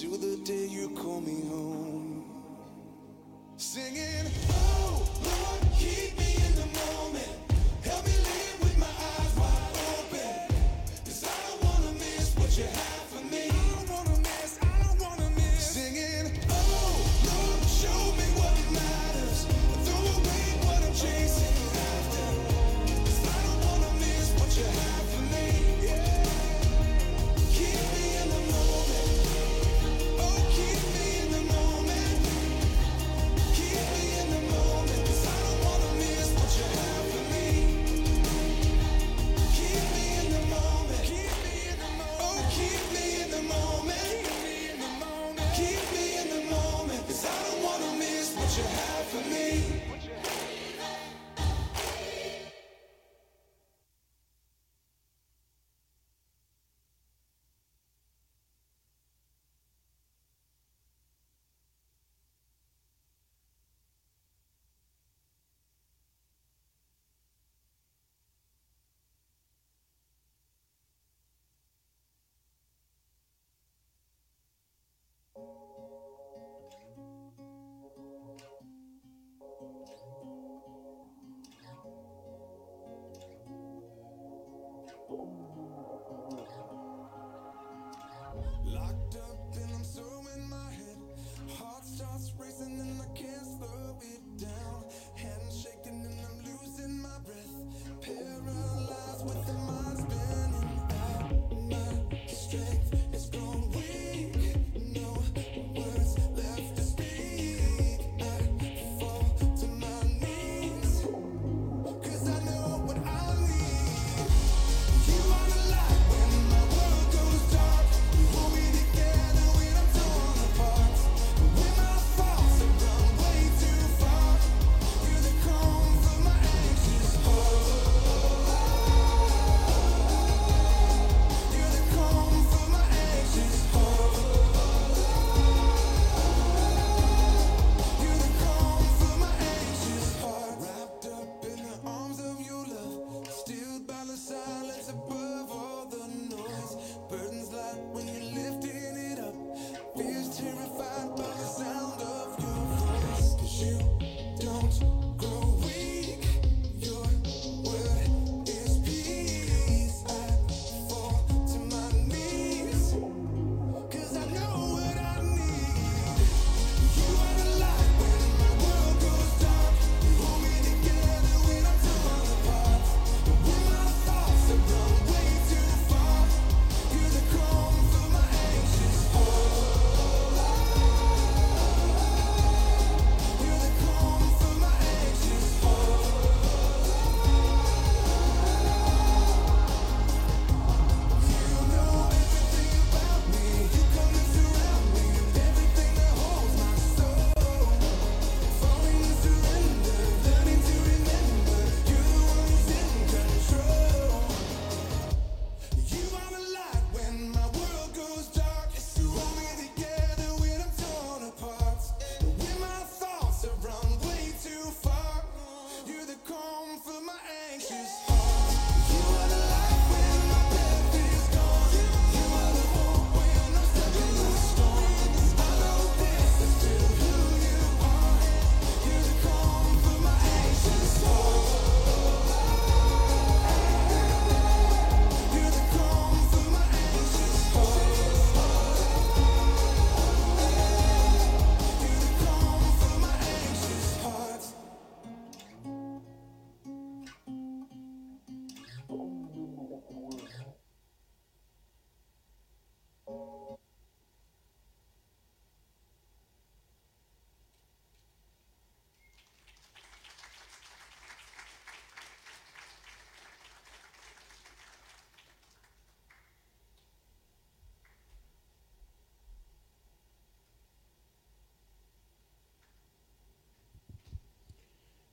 Do 0.00 0.16
the 0.16 0.29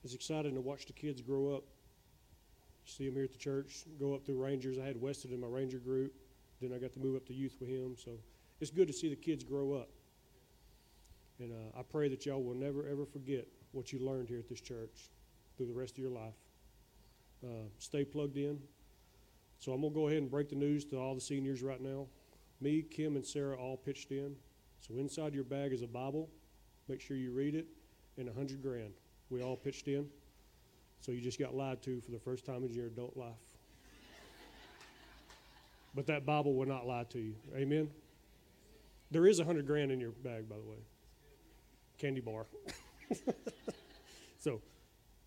It's 0.08 0.14
exciting 0.14 0.54
to 0.54 0.62
watch 0.62 0.86
the 0.86 0.94
kids 0.94 1.20
grow 1.20 1.54
up. 1.54 1.64
See 2.86 3.04
them 3.04 3.14
here 3.14 3.24
at 3.24 3.32
the 3.32 3.36
church, 3.36 3.84
go 4.00 4.14
up 4.14 4.24
through 4.24 4.42
Rangers. 4.42 4.78
I 4.78 4.86
had 4.86 4.98
Weston 4.98 5.34
in 5.34 5.38
my 5.38 5.46
Ranger 5.46 5.76
group. 5.76 6.14
Then 6.62 6.72
I 6.72 6.78
got 6.78 6.94
to 6.94 6.98
move 6.98 7.14
up 7.14 7.26
to 7.26 7.34
youth 7.34 7.58
with 7.60 7.68
him. 7.68 7.94
So 8.02 8.12
it's 8.58 8.70
good 8.70 8.86
to 8.86 8.94
see 8.94 9.10
the 9.10 9.16
kids 9.16 9.44
grow 9.44 9.74
up. 9.74 9.90
And 11.38 11.52
uh, 11.52 11.78
I 11.78 11.82
pray 11.82 12.08
that 12.08 12.24
y'all 12.24 12.42
will 12.42 12.54
never, 12.54 12.88
ever 12.88 13.04
forget 13.04 13.46
what 13.72 13.92
you 13.92 13.98
learned 13.98 14.30
here 14.30 14.38
at 14.38 14.48
this 14.48 14.62
church 14.62 15.10
through 15.58 15.66
the 15.66 15.74
rest 15.74 15.92
of 15.92 15.98
your 15.98 16.10
life. 16.10 16.38
Uh, 17.44 17.68
stay 17.78 18.02
plugged 18.02 18.38
in. 18.38 18.58
So 19.58 19.72
I'm 19.72 19.82
going 19.82 19.92
to 19.92 20.00
go 20.00 20.08
ahead 20.08 20.22
and 20.22 20.30
break 20.30 20.48
the 20.48 20.56
news 20.56 20.86
to 20.86 20.96
all 20.96 21.14
the 21.14 21.20
seniors 21.20 21.62
right 21.62 21.82
now. 21.82 22.06
Me, 22.62 22.80
Kim, 22.80 23.16
and 23.16 23.26
Sarah 23.26 23.58
all 23.58 23.76
pitched 23.76 24.10
in. 24.10 24.36
So 24.80 24.94
inside 24.94 25.34
your 25.34 25.44
bag 25.44 25.74
is 25.74 25.82
a 25.82 25.86
Bible. 25.86 26.30
Make 26.88 27.02
sure 27.02 27.18
you 27.18 27.30
read 27.30 27.54
it, 27.54 27.66
and 28.16 28.26
a 28.26 28.32
hundred 28.32 28.62
grand. 28.62 28.94
We 29.30 29.42
all 29.42 29.56
pitched 29.56 29.88
in. 29.88 30.06
So 31.00 31.12
you 31.12 31.20
just 31.20 31.38
got 31.38 31.54
lied 31.54 31.82
to 31.82 32.00
for 32.00 32.10
the 32.10 32.18
first 32.18 32.44
time 32.44 32.64
in 32.64 32.72
your 32.72 32.86
adult 32.86 33.16
life. 33.16 33.32
but 35.94 36.06
that 36.06 36.26
Bible 36.26 36.54
will 36.54 36.66
not 36.66 36.86
lie 36.86 37.04
to 37.10 37.18
you. 37.18 37.34
Amen. 37.54 37.88
There 39.10 39.26
is 39.26 39.38
a 39.38 39.44
hundred 39.44 39.66
grand 39.66 39.90
in 39.90 40.00
your 40.00 40.10
bag, 40.10 40.48
by 40.48 40.56
the 40.56 40.70
way. 40.70 40.78
Candy 41.98 42.20
bar. 42.20 42.46
so, 44.38 44.60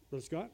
Brother 0.09 0.25
Scott. 0.25 0.51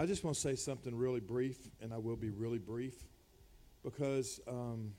I 0.00 0.06
just 0.06 0.24
want 0.24 0.34
to 0.34 0.40
say 0.40 0.56
something 0.56 0.96
really 0.96 1.20
brief, 1.20 1.58
and 1.82 1.92
I 1.92 1.98
will 1.98 2.16
be 2.16 2.30
really 2.30 2.56
brief, 2.56 3.04
because 3.84 4.40
um, 4.48 4.94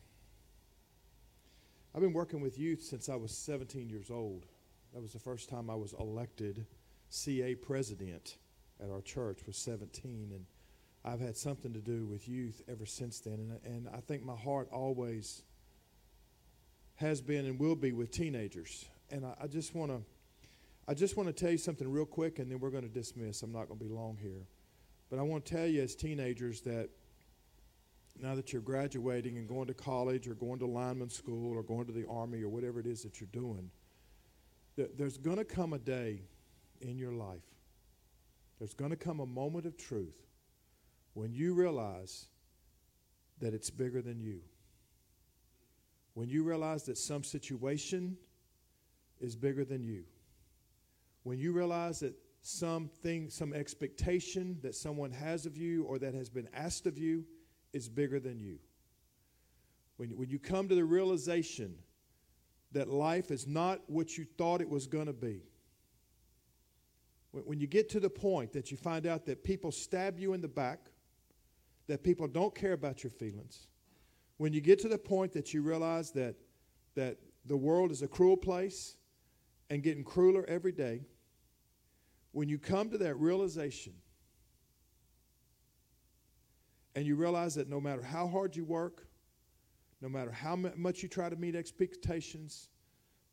I've 1.95 2.02
been 2.02 2.14
working 2.14 2.39
with 2.39 2.60
youth 2.60 2.84
since 2.84 3.10
I 3.10 3.16
was 3.16 3.36
17 3.36 3.89
years 3.89 4.12
old. 4.12 4.45
That 4.93 5.02
was 5.02 5.12
the 5.12 5.18
first 5.18 5.49
time 5.49 5.72
I 5.72 5.76
was 5.76 5.95
elected 5.99 6.68
CA 7.10 7.56
president 7.56 8.38
at 8.80 8.91
our 8.91 9.02
church 9.02 9.39
was 9.47 9.58
17, 9.58 10.34
and 10.36 10.45
I've 11.04 11.20
had 11.20 11.36
something 11.36 11.74
to 11.74 11.82
do 11.82 12.06
with 12.06 12.30
youth 12.30 12.62
ever 12.68 12.86
since 12.86 13.22
then. 13.22 13.60
And, 13.66 13.76
and 13.76 13.89
I 13.91 14.02
think 14.02 14.24
my 14.24 14.36
heart 14.36 14.70
always 14.72 15.41
has 16.97 17.22
been 17.22 17.47
and 17.47 17.60
will 17.60 17.76
be 17.76 17.91
with 17.91 18.12
teenagers. 18.12 18.86
And 19.10 19.26
I, 19.26 19.34
I 19.41 19.47
just 19.47 19.74
want 19.74 19.89
to, 19.89 20.04
I 20.88 20.93
just 20.93 21.18
want 21.18 21.26
to 21.26 21.34
tell 21.34 21.49
you 21.49 21.58
something 21.58 21.91
real 21.91 22.06
quick, 22.06 22.38
and 22.38 22.52
then 22.52 22.60
we're 22.60 22.70
going 22.70 22.84
to 22.84 22.89
dismiss. 22.89 23.41
I'm 23.41 23.52
not 23.52 23.68
going 23.68 23.80
to 23.80 23.86
be 23.86 23.91
long 23.91 24.16
here. 24.22 24.45
But 25.12 25.20
I 25.20 25.24
want 25.24 25.45
to 25.45 25.53
tell 25.53 25.68
you 25.68 25.82
as 25.82 25.93
teenagers 25.93 26.62
that 26.62 26.89
now 28.18 28.34
that 28.34 28.53
you're 28.53 28.62
graduating 28.62 29.38
and 29.38 29.47
going 29.47 29.68
to 29.68 29.74
college 29.74 30.26
or 30.28 30.36
going 30.36 30.59
to 30.59 30.66
lineman 30.66 31.09
school 31.09 31.53
or 31.53 31.64
going 31.64 31.86
to 31.88 31.91
the 31.91 32.07
army 32.07 32.41
or 32.41 32.49
whatever 32.49 32.80
it 32.80 32.88
is 32.88 33.03
that 33.03 33.20
you're 33.20 33.30
doing, 33.34 33.70
that 34.78 34.97
there's 34.97 35.18
going 35.18 35.38
to 35.38 35.43
come 35.43 35.74
a 35.74 35.80
day 35.80 36.22
in 36.80 36.97
your 36.97 37.12
life, 37.12 37.43
there's 38.57 38.74
going 38.74 38.91
to 38.91 38.97
come 38.97 39.20
a 39.20 39.26
moment 39.26 39.66
of 39.66 39.76
truth 39.76 40.16
when 41.14 41.34
you 41.34 41.53
realize 41.53 42.28
that 43.41 43.53
it's 43.53 43.70
bigger 43.70 44.01
than 44.01 44.20
you. 44.22 44.39
When 46.14 46.30
you 46.30 46.43
realize 46.43 46.84
that 46.84 46.97
some 46.97 47.24
situation 47.24 48.16
is 49.20 49.36
bigger 49.36 49.66
than 49.66 49.84
you. 49.84 50.03
When 51.24 51.38
you 51.38 51.51
realize 51.51 51.99
that 51.99 52.14
something, 52.42 53.30
some 53.30 53.54
expectation 53.54 54.58
that 54.62 54.76
someone 54.76 55.12
has 55.12 55.46
of 55.46 55.58
you 55.58 55.84
or 55.84 56.00
that 56.00 56.14
has 56.14 56.30
been 56.30 56.50
asked 56.54 56.88
of 56.88 56.98
you 56.98 57.26
is 57.74 57.88
bigger 57.88 58.20
than 58.20 58.39
you. 58.39 58.58
When, 59.98 60.10
when 60.18 60.30
you 60.30 60.39
come 60.39 60.68
to 60.68 60.76
the 60.76 60.84
realization 60.84 61.76
that 62.72 62.88
life 62.88 63.32
is 63.32 63.46
not 63.46 63.82
what 63.88 64.18
you 64.18 64.26
thought 64.38 64.62
it 64.62 64.70
was 64.70 64.88
going 64.88 65.06
to 65.06 65.14
be, 65.14 65.44
when, 67.32 67.44
when 67.44 67.60
you 67.60 67.68
get 67.68 67.89
to 67.89 68.00
the 68.00 68.10
point 68.10 68.54
that 68.54 68.72
you 68.72 68.78
find 68.78 69.06
out 69.06 69.26
that 69.26 69.44
people 69.44 69.72
stab 69.72 70.20
you 70.20 70.34
in 70.34 70.42
the 70.42 70.48
back, 70.48 70.89
that 71.88 72.04
people 72.04 72.28
don't 72.28 72.56
care 72.56 72.74
about 72.74 73.04
your 73.04 73.12
feelings, 73.12 73.68
when 74.38 74.54
you 74.54 74.62
get 74.62 74.80
to 74.80 74.88
the 74.88 74.98
point 74.98 75.32
that 75.34 75.54
you 75.54 75.62
realize 75.62 76.12
that, 76.12 76.36
that 76.96 77.18
the 77.46 77.58
world 77.58 77.92
is 77.92 78.02
a 78.02 78.08
cruel 78.08 78.38
place 78.38 78.98
and 79.70 79.84
getting 79.84 80.04
crueler 80.04 80.44
every 80.48 80.72
day, 80.72 81.02
when 82.32 82.48
you 82.50 82.58
come 82.58 82.90
to 82.90 82.98
that 82.98 83.16
realization 83.16 83.94
and 86.96 87.06
you 87.06 87.16
realize 87.16 87.56
that 87.56 87.70
no 87.70 87.80
matter 87.80 88.02
how 88.02 88.28
hard 88.28 88.56
you 88.56 88.66
work, 88.66 89.08
no 90.02 90.10
matter 90.10 90.32
how 90.32 90.56
much 90.56 91.04
you 91.04 91.10
try 91.10 91.30
to 91.30 91.36
meet 91.36 91.56
expectations, 91.56 92.70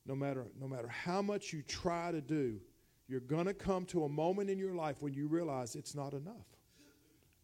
no 0.07 0.15
matter, 0.15 0.47
no 0.61 0.69
matter 0.69 0.89
how 0.89 1.23
much 1.23 1.53
you 1.53 1.63
try 1.63 2.13
to 2.13 2.21
do, 2.21 2.61
you're 3.09 3.21
going 3.21 3.47
to 3.47 3.55
come 3.55 3.85
to 3.87 4.05
a 4.05 4.09
moment 4.09 4.51
in 4.51 4.59
your 4.59 4.75
life 4.75 5.01
when 5.01 5.15
you 5.15 5.29
realize 5.29 5.75
it's 5.75 5.95
not 5.95 6.13
enough. 6.13 6.47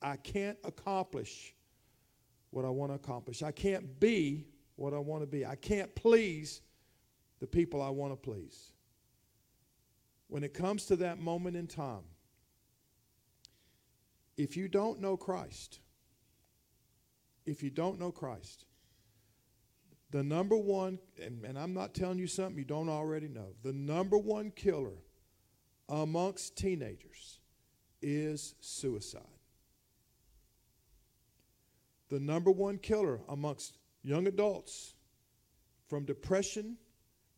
I 0.03 0.17
can't 0.17 0.59
accomplish 0.65 1.55
what 2.51 2.65
I 2.65 2.69
want 2.69 2.91
to 2.91 2.97
accomplish. 2.97 3.43
I 3.43 3.51
can't 3.51 3.99
be 3.99 4.47
what 4.77 4.93
I 4.93 4.99
want 4.99 5.23
to 5.23 5.27
be. 5.27 5.47
I 5.47 5.55
can't 5.55 5.95
please 5.95 6.61
the 7.41 7.47
people 7.47 7.81
I 7.81 7.89
want 7.89 8.13
to 8.13 8.17
please 8.17 8.74
when 10.29 10.43
it 10.43 10.55
comes 10.55 10.87
to 10.87 10.97
that 10.97 11.19
moment 11.19 11.57
in 11.57 11.67
time, 11.67 12.05
if 14.37 14.57
you 14.57 14.69
don't 14.69 15.01
know 15.01 15.17
Christ, 15.17 15.81
if 17.47 17.63
you 17.63 17.71
don't 17.71 17.99
know 17.99 18.11
Christ, 18.11 18.65
the 20.11 20.23
number 20.23 20.57
one, 20.57 20.99
and, 21.21 21.45
and, 21.45 21.59
I'm 21.59 21.75
not 21.75 21.93
telling 21.93 22.19
you 22.19 22.29
something 22.29 22.57
you 22.57 22.65
don't 22.65 22.89
already 22.89 23.29
know, 23.29 23.49
the 23.63 23.73
number 23.73 24.17
one 24.17 24.53
killer 24.53 25.03
amongst 25.89 26.57
teenagers 26.57 27.41
is 28.01 28.55
suicide. 28.61 29.23
The 32.11 32.21
number 32.21 32.51
one 32.51 32.79
killer 32.79 33.21
amongst 33.29 33.79
young 34.03 34.27
adults 34.27 34.95
from 35.89 36.05
depression 36.05 36.77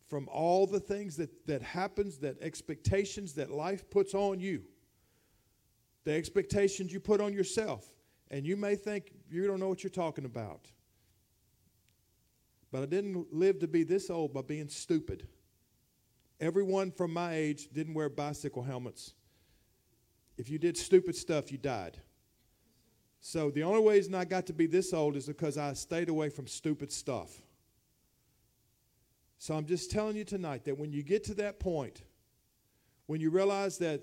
from 0.09 0.29
all 0.29 0.67
the 0.67 0.81
things 0.81 1.17
that, 1.17 1.47
that 1.47 1.63
happens, 1.63 2.19
that 2.19 2.41
expectations 2.41 3.33
that 3.35 3.51
life 3.51 3.91
puts 3.91 4.15
on 4.15 4.41
you, 4.41 4.63
the 6.05 6.13
expectations 6.13 6.93
you 6.93 7.01
put 7.01 7.21
on 7.21 7.33
yourself. 7.33 7.93
And 8.31 8.47
you 8.47 8.57
may 8.57 8.75
think 8.75 9.13
you 9.31 9.47
don't 9.47 9.61
know 9.61 9.69
what 9.69 9.83
you're 9.83 9.91
talking 9.91 10.25
about. 10.25 10.69
But 12.73 12.83
I 12.83 12.87
didn't 12.87 13.33
live 13.33 13.61
to 13.61 13.69
be 13.69 13.85
this 13.85 14.11
old 14.11 14.33
by 14.33 14.43
being 14.43 14.69
stupid. 14.69 15.27
Everyone 16.41 16.91
from 16.91 17.13
my 17.13 17.35
age 17.35 17.69
didn't 17.73 17.95
wear 17.95 18.09
bicycle 18.09 18.63
helmets. 18.63 19.15
If 20.37 20.51
you 20.51 20.59
did 20.59 20.77
stupid 20.77 21.17
stuff, 21.17 21.51
you 21.51 21.59
died. 21.59 21.99
So 23.21 23.51
the 23.51 23.63
only 23.63 23.89
reason 23.89 24.15
I 24.15 24.25
got 24.25 24.47
to 24.47 24.53
be 24.53 24.67
this 24.67 24.93
old 24.93 25.17
is 25.17 25.27
because 25.27 25.57
I 25.57 25.73
stayed 25.73 26.09
away 26.09 26.29
from 26.29 26.47
stupid 26.47 26.93
stuff. 26.93 27.41
So 29.47 29.55
I'm 29.55 29.65
just 29.65 29.93
telling 29.93 30.17
you 30.17 30.25
tonight 30.25 30.65
that 30.65 30.77
when 30.77 30.91
you 30.91 31.05
get 31.05 31.23
to 31.27 31.35
that 31.35 31.61
point, 31.61 32.03
when 33.07 33.21
you 33.21 33.31
realize 33.31 33.79
that 33.79 34.03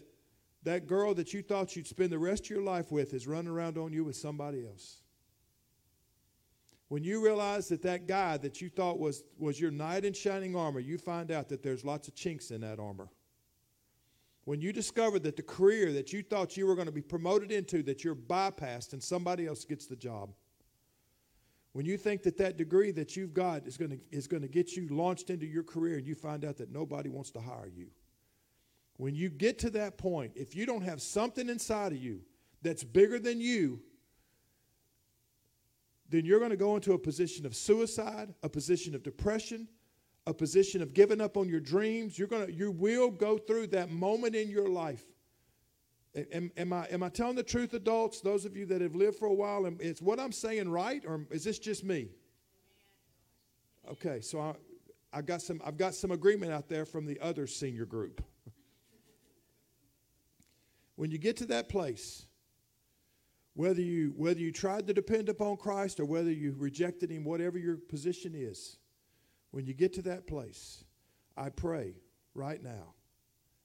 that 0.64 0.88
girl 0.88 1.14
that 1.16 1.34
you 1.34 1.42
thought 1.42 1.76
you'd 1.76 1.86
spend 1.86 2.12
the 2.12 2.18
rest 2.18 2.46
of 2.46 2.50
your 2.52 2.62
life 2.62 2.94
with 2.94 3.14
is 3.14 3.28
running 3.28 3.52
around 3.52 3.78
on 3.78 3.92
you 3.92 4.06
with 4.06 4.16
somebody 4.16 4.66
else. 4.66 5.02
When 6.88 7.04
you 7.04 7.22
realize 7.22 7.68
that 7.68 7.82
that 7.82 8.08
guy 8.08 8.38
that 8.38 8.62
you 8.62 8.70
thought 8.70 9.00
was, 9.00 9.26
was 9.38 9.60
your 9.60 9.70
knight 9.70 10.06
in 10.06 10.14
shining 10.14 10.56
armor, 10.56 10.80
you 10.80 10.98
find 10.98 11.30
out 11.30 11.50
that 11.50 11.62
there's 11.62 11.84
lots 11.84 12.08
of 12.08 12.16
chinks 12.16 12.50
in 12.50 12.62
that 12.62 12.80
armor. 12.80 13.10
When 14.46 14.62
you 14.62 14.72
discover 14.72 15.20
that 15.20 15.36
the 15.36 15.44
career 15.44 15.92
that 15.92 16.14
you 16.14 16.24
thought 16.24 16.56
you 16.56 16.68
were 16.68 16.76
going 16.76 16.86
to 16.86 16.94
be 16.94 17.02
promoted 17.02 17.52
into, 17.52 17.84
that 17.84 18.02
you're 18.02 18.16
bypassed 18.16 18.94
and 18.94 19.04
somebody 19.04 19.46
else 19.46 19.66
gets 19.66 19.88
the 19.88 19.98
job. 19.98 20.30
When 21.74 21.88
you 21.88 21.98
think 21.98 22.22
that 22.24 22.38
that 22.38 22.56
degree 22.56 22.92
that 22.92 23.16
you've 23.16 23.34
got 23.34 23.66
is 23.66 23.78
going 23.78 23.92
to, 23.92 24.00
is 24.12 24.28
going 24.28 24.44
to 24.44 24.48
get 24.48 24.74
you 24.74 24.88
launched 24.90 25.32
into 25.32 25.48
your 25.48 25.64
career 25.64 25.98
and 25.98 26.08
you 26.08 26.14
find 26.14 26.46
out 26.46 26.58
that 26.58 26.72
nobody 26.72 27.10
wants 27.10 27.32
to 27.32 27.42
hire 27.42 27.70
you. 27.76 27.88
When 28.98 29.16
you 29.16 29.30
get 29.30 29.58
to 29.60 29.72
that 29.72 29.98
point, 29.98 30.34
if 30.36 30.56
you 30.56 30.68
don't 30.68 30.84
have 30.84 31.02
something 31.02 31.50
inside 31.50 31.92
of 31.92 31.98
you 31.98 32.22
that's 32.62 32.84
bigger 32.84 33.18
than 33.18 33.42
you, 33.42 33.82
then 36.10 36.26
you're 36.26 36.38
going 36.38 36.52
to 36.52 36.58
go 36.58 36.76
into 36.76 36.94
a 36.94 37.00
position 37.00 37.44
of 37.44 37.56
suicide, 37.56 38.36
a 38.44 38.50
position 38.50 38.94
of 38.94 39.02
depression, 39.02 39.68
a 40.28 40.34
position 40.34 40.84
of 40.84 40.94
giving 40.94 41.20
up 41.20 41.38
on 41.38 41.50
your 41.50 41.60
dreams. 41.60 42.20
You're 42.20 42.28
going 42.28 42.46
to, 42.46 42.54
you 42.54 42.70
will 42.70 43.10
go 43.10 43.40
through 43.40 43.68
that 43.68 43.90
moment 43.90 44.36
in 44.36 44.48
your 44.48 44.70
life 44.70 45.04
Am, 46.16 46.52
am, 46.58 46.74
I, 46.74 46.86
am 46.92 47.04
I 47.04 47.10
telling 47.10 47.36
the 47.36 47.44
truth, 47.44 47.74
adults? 47.74 48.22
Those 48.22 48.46
of 48.46 48.56
you 48.56 48.66
that 48.68 48.82
have 48.82 48.96
lived 48.96 49.18
for 49.18 49.26
a 49.28 49.34
while, 49.34 49.66
is 49.80 50.02
what 50.02 50.20
I'm 50.20 50.32
saying 50.32 50.70
right, 50.70 51.04
or 51.08 51.26
is 51.32 51.44
this 51.44 51.60
just 51.60 51.84
me? 51.84 52.10
Okay, 53.90 54.22
so 54.22 54.40
I, 54.40 54.54
I 55.12 55.22
got 55.22 55.42
some, 55.42 55.62
I've 55.66 55.78
got 55.78 55.96
some 55.96 56.12
agreement 56.12 56.52
out 56.52 56.70
there 56.70 56.86
from 56.86 57.06
the 57.06 57.20
other 57.20 57.48
senior 57.48 57.86
group. 57.86 58.24
when 60.96 61.12
you 61.12 61.18
get 61.18 61.38
to 61.38 61.46
that 61.48 61.68
place 61.70 62.26
Whether 63.56 63.82
you, 63.82 64.14
whether 64.18 64.40
you 64.40 64.52
tried 64.52 64.88
to 64.88 64.94
depend 64.94 65.30
upon 65.30 65.58
Christ 65.58 66.00
or 66.00 66.06
whether 66.06 66.32
you 66.32 66.56
rejected 66.58 67.12
Him, 67.12 67.24
whatever 67.24 67.60
your 67.60 67.78
position 67.78 68.34
is, 68.36 68.78
when 69.52 69.66
you 69.66 69.74
get 69.76 69.94
to 69.94 70.02
that 70.04 70.26
place, 70.26 70.84
I 71.38 71.50
pray 71.50 71.96
right 72.34 72.62
now, 72.64 72.96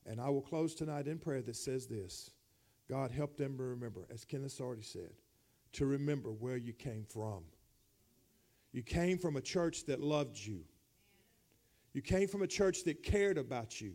and 0.04 0.20
I 0.20 0.28
will 0.28 0.42
close 0.42 0.74
tonight 0.74 1.06
in 1.06 1.18
prayer 1.18 1.42
that 1.42 1.56
says 1.56 1.86
this 1.86 2.30
God, 2.88 3.10
help 3.10 3.36
them 3.36 3.56
to 3.58 3.62
remember, 3.62 4.06
as 4.10 4.24
Kenneth 4.24 4.60
already 4.60 4.82
said, 4.82 5.12
to 5.72 5.86
remember 5.86 6.30
where 6.30 6.56
you 6.56 6.72
came 6.72 7.04
from. 7.04 7.44
You 8.72 8.82
came 8.82 9.18
from 9.18 9.36
a 9.36 9.40
church 9.40 9.84
that 9.86 10.00
loved 10.00 10.38
you. 10.38 10.60
You 11.92 12.02
came 12.02 12.28
from 12.28 12.42
a 12.42 12.46
church 12.46 12.84
that 12.84 13.02
cared 13.02 13.38
about 13.38 13.80
you. 13.80 13.92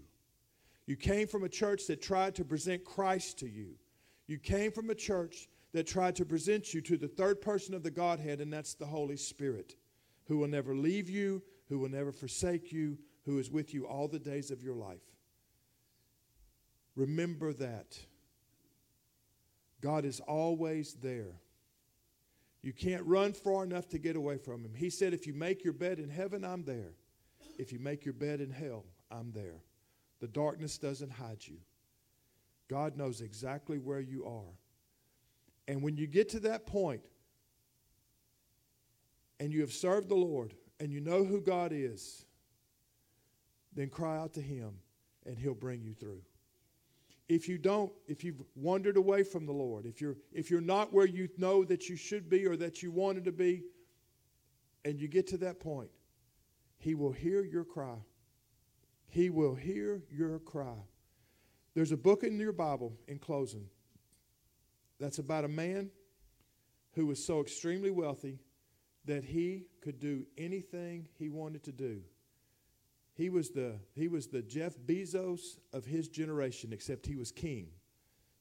You 0.85 0.95
came 0.95 1.27
from 1.27 1.43
a 1.43 1.49
church 1.49 1.87
that 1.87 2.01
tried 2.01 2.35
to 2.35 2.43
present 2.43 2.83
Christ 2.83 3.39
to 3.39 3.47
you. 3.47 3.75
You 4.27 4.37
came 4.37 4.71
from 4.71 4.89
a 4.89 4.95
church 4.95 5.47
that 5.73 5.87
tried 5.87 6.15
to 6.17 6.25
present 6.25 6.73
you 6.73 6.81
to 6.81 6.97
the 6.97 7.07
third 7.07 7.41
person 7.41 7.73
of 7.73 7.83
the 7.83 7.91
Godhead, 7.91 8.41
and 8.41 8.51
that's 8.51 8.73
the 8.73 8.85
Holy 8.85 9.17
Spirit, 9.17 9.75
who 10.27 10.37
will 10.37 10.47
never 10.47 10.75
leave 10.75 11.09
you, 11.09 11.41
who 11.69 11.79
will 11.79 11.89
never 11.89 12.11
forsake 12.11 12.71
you, 12.71 12.97
who 13.25 13.39
is 13.39 13.49
with 13.49 13.73
you 13.73 13.87
all 13.87 14.07
the 14.07 14.19
days 14.19 14.51
of 14.51 14.61
your 14.61 14.75
life. 14.75 15.01
Remember 16.95 17.53
that. 17.53 17.97
God 19.83 20.05
is 20.05 20.21
always 20.21 20.93
there. 21.01 21.41
You 22.61 22.71
can't 22.71 23.05
run 23.05 23.33
far 23.33 23.65
enough 23.65 23.89
to 23.89 23.99
get 23.99 24.15
away 24.15 24.37
from 24.37 24.63
Him. 24.63 24.73
He 24.73 24.89
said, 24.89 25.13
If 25.13 25.27
you 25.27 25.33
make 25.33 25.65
your 25.65 25.73
bed 25.73 25.99
in 25.99 26.09
heaven, 26.09 26.45
I'm 26.45 26.63
there. 26.63 26.93
If 27.59 27.73
you 27.73 27.79
make 27.79 28.05
your 28.05 28.13
bed 28.13 28.39
in 28.39 28.49
hell, 28.49 28.85
I'm 29.11 29.33
there. 29.33 29.61
The 30.21 30.29
darkness 30.29 30.77
doesn't 30.77 31.11
hide 31.11 31.45
you. 31.45 31.57
God 32.69 32.95
knows 32.95 33.19
exactly 33.19 33.77
where 33.77 33.99
you 33.99 34.25
are. 34.25 34.55
And 35.67 35.83
when 35.83 35.97
you 35.97 36.07
get 36.07 36.29
to 36.29 36.39
that 36.41 36.65
point 36.65 37.01
and 39.41 39.51
you 39.51 39.59
have 39.59 39.73
served 39.73 40.07
the 40.07 40.15
Lord 40.15 40.53
and 40.79 40.93
you 40.93 41.01
know 41.01 41.25
who 41.25 41.41
God 41.41 41.73
is, 41.73 42.25
then 43.75 43.89
cry 43.89 44.17
out 44.17 44.33
to 44.35 44.41
Him 44.41 44.75
and 45.25 45.37
He'll 45.37 45.53
bring 45.53 45.83
you 45.83 45.93
through. 45.93 46.21
If 47.29 47.47
you 47.47 47.57
don't, 47.57 47.91
if 48.07 48.23
you've 48.23 48.41
wandered 48.55 48.97
away 48.97 49.23
from 49.23 49.45
the 49.45 49.53
Lord, 49.53 49.85
if 49.85 50.01
you're, 50.01 50.17
if 50.31 50.51
you're 50.51 50.61
not 50.61 50.93
where 50.93 51.05
you 51.05 51.29
know 51.37 51.63
that 51.63 51.87
you 51.89 51.95
should 51.95 52.29
be 52.29 52.45
or 52.45 52.57
that 52.57 52.83
you 52.83 52.91
wanted 52.91 53.25
to 53.25 53.31
be, 53.31 53.63
and 54.85 54.99
you 54.99 55.07
get 55.07 55.27
to 55.27 55.37
that 55.37 55.59
point, 55.59 55.89
He 56.77 56.95
will 56.95 57.13
hear 57.13 57.43
your 57.43 57.63
cry. 57.63 57.95
He 59.07 59.29
will 59.29 59.55
hear 59.55 60.03
your 60.11 60.39
cry. 60.39 60.75
There's 61.75 61.91
a 61.91 61.97
book 61.97 62.23
in 62.23 62.39
your 62.39 62.51
Bible, 62.51 62.93
in 63.07 63.19
closing, 63.19 63.67
that's 64.99 65.19
about 65.19 65.43
a 65.43 65.49
man 65.49 65.89
who 66.93 67.07
was 67.07 67.25
so 67.25 67.41
extremely 67.41 67.91
wealthy 67.91 68.39
that 69.05 69.23
he 69.23 69.65
could 69.81 69.99
do 69.99 70.25
anything 70.37 71.07
he 71.17 71.29
wanted 71.29 71.63
to 71.63 71.71
do. 71.71 72.01
He 73.15 73.29
was 73.29 73.51
the, 73.51 73.75
he 73.93 74.07
was 74.07 74.27
the 74.27 74.41
Jeff 74.41 74.73
Bezos 74.77 75.59
of 75.71 75.85
his 75.85 76.07
generation, 76.07 76.73
except 76.73 77.05
he 77.05 77.15
was 77.15 77.31
king. 77.31 77.67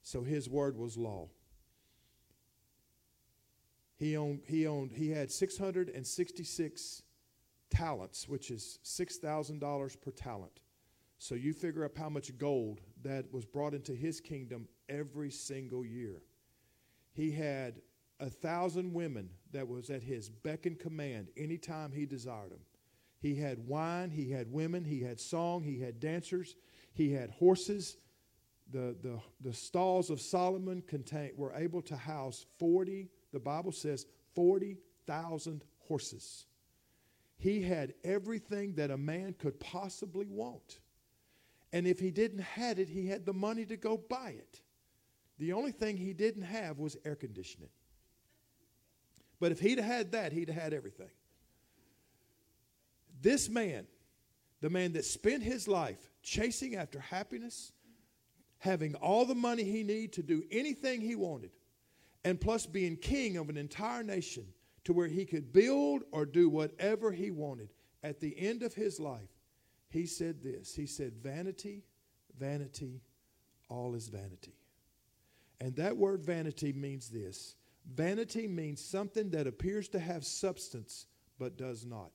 So 0.02 0.22
his 0.22 0.48
word 0.48 0.76
was 0.76 0.96
law. 0.96 1.28
He 3.96 4.16
owned, 4.16 4.40
he 4.46 4.66
owned, 4.66 4.92
he 4.92 5.10
had 5.10 5.30
666 5.30 7.02
talents, 7.70 8.28
which 8.28 8.50
is 8.50 8.78
$6,000 8.84 10.00
per 10.00 10.10
talent. 10.10 10.60
So 11.18 11.36
you 11.36 11.52
figure 11.52 11.84
up 11.84 11.96
how 11.96 12.08
much 12.08 12.36
gold 12.36 12.80
that 13.04 13.32
was 13.32 13.44
brought 13.44 13.74
into 13.74 13.92
his 13.92 14.20
kingdom 14.20 14.66
every 14.88 15.30
single 15.30 15.84
year. 15.84 16.22
He 17.12 17.30
had 17.30 17.80
a 18.18 18.28
thousand 18.28 18.92
women 18.92 19.30
that 19.52 19.68
was 19.68 19.90
at 19.90 20.02
his 20.02 20.28
beck 20.28 20.66
and 20.66 20.78
command 20.78 21.28
anytime 21.36 21.92
he 21.92 22.06
desired 22.06 22.50
them. 22.50 22.60
He 23.22 23.36
had 23.36 23.68
wine, 23.68 24.10
he 24.10 24.32
had 24.32 24.52
women, 24.52 24.84
he 24.84 25.00
had 25.00 25.20
song, 25.20 25.62
he 25.62 25.78
had 25.78 26.00
dancers, 26.00 26.56
he 26.92 27.12
had 27.12 27.30
horses. 27.30 27.96
The, 28.72 28.96
the, 29.00 29.20
the 29.40 29.52
stalls 29.52 30.10
of 30.10 30.20
Solomon 30.20 30.82
contain, 30.82 31.30
were 31.36 31.54
able 31.54 31.82
to 31.82 31.96
house 31.96 32.44
40, 32.58 33.08
the 33.32 33.38
Bible 33.38 33.70
says 33.70 34.06
40,000 34.34 35.62
horses. 35.86 36.46
He 37.38 37.62
had 37.62 37.94
everything 38.02 38.74
that 38.74 38.90
a 38.90 38.96
man 38.96 39.34
could 39.38 39.60
possibly 39.60 40.26
want. 40.26 40.80
And 41.72 41.86
if 41.86 42.00
he 42.00 42.10
didn't 42.10 42.40
have 42.40 42.80
it, 42.80 42.88
he 42.88 43.06
had 43.06 43.24
the 43.24 43.32
money 43.32 43.64
to 43.66 43.76
go 43.76 43.96
buy 43.96 44.30
it. 44.36 44.60
The 45.38 45.52
only 45.52 45.72
thing 45.72 45.96
he 45.96 46.12
didn't 46.12 46.42
have 46.42 46.78
was 46.78 46.96
air 47.04 47.14
conditioning. 47.14 47.70
But 49.38 49.52
if 49.52 49.60
he'd 49.60 49.78
had 49.78 50.12
that, 50.12 50.32
he'd 50.32 50.48
have 50.48 50.62
had 50.62 50.72
everything. 50.72 51.10
This 53.22 53.48
man, 53.48 53.86
the 54.60 54.70
man 54.70 54.92
that 54.92 55.04
spent 55.04 55.42
his 55.42 55.68
life 55.68 56.10
chasing 56.22 56.74
after 56.74 56.98
happiness, 56.98 57.72
having 58.58 58.94
all 58.96 59.24
the 59.24 59.34
money 59.34 59.62
he 59.62 59.84
needed 59.84 60.12
to 60.14 60.22
do 60.22 60.42
anything 60.50 61.00
he 61.00 61.14
wanted, 61.14 61.50
and 62.24 62.40
plus 62.40 62.66
being 62.66 62.96
king 62.96 63.36
of 63.36 63.48
an 63.48 63.56
entire 63.56 64.02
nation 64.02 64.44
to 64.84 64.92
where 64.92 65.06
he 65.06 65.24
could 65.24 65.52
build 65.52 66.02
or 66.10 66.26
do 66.26 66.48
whatever 66.48 67.12
he 67.12 67.30
wanted, 67.30 67.68
at 68.02 68.20
the 68.20 68.36
end 68.38 68.64
of 68.64 68.74
his 68.74 68.98
life, 68.98 69.30
he 69.88 70.06
said 70.06 70.42
this 70.42 70.74
He 70.74 70.86
said, 70.86 71.14
Vanity, 71.22 71.84
vanity, 72.38 73.02
all 73.68 73.94
is 73.94 74.08
vanity. 74.08 74.56
And 75.60 75.76
that 75.76 75.96
word 75.96 76.24
vanity 76.24 76.72
means 76.72 77.08
this 77.08 77.54
vanity 77.94 78.48
means 78.48 78.84
something 78.84 79.30
that 79.30 79.46
appears 79.46 79.88
to 79.90 80.00
have 80.00 80.24
substance 80.24 81.06
but 81.38 81.56
does 81.56 81.86
not. 81.86 82.10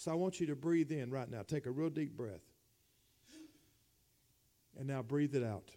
So 0.00 0.10
I 0.10 0.14
want 0.14 0.40
you 0.40 0.46
to 0.46 0.56
breathe 0.56 0.90
in 0.92 1.10
right 1.10 1.30
now. 1.30 1.42
Take 1.46 1.66
a 1.66 1.70
real 1.70 1.90
deep 1.90 2.16
breath. 2.16 2.40
And 4.78 4.88
now 4.88 5.02
breathe 5.02 5.34
it 5.34 5.44
out. 5.44 5.72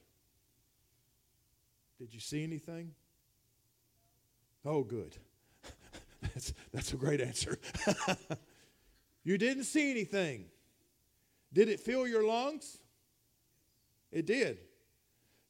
Did 1.99 2.13
you 2.13 2.21
see 2.21 2.41
anything? 2.41 2.91
Oh, 4.63 4.81
good. 4.85 5.17
that's, 6.21 6.53
that's 6.71 6.93
a 6.93 6.95
great 6.95 7.19
answer. 7.19 7.59
you 9.25 9.37
didn't 9.37 9.65
see 9.65 9.91
anything. 9.91 10.45
Did 11.51 11.67
it 11.67 11.81
fill 11.81 12.07
your 12.07 12.25
lungs? 12.25 12.77
It 14.09 14.25
did. 14.25 14.59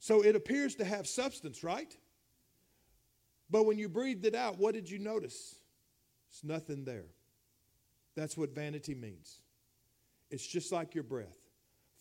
So 0.00 0.24
it 0.24 0.34
appears 0.34 0.74
to 0.74 0.84
have 0.84 1.06
substance, 1.06 1.62
right? 1.62 1.96
But 3.48 3.66
when 3.66 3.78
you 3.78 3.88
breathed 3.88 4.26
it 4.26 4.34
out, 4.34 4.58
what 4.58 4.74
did 4.74 4.90
you 4.90 4.98
notice? 4.98 5.54
It's 6.28 6.42
nothing 6.42 6.84
there. 6.84 7.04
That's 8.16 8.36
what 8.36 8.54
vanity 8.54 8.94
means. 8.94 9.40
It's 10.30 10.46
just 10.46 10.72
like 10.72 10.94
your 10.94 11.04
breath. 11.04 11.38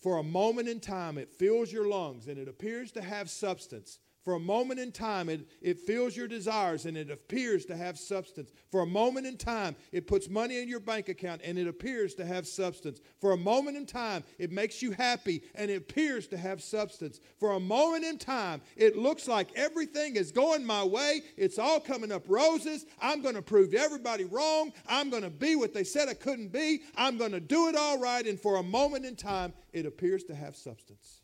For 0.01 0.18
a 0.18 0.24
moment 0.24 0.68
in 0.68 0.80
time, 0.80 1.18
it 1.18 1.30
fills 1.30 1.72
your 1.72 1.88
lungs 1.88 2.28
and 2.28 2.38
it 2.38 2.47
appears 2.47 2.91
to 2.93 3.01
have 3.01 3.30
substance. 3.30 3.99
For 4.24 4.36
a 4.36 4.39
moment 4.39 4.80
in 4.80 4.93
time, 4.93 5.28
it, 5.28 5.47
it 5.61 5.80
fills 5.80 6.15
your 6.15 6.30
desires 6.30 6.86
and 6.86 6.95
it 6.95 7.11
appears 7.11 7.65
to 7.65 7.76
have 7.76 7.99
substance. 7.99 8.51
For 8.71 8.82
a 8.82 8.86
moment 8.86 9.28
in 9.28 9.36
time, 9.36 9.76
it 9.91 10.07
puts 10.07 10.30
money 10.30 10.61
in 10.61 10.69
your 10.69 10.80
bank 10.80 11.09
account 11.09 11.41
and 11.43 11.57
it 11.57 11.67
appears 11.67 12.15
to 12.15 12.26
have 12.26 12.47
substance. 12.47 13.01
For 13.19 13.34
a 13.34 13.38
moment 13.38 13.76
in 13.76 13.86
time, 13.86 14.24
it 14.39 14.49
makes 14.49 14.82
you 14.82 14.91
happy 14.91 15.43
and 15.55 15.69
it 15.69 15.76
appears 15.76 16.28
to 16.28 16.38
have 16.38 16.63
substance. 16.63 17.19
For 17.38 17.51
a 17.51 17.59
moment 17.59 18.05
in 18.05 18.17
time, 18.17 18.61
it 18.78 18.95
looks 18.97 19.28
like 19.28 19.49
everything 19.57 20.15
is 20.15 20.32
going 20.32 20.65
my 20.65 20.86
way. 20.86 21.24
It's 21.36 21.59
all 21.59 21.82
coming 21.82 22.11
up 22.11 22.24
roses. 22.30 22.86
I'm 23.01 23.21
going 23.21 23.36
to 23.36 23.41
prove 23.41 23.74
everybody 23.74 24.24
wrong. 24.24 24.71
I'm 24.88 25.09
going 25.09 25.24
to 25.24 25.30
be 25.30 25.57
what 25.57 25.74
they 25.74 25.84
said 25.84 26.07
I 26.07 26.13
couldn't 26.13 26.53
be. 26.53 26.84
I'm 26.95 27.17
going 27.17 27.34
to 27.34 27.41
do 27.41 27.67
it 27.67 27.76
all 27.76 27.99
right. 27.99 28.26
And 28.26 28.39
for 28.39 28.55
a 28.55 28.63
moment 28.63 29.05
in 29.05 29.17
time, 29.17 29.51
it 29.74 29.86
appears 29.86 30.24
to 30.26 30.36
have 30.36 30.55
substance. 30.55 31.22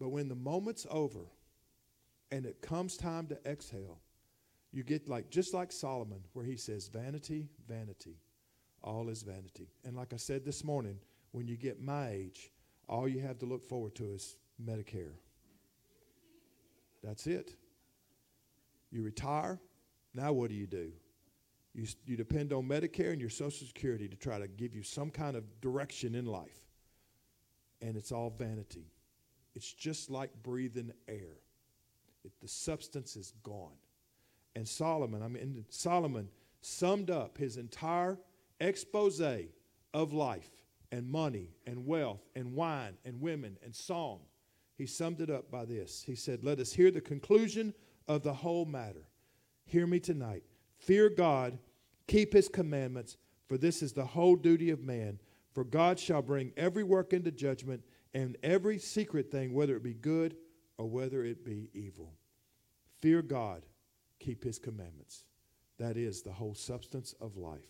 But 0.00 0.08
when 0.08 0.28
the 0.28 0.34
moment's 0.34 0.86
over 0.90 1.26
and 2.32 2.46
it 2.46 2.62
comes 2.62 2.96
time 2.96 3.26
to 3.28 3.38
exhale, 3.46 4.00
you 4.72 4.82
get 4.82 5.08
like 5.08 5.30
just 5.30 5.52
like 5.52 5.70
Solomon, 5.70 6.20
where 6.32 6.44
he 6.44 6.56
says, 6.56 6.88
Vanity, 6.88 7.50
vanity, 7.68 8.16
all 8.82 9.10
is 9.10 9.22
vanity. 9.22 9.68
And 9.84 9.94
like 9.94 10.14
I 10.14 10.16
said 10.16 10.44
this 10.44 10.64
morning, 10.64 10.98
when 11.32 11.46
you 11.46 11.56
get 11.56 11.82
my 11.82 12.08
age, 12.10 12.50
all 12.88 13.06
you 13.06 13.20
have 13.20 13.38
to 13.40 13.46
look 13.46 13.62
forward 13.62 13.94
to 13.96 14.10
is 14.10 14.36
Medicare. 14.64 15.14
That's 17.04 17.26
it. 17.26 17.54
You 18.90 19.02
retire, 19.02 19.60
now 20.14 20.32
what 20.32 20.48
do 20.48 20.56
you 20.56 20.66
do? 20.66 20.92
You, 21.74 21.86
you 22.04 22.16
depend 22.16 22.52
on 22.52 22.64
Medicare 22.64 23.12
and 23.12 23.20
your 23.20 23.30
Social 23.30 23.66
Security 23.66 24.08
to 24.08 24.16
try 24.16 24.38
to 24.38 24.48
give 24.48 24.74
you 24.74 24.82
some 24.82 25.10
kind 25.10 25.36
of 25.36 25.44
direction 25.60 26.14
in 26.14 26.26
life. 26.26 26.58
And 27.80 27.96
it's 27.96 28.12
all 28.12 28.30
vanity. 28.30 28.90
It's 29.60 29.74
just 29.74 30.10
like 30.10 30.30
breathing 30.42 30.90
air. 31.06 31.36
It, 32.24 32.32
the 32.40 32.48
substance 32.48 33.14
is 33.14 33.34
gone. 33.42 33.76
And 34.56 34.66
Solomon, 34.66 35.22
I 35.22 35.28
mean, 35.28 35.66
Solomon 35.68 36.30
summed 36.62 37.10
up 37.10 37.36
his 37.36 37.58
entire 37.58 38.18
expose 38.58 39.20
of 39.92 40.14
life 40.14 40.48
and 40.90 41.06
money 41.06 41.50
and 41.66 41.84
wealth 41.84 42.22
and 42.34 42.54
wine 42.54 42.94
and 43.04 43.20
women 43.20 43.58
and 43.62 43.76
song. 43.76 44.20
He 44.78 44.86
summed 44.86 45.20
it 45.20 45.28
up 45.28 45.50
by 45.50 45.66
this. 45.66 46.02
He 46.06 46.14
said, 46.14 46.42
Let 46.42 46.58
us 46.58 46.72
hear 46.72 46.90
the 46.90 47.02
conclusion 47.02 47.74
of 48.08 48.22
the 48.22 48.32
whole 48.32 48.64
matter. 48.64 49.10
Hear 49.66 49.86
me 49.86 50.00
tonight. 50.00 50.42
Fear 50.78 51.10
God, 51.10 51.58
keep 52.06 52.32
his 52.32 52.48
commandments, 52.48 53.18
for 53.46 53.58
this 53.58 53.82
is 53.82 53.92
the 53.92 54.06
whole 54.06 54.36
duty 54.36 54.70
of 54.70 54.82
man. 54.82 55.20
For 55.52 55.64
God 55.64 56.00
shall 56.00 56.22
bring 56.22 56.54
every 56.56 56.82
work 56.82 57.12
into 57.12 57.30
judgment, 57.30 57.82
and 58.14 58.36
every 58.42 58.78
secret 58.78 59.30
thing, 59.30 59.52
whether 59.52 59.76
it 59.76 59.82
be 59.82 59.94
good 59.94 60.36
or 60.78 60.86
whether 60.86 61.24
it 61.24 61.44
be 61.44 61.70
evil. 61.72 62.14
Fear 63.00 63.22
God, 63.22 63.66
keep 64.18 64.44
his 64.44 64.58
commandments. 64.58 65.24
That 65.78 65.96
is 65.96 66.22
the 66.22 66.32
whole 66.32 66.54
substance 66.54 67.14
of 67.20 67.36
life. 67.36 67.60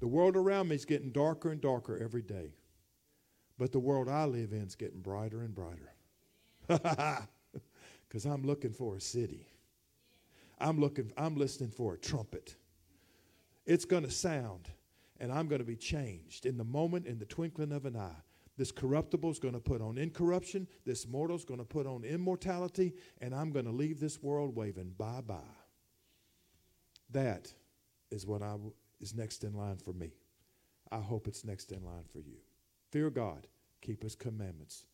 The 0.00 0.08
world 0.08 0.36
around 0.36 0.68
me 0.68 0.76
is 0.76 0.84
getting 0.84 1.10
darker 1.10 1.50
and 1.50 1.60
darker 1.60 1.98
every 2.02 2.22
day. 2.22 2.54
But 3.58 3.72
the 3.72 3.78
world 3.78 4.08
I 4.08 4.24
live 4.24 4.52
in 4.52 4.62
is 4.62 4.74
getting 4.74 5.00
brighter 5.00 5.42
and 5.42 5.54
brighter. 5.54 5.92
Because 8.10 8.24
I'm 8.24 8.42
looking 8.42 8.72
for 8.72 8.96
a 8.96 9.00
city. 9.00 9.46
I'm 10.58 10.80
looking, 10.80 11.12
I'm 11.16 11.36
listening 11.36 11.70
for 11.70 11.94
a 11.94 11.98
trumpet. 11.98 12.56
It's 13.66 13.84
going 13.84 14.02
to 14.02 14.10
sound, 14.10 14.68
and 15.20 15.32
I'm 15.32 15.46
going 15.46 15.60
to 15.60 15.64
be 15.66 15.76
changed 15.76 16.44
in 16.44 16.56
the 16.56 16.64
moment, 16.64 17.06
in 17.06 17.20
the 17.20 17.24
twinkling 17.24 17.70
of 17.70 17.86
an 17.86 17.96
eye. 17.96 18.22
This 18.60 18.72
corruptible 18.72 19.30
is 19.30 19.38
going 19.38 19.54
to 19.54 19.60
put 19.60 19.80
on 19.80 19.96
incorruption. 19.96 20.68
This 20.84 21.08
mortal 21.08 21.34
is 21.34 21.46
going 21.46 21.60
to 21.60 21.64
put 21.64 21.86
on 21.86 22.04
immortality, 22.04 22.92
and 23.22 23.34
I'm 23.34 23.52
going 23.52 23.64
to 23.64 23.70
leave 23.70 24.00
this 24.00 24.22
world 24.22 24.54
waving 24.54 24.96
bye 24.98 25.22
bye. 25.26 25.56
That 27.10 27.50
is 28.10 28.26
what 28.26 28.42
I 28.42 28.50
w- 28.50 28.74
is 29.00 29.14
next 29.14 29.44
in 29.44 29.54
line 29.54 29.78
for 29.78 29.94
me. 29.94 30.12
I 30.92 30.98
hope 30.98 31.26
it's 31.26 31.42
next 31.42 31.72
in 31.72 31.82
line 31.86 32.04
for 32.12 32.18
you. 32.18 32.36
Fear 32.90 33.08
God, 33.08 33.46
keep 33.80 34.02
His 34.02 34.14
commandments. 34.14 34.84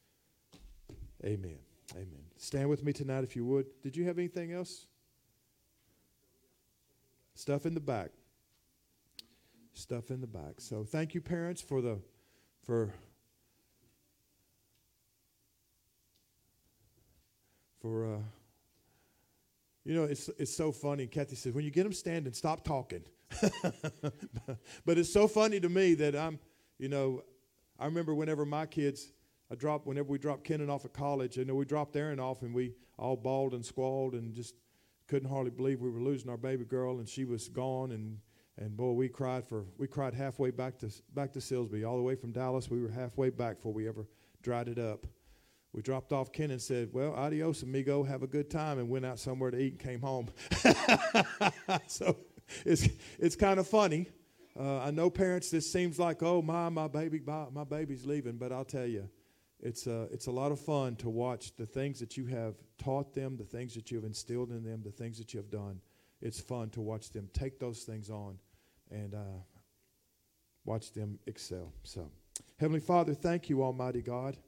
Amen. 1.25 1.59
Amen. 1.95 2.23
Stand 2.37 2.69
with 2.69 2.85
me 2.85 2.93
tonight 2.93 3.25
if 3.25 3.35
you 3.35 3.45
would. 3.47 3.67
Did 3.83 3.97
you 3.97 4.05
have 4.05 4.17
anything 4.17 4.53
else? 4.53 4.87
Stuff 7.35 7.67
in 7.67 7.75
the 7.75 7.81
back. 7.81 8.11
Stuff 9.75 10.12
in 10.12 10.21
the 10.21 10.29
back. 10.29 10.61
So 10.61 10.85
thank 10.85 11.17
you, 11.17 11.21
parents, 11.21 11.61
for 11.61 11.83
the 11.83 11.99
for 12.64 12.95
for 17.87 18.14
uh, 18.14 18.18
you 19.84 19.95
know 19.95 20.05
it's 20.05 20.28
it's 20.39 20.55
so 20.55 20.72
funny. 20.72 21.07
Kathy 21.07 21.37
says 21.37 21.53
when 21.53 21.64
you 21.64 21.70
get 21.70 21.84
them 21.84 21.93
standing, 21.93 22.32
stop 22.32 22.64
talking. 22.64 23.03
but 24.84 24.99
it's 24.99 25.12
so 25.12 25.26
funny 25.26 25.59
to 25.61 25.68
me 25.68 25.95
that 25.95 26.14
I'm, 26.14 26.39
you 26.78 26.89
know, 26.89 27.22
I 27.78 27.87
remember 27.87 28.14
whenever 28.14 28.45
my 28.45 28.66
kids, 28.66 29.12
I 29.51 29.57
dropped 29.57 29.87
whenever 29.87 30.09
we 30.09 30.18
dropped 30.18 30.45
Kenan 30.45 30.70
off 30.70 30.84
at 30.84 30.93
college. 30.93 31.37
You 31.37 31.45
know, 31.45 31.55
we 31.55 31.64
dropped 31.64 31.97
Aaron 31.97 32.20
off, 32.20 32.43
and 32.43 32.55
we 32.55 32.74
all 32.99 33.16
bawled 33.16 33.53
and 33.53 33.64
squalled 33.64 34.14
and 34.14 34.34
just 34.34 34.55
couldn't 35.09 35.28
hardly 35.28 35.51
believe 35.51 35.80
we 35.80 35.91
were 35.91 36.01
losing 36.01 36.30
our 36.30 36.37
baby 36.37 36.64
girl, 36.64 36.99
and 36.99 37.09
she 37.09 37.24
was 37.24 37.49
gone. 37.49 37.93
And 37.93 38.18
and 38.59 38.76
boy, 38.76 38.93
we 38.93 39.09
cried 39.09 39.45
for 39.45 39.64
we 39.78 39.87
cried 39.87 40.14
halfway 40.14 40.51
back 40.51 40.78
to 40.78 40.91
back 41.14 41.32
to 41.34 41.39
Silsbee, 41.39 41.89
all 41.89 41.97
the 41.97 42.03
way 42.03 42.16
from 42.16 42.32
Dallas. 42.32 42.68
We 42.68 42.82
were 42.82 42.91
halfway 42.91 43.30
back 43.30 43.57
before 43.57 43.72
we 43.72 43.87
ever 43.87 44.09
dried 44.43 44.68
it 44.68 44.78
up. 44.78 45.07
We 45.77 45.83
dropped 45.83 46.11
off 46.11 46.33
Ken 46.33 46.51
and 46.51 46.61
said, 46.61 46.89
"Well, 46.95 47.12
adios, 47.12 47.62
amigo. 47.62 48.03
Have 48.03 48.22
a 48.22 48.27
good 48.27 48.49
time," 48.49 48.79
and 48.79 48.89
went 48.89 49.05
out 49.05 49.18
somewhere 49.18 49.51
to 49.51 49.59
eat 49.59 49.72
and 49.72 49.79
came 49.79 50.01
home. 50.01 50.29
so 51.87 52.16
it's 52.64 52.89
it's 53.18 53.37
kind 53.37 53.61
of 53.61 53.68
funny. 53.68 54.07
Uh, 54.59 54.79
I 54.79 54.91
know 54.91 55.11
parents. 55.11 55.51
This 55.51 55.70
seems 55.70 55.99
like, 55.99 56.22
oh 56.22 56.41
my, 56.41 56.70
my 56.70 56.89
baby, 56.89 57.20
my, 57.24 57.45
my 57.53 57.64
baby's 57.64 58.07
leaving. 58.07 58.39
But 58.39 58.53
I'll 58.53 58.64
tell 58.64 58.87
you, 58.87 59.07
it's 59.61 59.87
uh, 59.87 60.07
it's 60.11 60.29
a 60.29 60.31
lot 60.31 60.51
of 60.51 60.59
fun 60.59 60.97
to 60.97 61.11
watch 61.11 61.55
the 61.57 61.66
things 61.66 62.01
that 62.01 62.16
you 62.16 62.24
have 62.24 62.55
taught 62.79 63.14
them, 63.14 63.37
the 63.37 63.45
things 63.45 63.74
that 63.74 63.91
you 63.91 63.99
have 63.99 64.07
instilled 64.07 64.53
in 64.53 64.64
them, 64.64 64.81
the 64.83 64.91
things 64.91 65.18
that 65.18 65.35
you 65.35 65.41
have 65.41 65.51
done. 65.51 65.83
It's 66.22 66.41
fun 66.41 66.70
to 66.70 66.81
watch 66.81 67.11
them 67.11 67.29
take 67.35 67.59
those 67.59 67.83
things 67.83 68.09
on, 68.09 68.39
and 68.91 69.12
uh, 69.12 69.43
watch 70.64 70.95
them 70.95 71.18
excel. 71.27 71.74
So, 71.83 72.11
Heavenly 72.57 72.81
Father, 72.81 73.12
thank 73.12 73.51
you, 73.51 73.62
Almighty 73.62 74.01
God. 74.01 74.39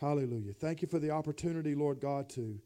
Hallelujah. 0.00 0.52
Thank 0.52 0.80
you 0.80 0.88
for 0.88 0.98
the 0.98 1.10
opportunity, 1.10 1.74
Lord 1.74 2.00
God, 2.00 2.28
to 2.30 2.60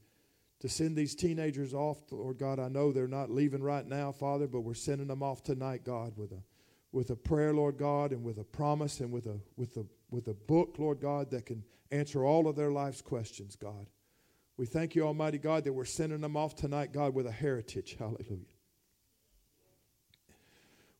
to 0.60 0.68
send 0.68 0.96
these 0.96 1.16
teenagers 1.16 1.74
off. 1.74 1.98
Lord 2.12 2.38
God, 2.38 2.60
I 2.60 2.68
know 2.68 2.92
they're 2.92 3.08
not 3.08 3.30
leaving 3.30 3.64
right 3.64 3.84
now, 3.84 4.12
Father, 4.12 4.46
but 4.46 4.60
we're 4.60 4.74
sending 4.74 5.08
them 5.08 5.20
off 5.20 5.42
tonight, 5.42 5.82
God, 5.84 6.12
with 6.16 6.30
a 6.30 6.42
with 6.92 7.10
a 7.10 7.16
prayer, 7.16 7.52
Lord 7.52 7.78
God, 7.78 8.12
and 8.12 8.22
with 8.22 8.38
a 8.38 8.44
promise 8.44 9.00
and 9.00 9.10
with 9.10 9.26
a 9.26 9.40
with 9.56 9.76
a 9.76 9.86
with 10.10 10.28
a 10.28 10.34
book, 10.34 10.76
Lord 10.78 11.00
God, 11.00 11.30
that 11.30 11.46
can 11.46 11.64
answer 11.90 12.24
all 12.24 12.46
of 12.46 12.54
their 12.54 12.70
life's 12.70 13.00
questions, 13.00 13.56
God. 13.56 13.86
We 14.56 14.66
thank 14.66 14.94
you, 14.94 15.06
Almighty 15.06 15.38
God, 15.38 15.64
that 15.64 15.72
we're 15.72 15.84
sending 15.86 16.20
them 16.20 16.36
off 16.36 16.54
tonight, 16.54 16.92
God, 16.92 17.14
with 17.14 17.26
a 17.26 17.32
heritage. 17.32 17.96
Hallelujah. 17.98 18.46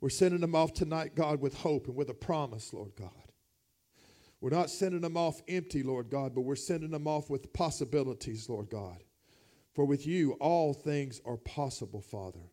We're 0.00 0.08
sending 0.08 0.40
them 0.40 0.56
off 0.56 0.72
tonight, 0.72 1.14
God, 1.14 1.40
with 1.40 1.58
hope 1.58 1.86
and 1.86 1.94
with 1.94 2.08
a 2.08 2.14
promise, 2.14 2.72
Lord 2.72 2.96
God. 2.96 3.10
We're 4.42 4.50
not 4.50 4.70
sending 4.70 5.02
them 5.02 5.16
off 5.16 5.40
empty, 5.46 5.84
Lord 5.84 6.10
God, 6.10 6.34
but 6.34 6.40
we're 6.40 6.56
sending 6.56 6.90
them 6.90 7.06
off 7.06 7.30
with 7.30 7.52
possibilities, 7.52 8.48
Lord 8.48 8.70
God. 8.70 9.04
For 9.72 9.84
with 9.84 10.04
you, 10.04 10.32
all 10.40 10.74
things 10.74 11.20
are 11.24 11.36
possible, 11.36 12.00
Father. 12.00 12.50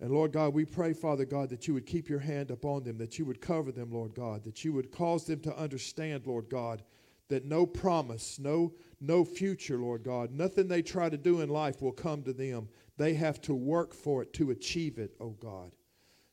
And 0.00 0.10
Lord 0.10 0.32
God, 0.32 0.52
we 0.52 0.66
pray, 0.66 0.92
Father 0.92 1.24
God, 1.24 1.48
that 1.48 1.66
you 1.66 1.72
would 1.72 1.86
keep 1.86 2.10
your 2.10 2.18
hand 2.18 2.50
upon 2.50 2.84
them, 2.84 2.98
that 2.98 3.18
you 3.18 3.24
would 3.24 3.40
cover 3.40 3.72
them, 3.72 3.90
Lord 3.90 4.14
God, 4.14 4.44
that 4.44 4.66
you 4.66 4.74
would 4.74 4.92
cause 4.92 5.24
them 5.24 5.40
to 5.40 5.56
understand, 5.56 6.26
Lord 6.26 6.50
God, 6.50 6.82
that 7.28 7.46
no 7.46 7.64
promise, 7.64 8.38
no, 8.38 8.74
no 9.00 9.24
future, 9.24 9.78
Lord 9.78 10.02
God, 10.02 10.30
nothing 10.30 10.68
they 10.68 10.82
try 10.82 11.08
to 11.08 11.16
do 11.16 11.40
in 11.40 11.48
life 11.48 11.80
will 11.80 11.92
come 11.92 12.22
to 12.24 12.34
them. 12.34 12.68
They 12.98 13.14
have 13.14 13.40
to 13.42 13.54
work 13.54 13.94
for 13.94 14.20
it 14.20 14.34
to 14.34 14.50
achieve 14.50 14.98
it, 14.98 15.16
oh 15.20 15.36
God. 15.40 15.72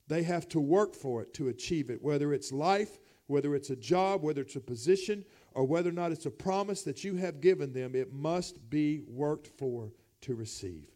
They 0.10 0.24
have 0.24 0.50
to 0.50 0.60
work 0.60 0.96
for 0.96 1.22
it 1.22 1.34
to 1.36 1.48
achieve 1.48 1.90
it, 1.90 2.04
whether 2.04 2.34
it's 2.34 2.52
life, 2.52 3.00
whether 3.32 3.56
it's 3.56 3.72
a 3.72 3.76
job, 3.76 4.22
whether 4.22 4.42
it's 4.42 4.56
a 4.56 4.62
position, 4.62 5.26
or 5.54 5.66
whether 5.66 5.90
or 5.90 5.94
not 5.94 6.12
it's 6.12 6.26
a 6.28 6.32
promise 6.32 6.84
that 6.84 7.04
you 7.04 7.16
have 7.16 7.42
given 7.42 7.74
them, 7.74 7.96
it 7.96 8.14
must 8.14 8.70
be 8.70 9.02
worked 9.08 9.48
for 9.58 9.92
to 10.22 10.36
receive. 10.36 10.92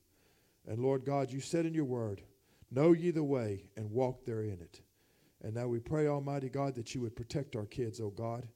And 0.67 0.79
Lord 0.79 1.05
God, 1.05 1.31
you 1.31 1.39
said 1.39 1.65
in 1.65 1.73
your 1.73 1.85
word, 1.85 2.21
Know 2.71 2.91
ye 2.91 3.11
the 3.11 3.23
way 3.23 3.63
and 3.77 3.91
walk 3.91 4.25
therein 4.25 4.59
it. 4.61 4.81
And 5.41 5.53
now 5.53 5.67
we 5.67 5.79
pray, 5.79 6.07
Almighty 6.07 6.49
God, 6.49 6.75
that 6.75 6.93
you 6.93 7.01
would 7.01 7.15
protect 7.15 7.55
our 7.55 7.65
kids, 7.65 8.01
oh 8.01 8.09
God. 8.09 8.47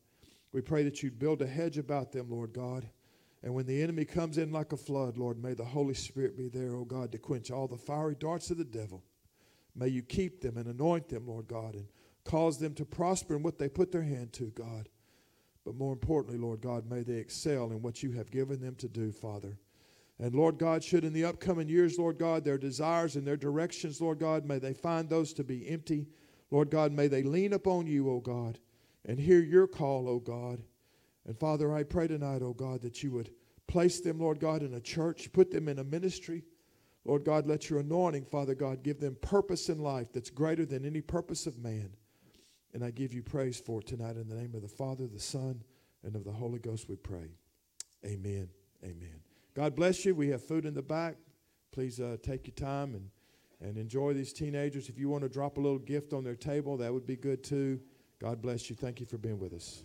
We 0.52 0.62
pray 0.62 0.84
that 0.84 1.04
you'd 1.04 1.20
build 1.20 1.42
a 1.42 1.48
hedge 1.48 1.78
about 1.78 2.12
them, 2.12 2.30
Lord 2.30 2.52
God. 2.52 2.90
And 3.44 3.54
when 3.54 3.66
the 3.66 3.82
enemy 3.82 4.06
comes 4.06 4.38
in 4.38 4.52
like 4.52 4.74
a 4.74 4.78
flood, 4.78 5.18
Lord, 5.18 5.42
may 5.42 5.54
the 5.54 5.64
Holy 5.64 5.94
Spirit 5.94 6.36
be 6.36 6.50
there, 6.50 6.76
oh 6.76 6.86
God, 6.86 7.12
to 7.12 7.18
quench 7.18 7.52
all 7.52 7.68
the 7.68 7.78
fiery 7.78 8.16
darts 8.20 8.50
of 8.50 8.58
the 8.58 8.66
devil. 8.66 9.04
May 9.76 9.88
you 9.88 10.02
keep 10.02 10.42
them 10.42 10.58
and 10.58 10.68
anoint 10.68 11.08
them, 11.08 11.28
Lord 11.28 11.48
God, 11.48 11.76
and 11.76 11.88
cause 12.30 12.60
them 12.60 12.76
to 12.76 12.86
prosper 12.86 13.36
in 13.36 13.42
what 13.42 13.58
they 13.58 13.68
put 13.68 13.92
their 13.92 14.04
hand 14.04 14.32
to, 14.34 14.52
God. 14.52 14.88
But 15.66 15.76
more 15.76 15.92
importantly, 15.94 16.40
Lord 16.40 16.62
God, 16.62 16.88
may 16.88 17.02
they 17.02 17.16
excel 17.16 17.72
in 17.72 17.82
what 17.82 18.04
you 18.04 18.12
have 18.12 18.30
given 18.30 18.62
them 18.62 18.76
to 18.76 18.88
do, 18.88 19.12
Father. 19.12 19.58
And 20.20 20.36
Lord 20.36 20.60
God, 20.60 20.84
should 20.84 21.04
in 21.04 21.14
the 21.14 21.26
upcoming 21.26 21.68
years, 21.68 21.98
Lord 21.98 22.20
God, 22.20 22.44
their 22.44 22.60
desires 22.60 23.16
and 23.16 23.26
their 23.26 23.36
directions, 23.36 24.00
Lord 24.00 24.20
God, 24.20 24.46
may 24.46 24.60
they 24.60 24.74
find 24.74 25.10
those 25.10 25.34
to 25.34 25.44
be 25.44 25.68
empty. 25.68 26.08
Lord 26.52 26.70
God, 26.70 26.92
may 26.92 27.08
they 27.08 27.24
lean 27.24 27.54
upon 27.54 27.88
you, 27.88 28.10
O 28.12 28.20
God, 28.20 28.60
and 29.06 29.20
hear 29.20 29.40
your 29.40 29.66
call, 29.66 30.08
O 30.08 30.20
God. 30.20 30.62
And 31.26 31.40
Father, 31.40 31.74
I 31.74 31.82
pray 31.82 32.08
tonight, 32.08 32.44
O 32.44 32.54
God, 32.54 32.82
that 32.82 33.02
you 33.02 33.12
would 33.12 33.32
place 33.66 34.02
them, 34.02 34.20
Lord 34.20 34.40
God, 34.40 34.62
in 34.62 34.76
a 34.76 34.82
church, 34.82 35.32
put 35.32 35.50
them 35.50 35.68
in 35.68 35.80
a 35.80 35.84
ministry. 35.84 36.44
Lord 37.06 37.24
God, 37.24 37.48
let 37.48 37.70
your 37.72 37.80
anointing, 37.80 38.26
Father 38.26 38.54
God, 38.54 38.84
give 38.84 39.00
them 39.00 39.18
purpose 39.22 39.70
in 39.70 39.80
life 39.80 40.12
that's 40.14 40.30
greater 40.30 40.66
than 40.66 40.86
any 40.86 41.02
purpose 41.02 41.48
of 41.48 41.58
man. 41.58 41.90
And 42.74 42.84
I 42.84 42.92
give 42.92 43.14
you 43.14 43.24
praise 43.24 43.60
for 43.60 43.82
tonight 43.82 44.16
in 44.16 44.28
the 44.28 44.36
name 44.36 44.54
of 44.54 44.62
the 44.62 44.68
Father, 44.68 45.08
the 45.08 45.20
Son, 45.20 45.64
and 46.04 46.16
of 46.16 46.24
the 46.24 46.32
Holy 46.32 46.60
Ghost 46.60 46.88
we 46.88 46.96
pray. 46.96 47.32
Amen. 48.06 48.50
Amen. 48.84 49.22
God 49.56 49.76
bless 49.76 50.06
you. 50.06 50.16
We 50.16 50.30
have 50.30 50.44
food 50.44 50.66
in 50.66 50.74
the 50.74 50.82
back. 50.82 51.16
Please 51.72 52.00
uh, 52.00 52.18
take 52.22 52.48
your 52.48 52.56
time 52.56 52.96
and, 52.96 53.10
and 53.62 53.78
enjoy 53.78 54.14
these 54.14 54.32
teenagers. 54.32 54.88
If 54.88 54.98
you 54.98 55.10
want 55.10 55.24
to 55.24 55.30
drop 55.30 55.58
a 55.58 55.62
little 55.62 55.80
gift 55.80 56.14
on 56.14 56.24
their 56.24 56.36
table, 56.36 56.78
that 56.78 56.94
would 56.94 57.06
be 57.06 57.16
good 57.16 57.44
too. 57.44 57.80
God 58.20 58.42
bless 58.42 58.70
you. 58.70 58.76
Thank 58.76 59.00
you 59.00 59.06
for 59.06 59.18
being 59.18 59.40
with 59.40 59.54
us. 59.54 59.84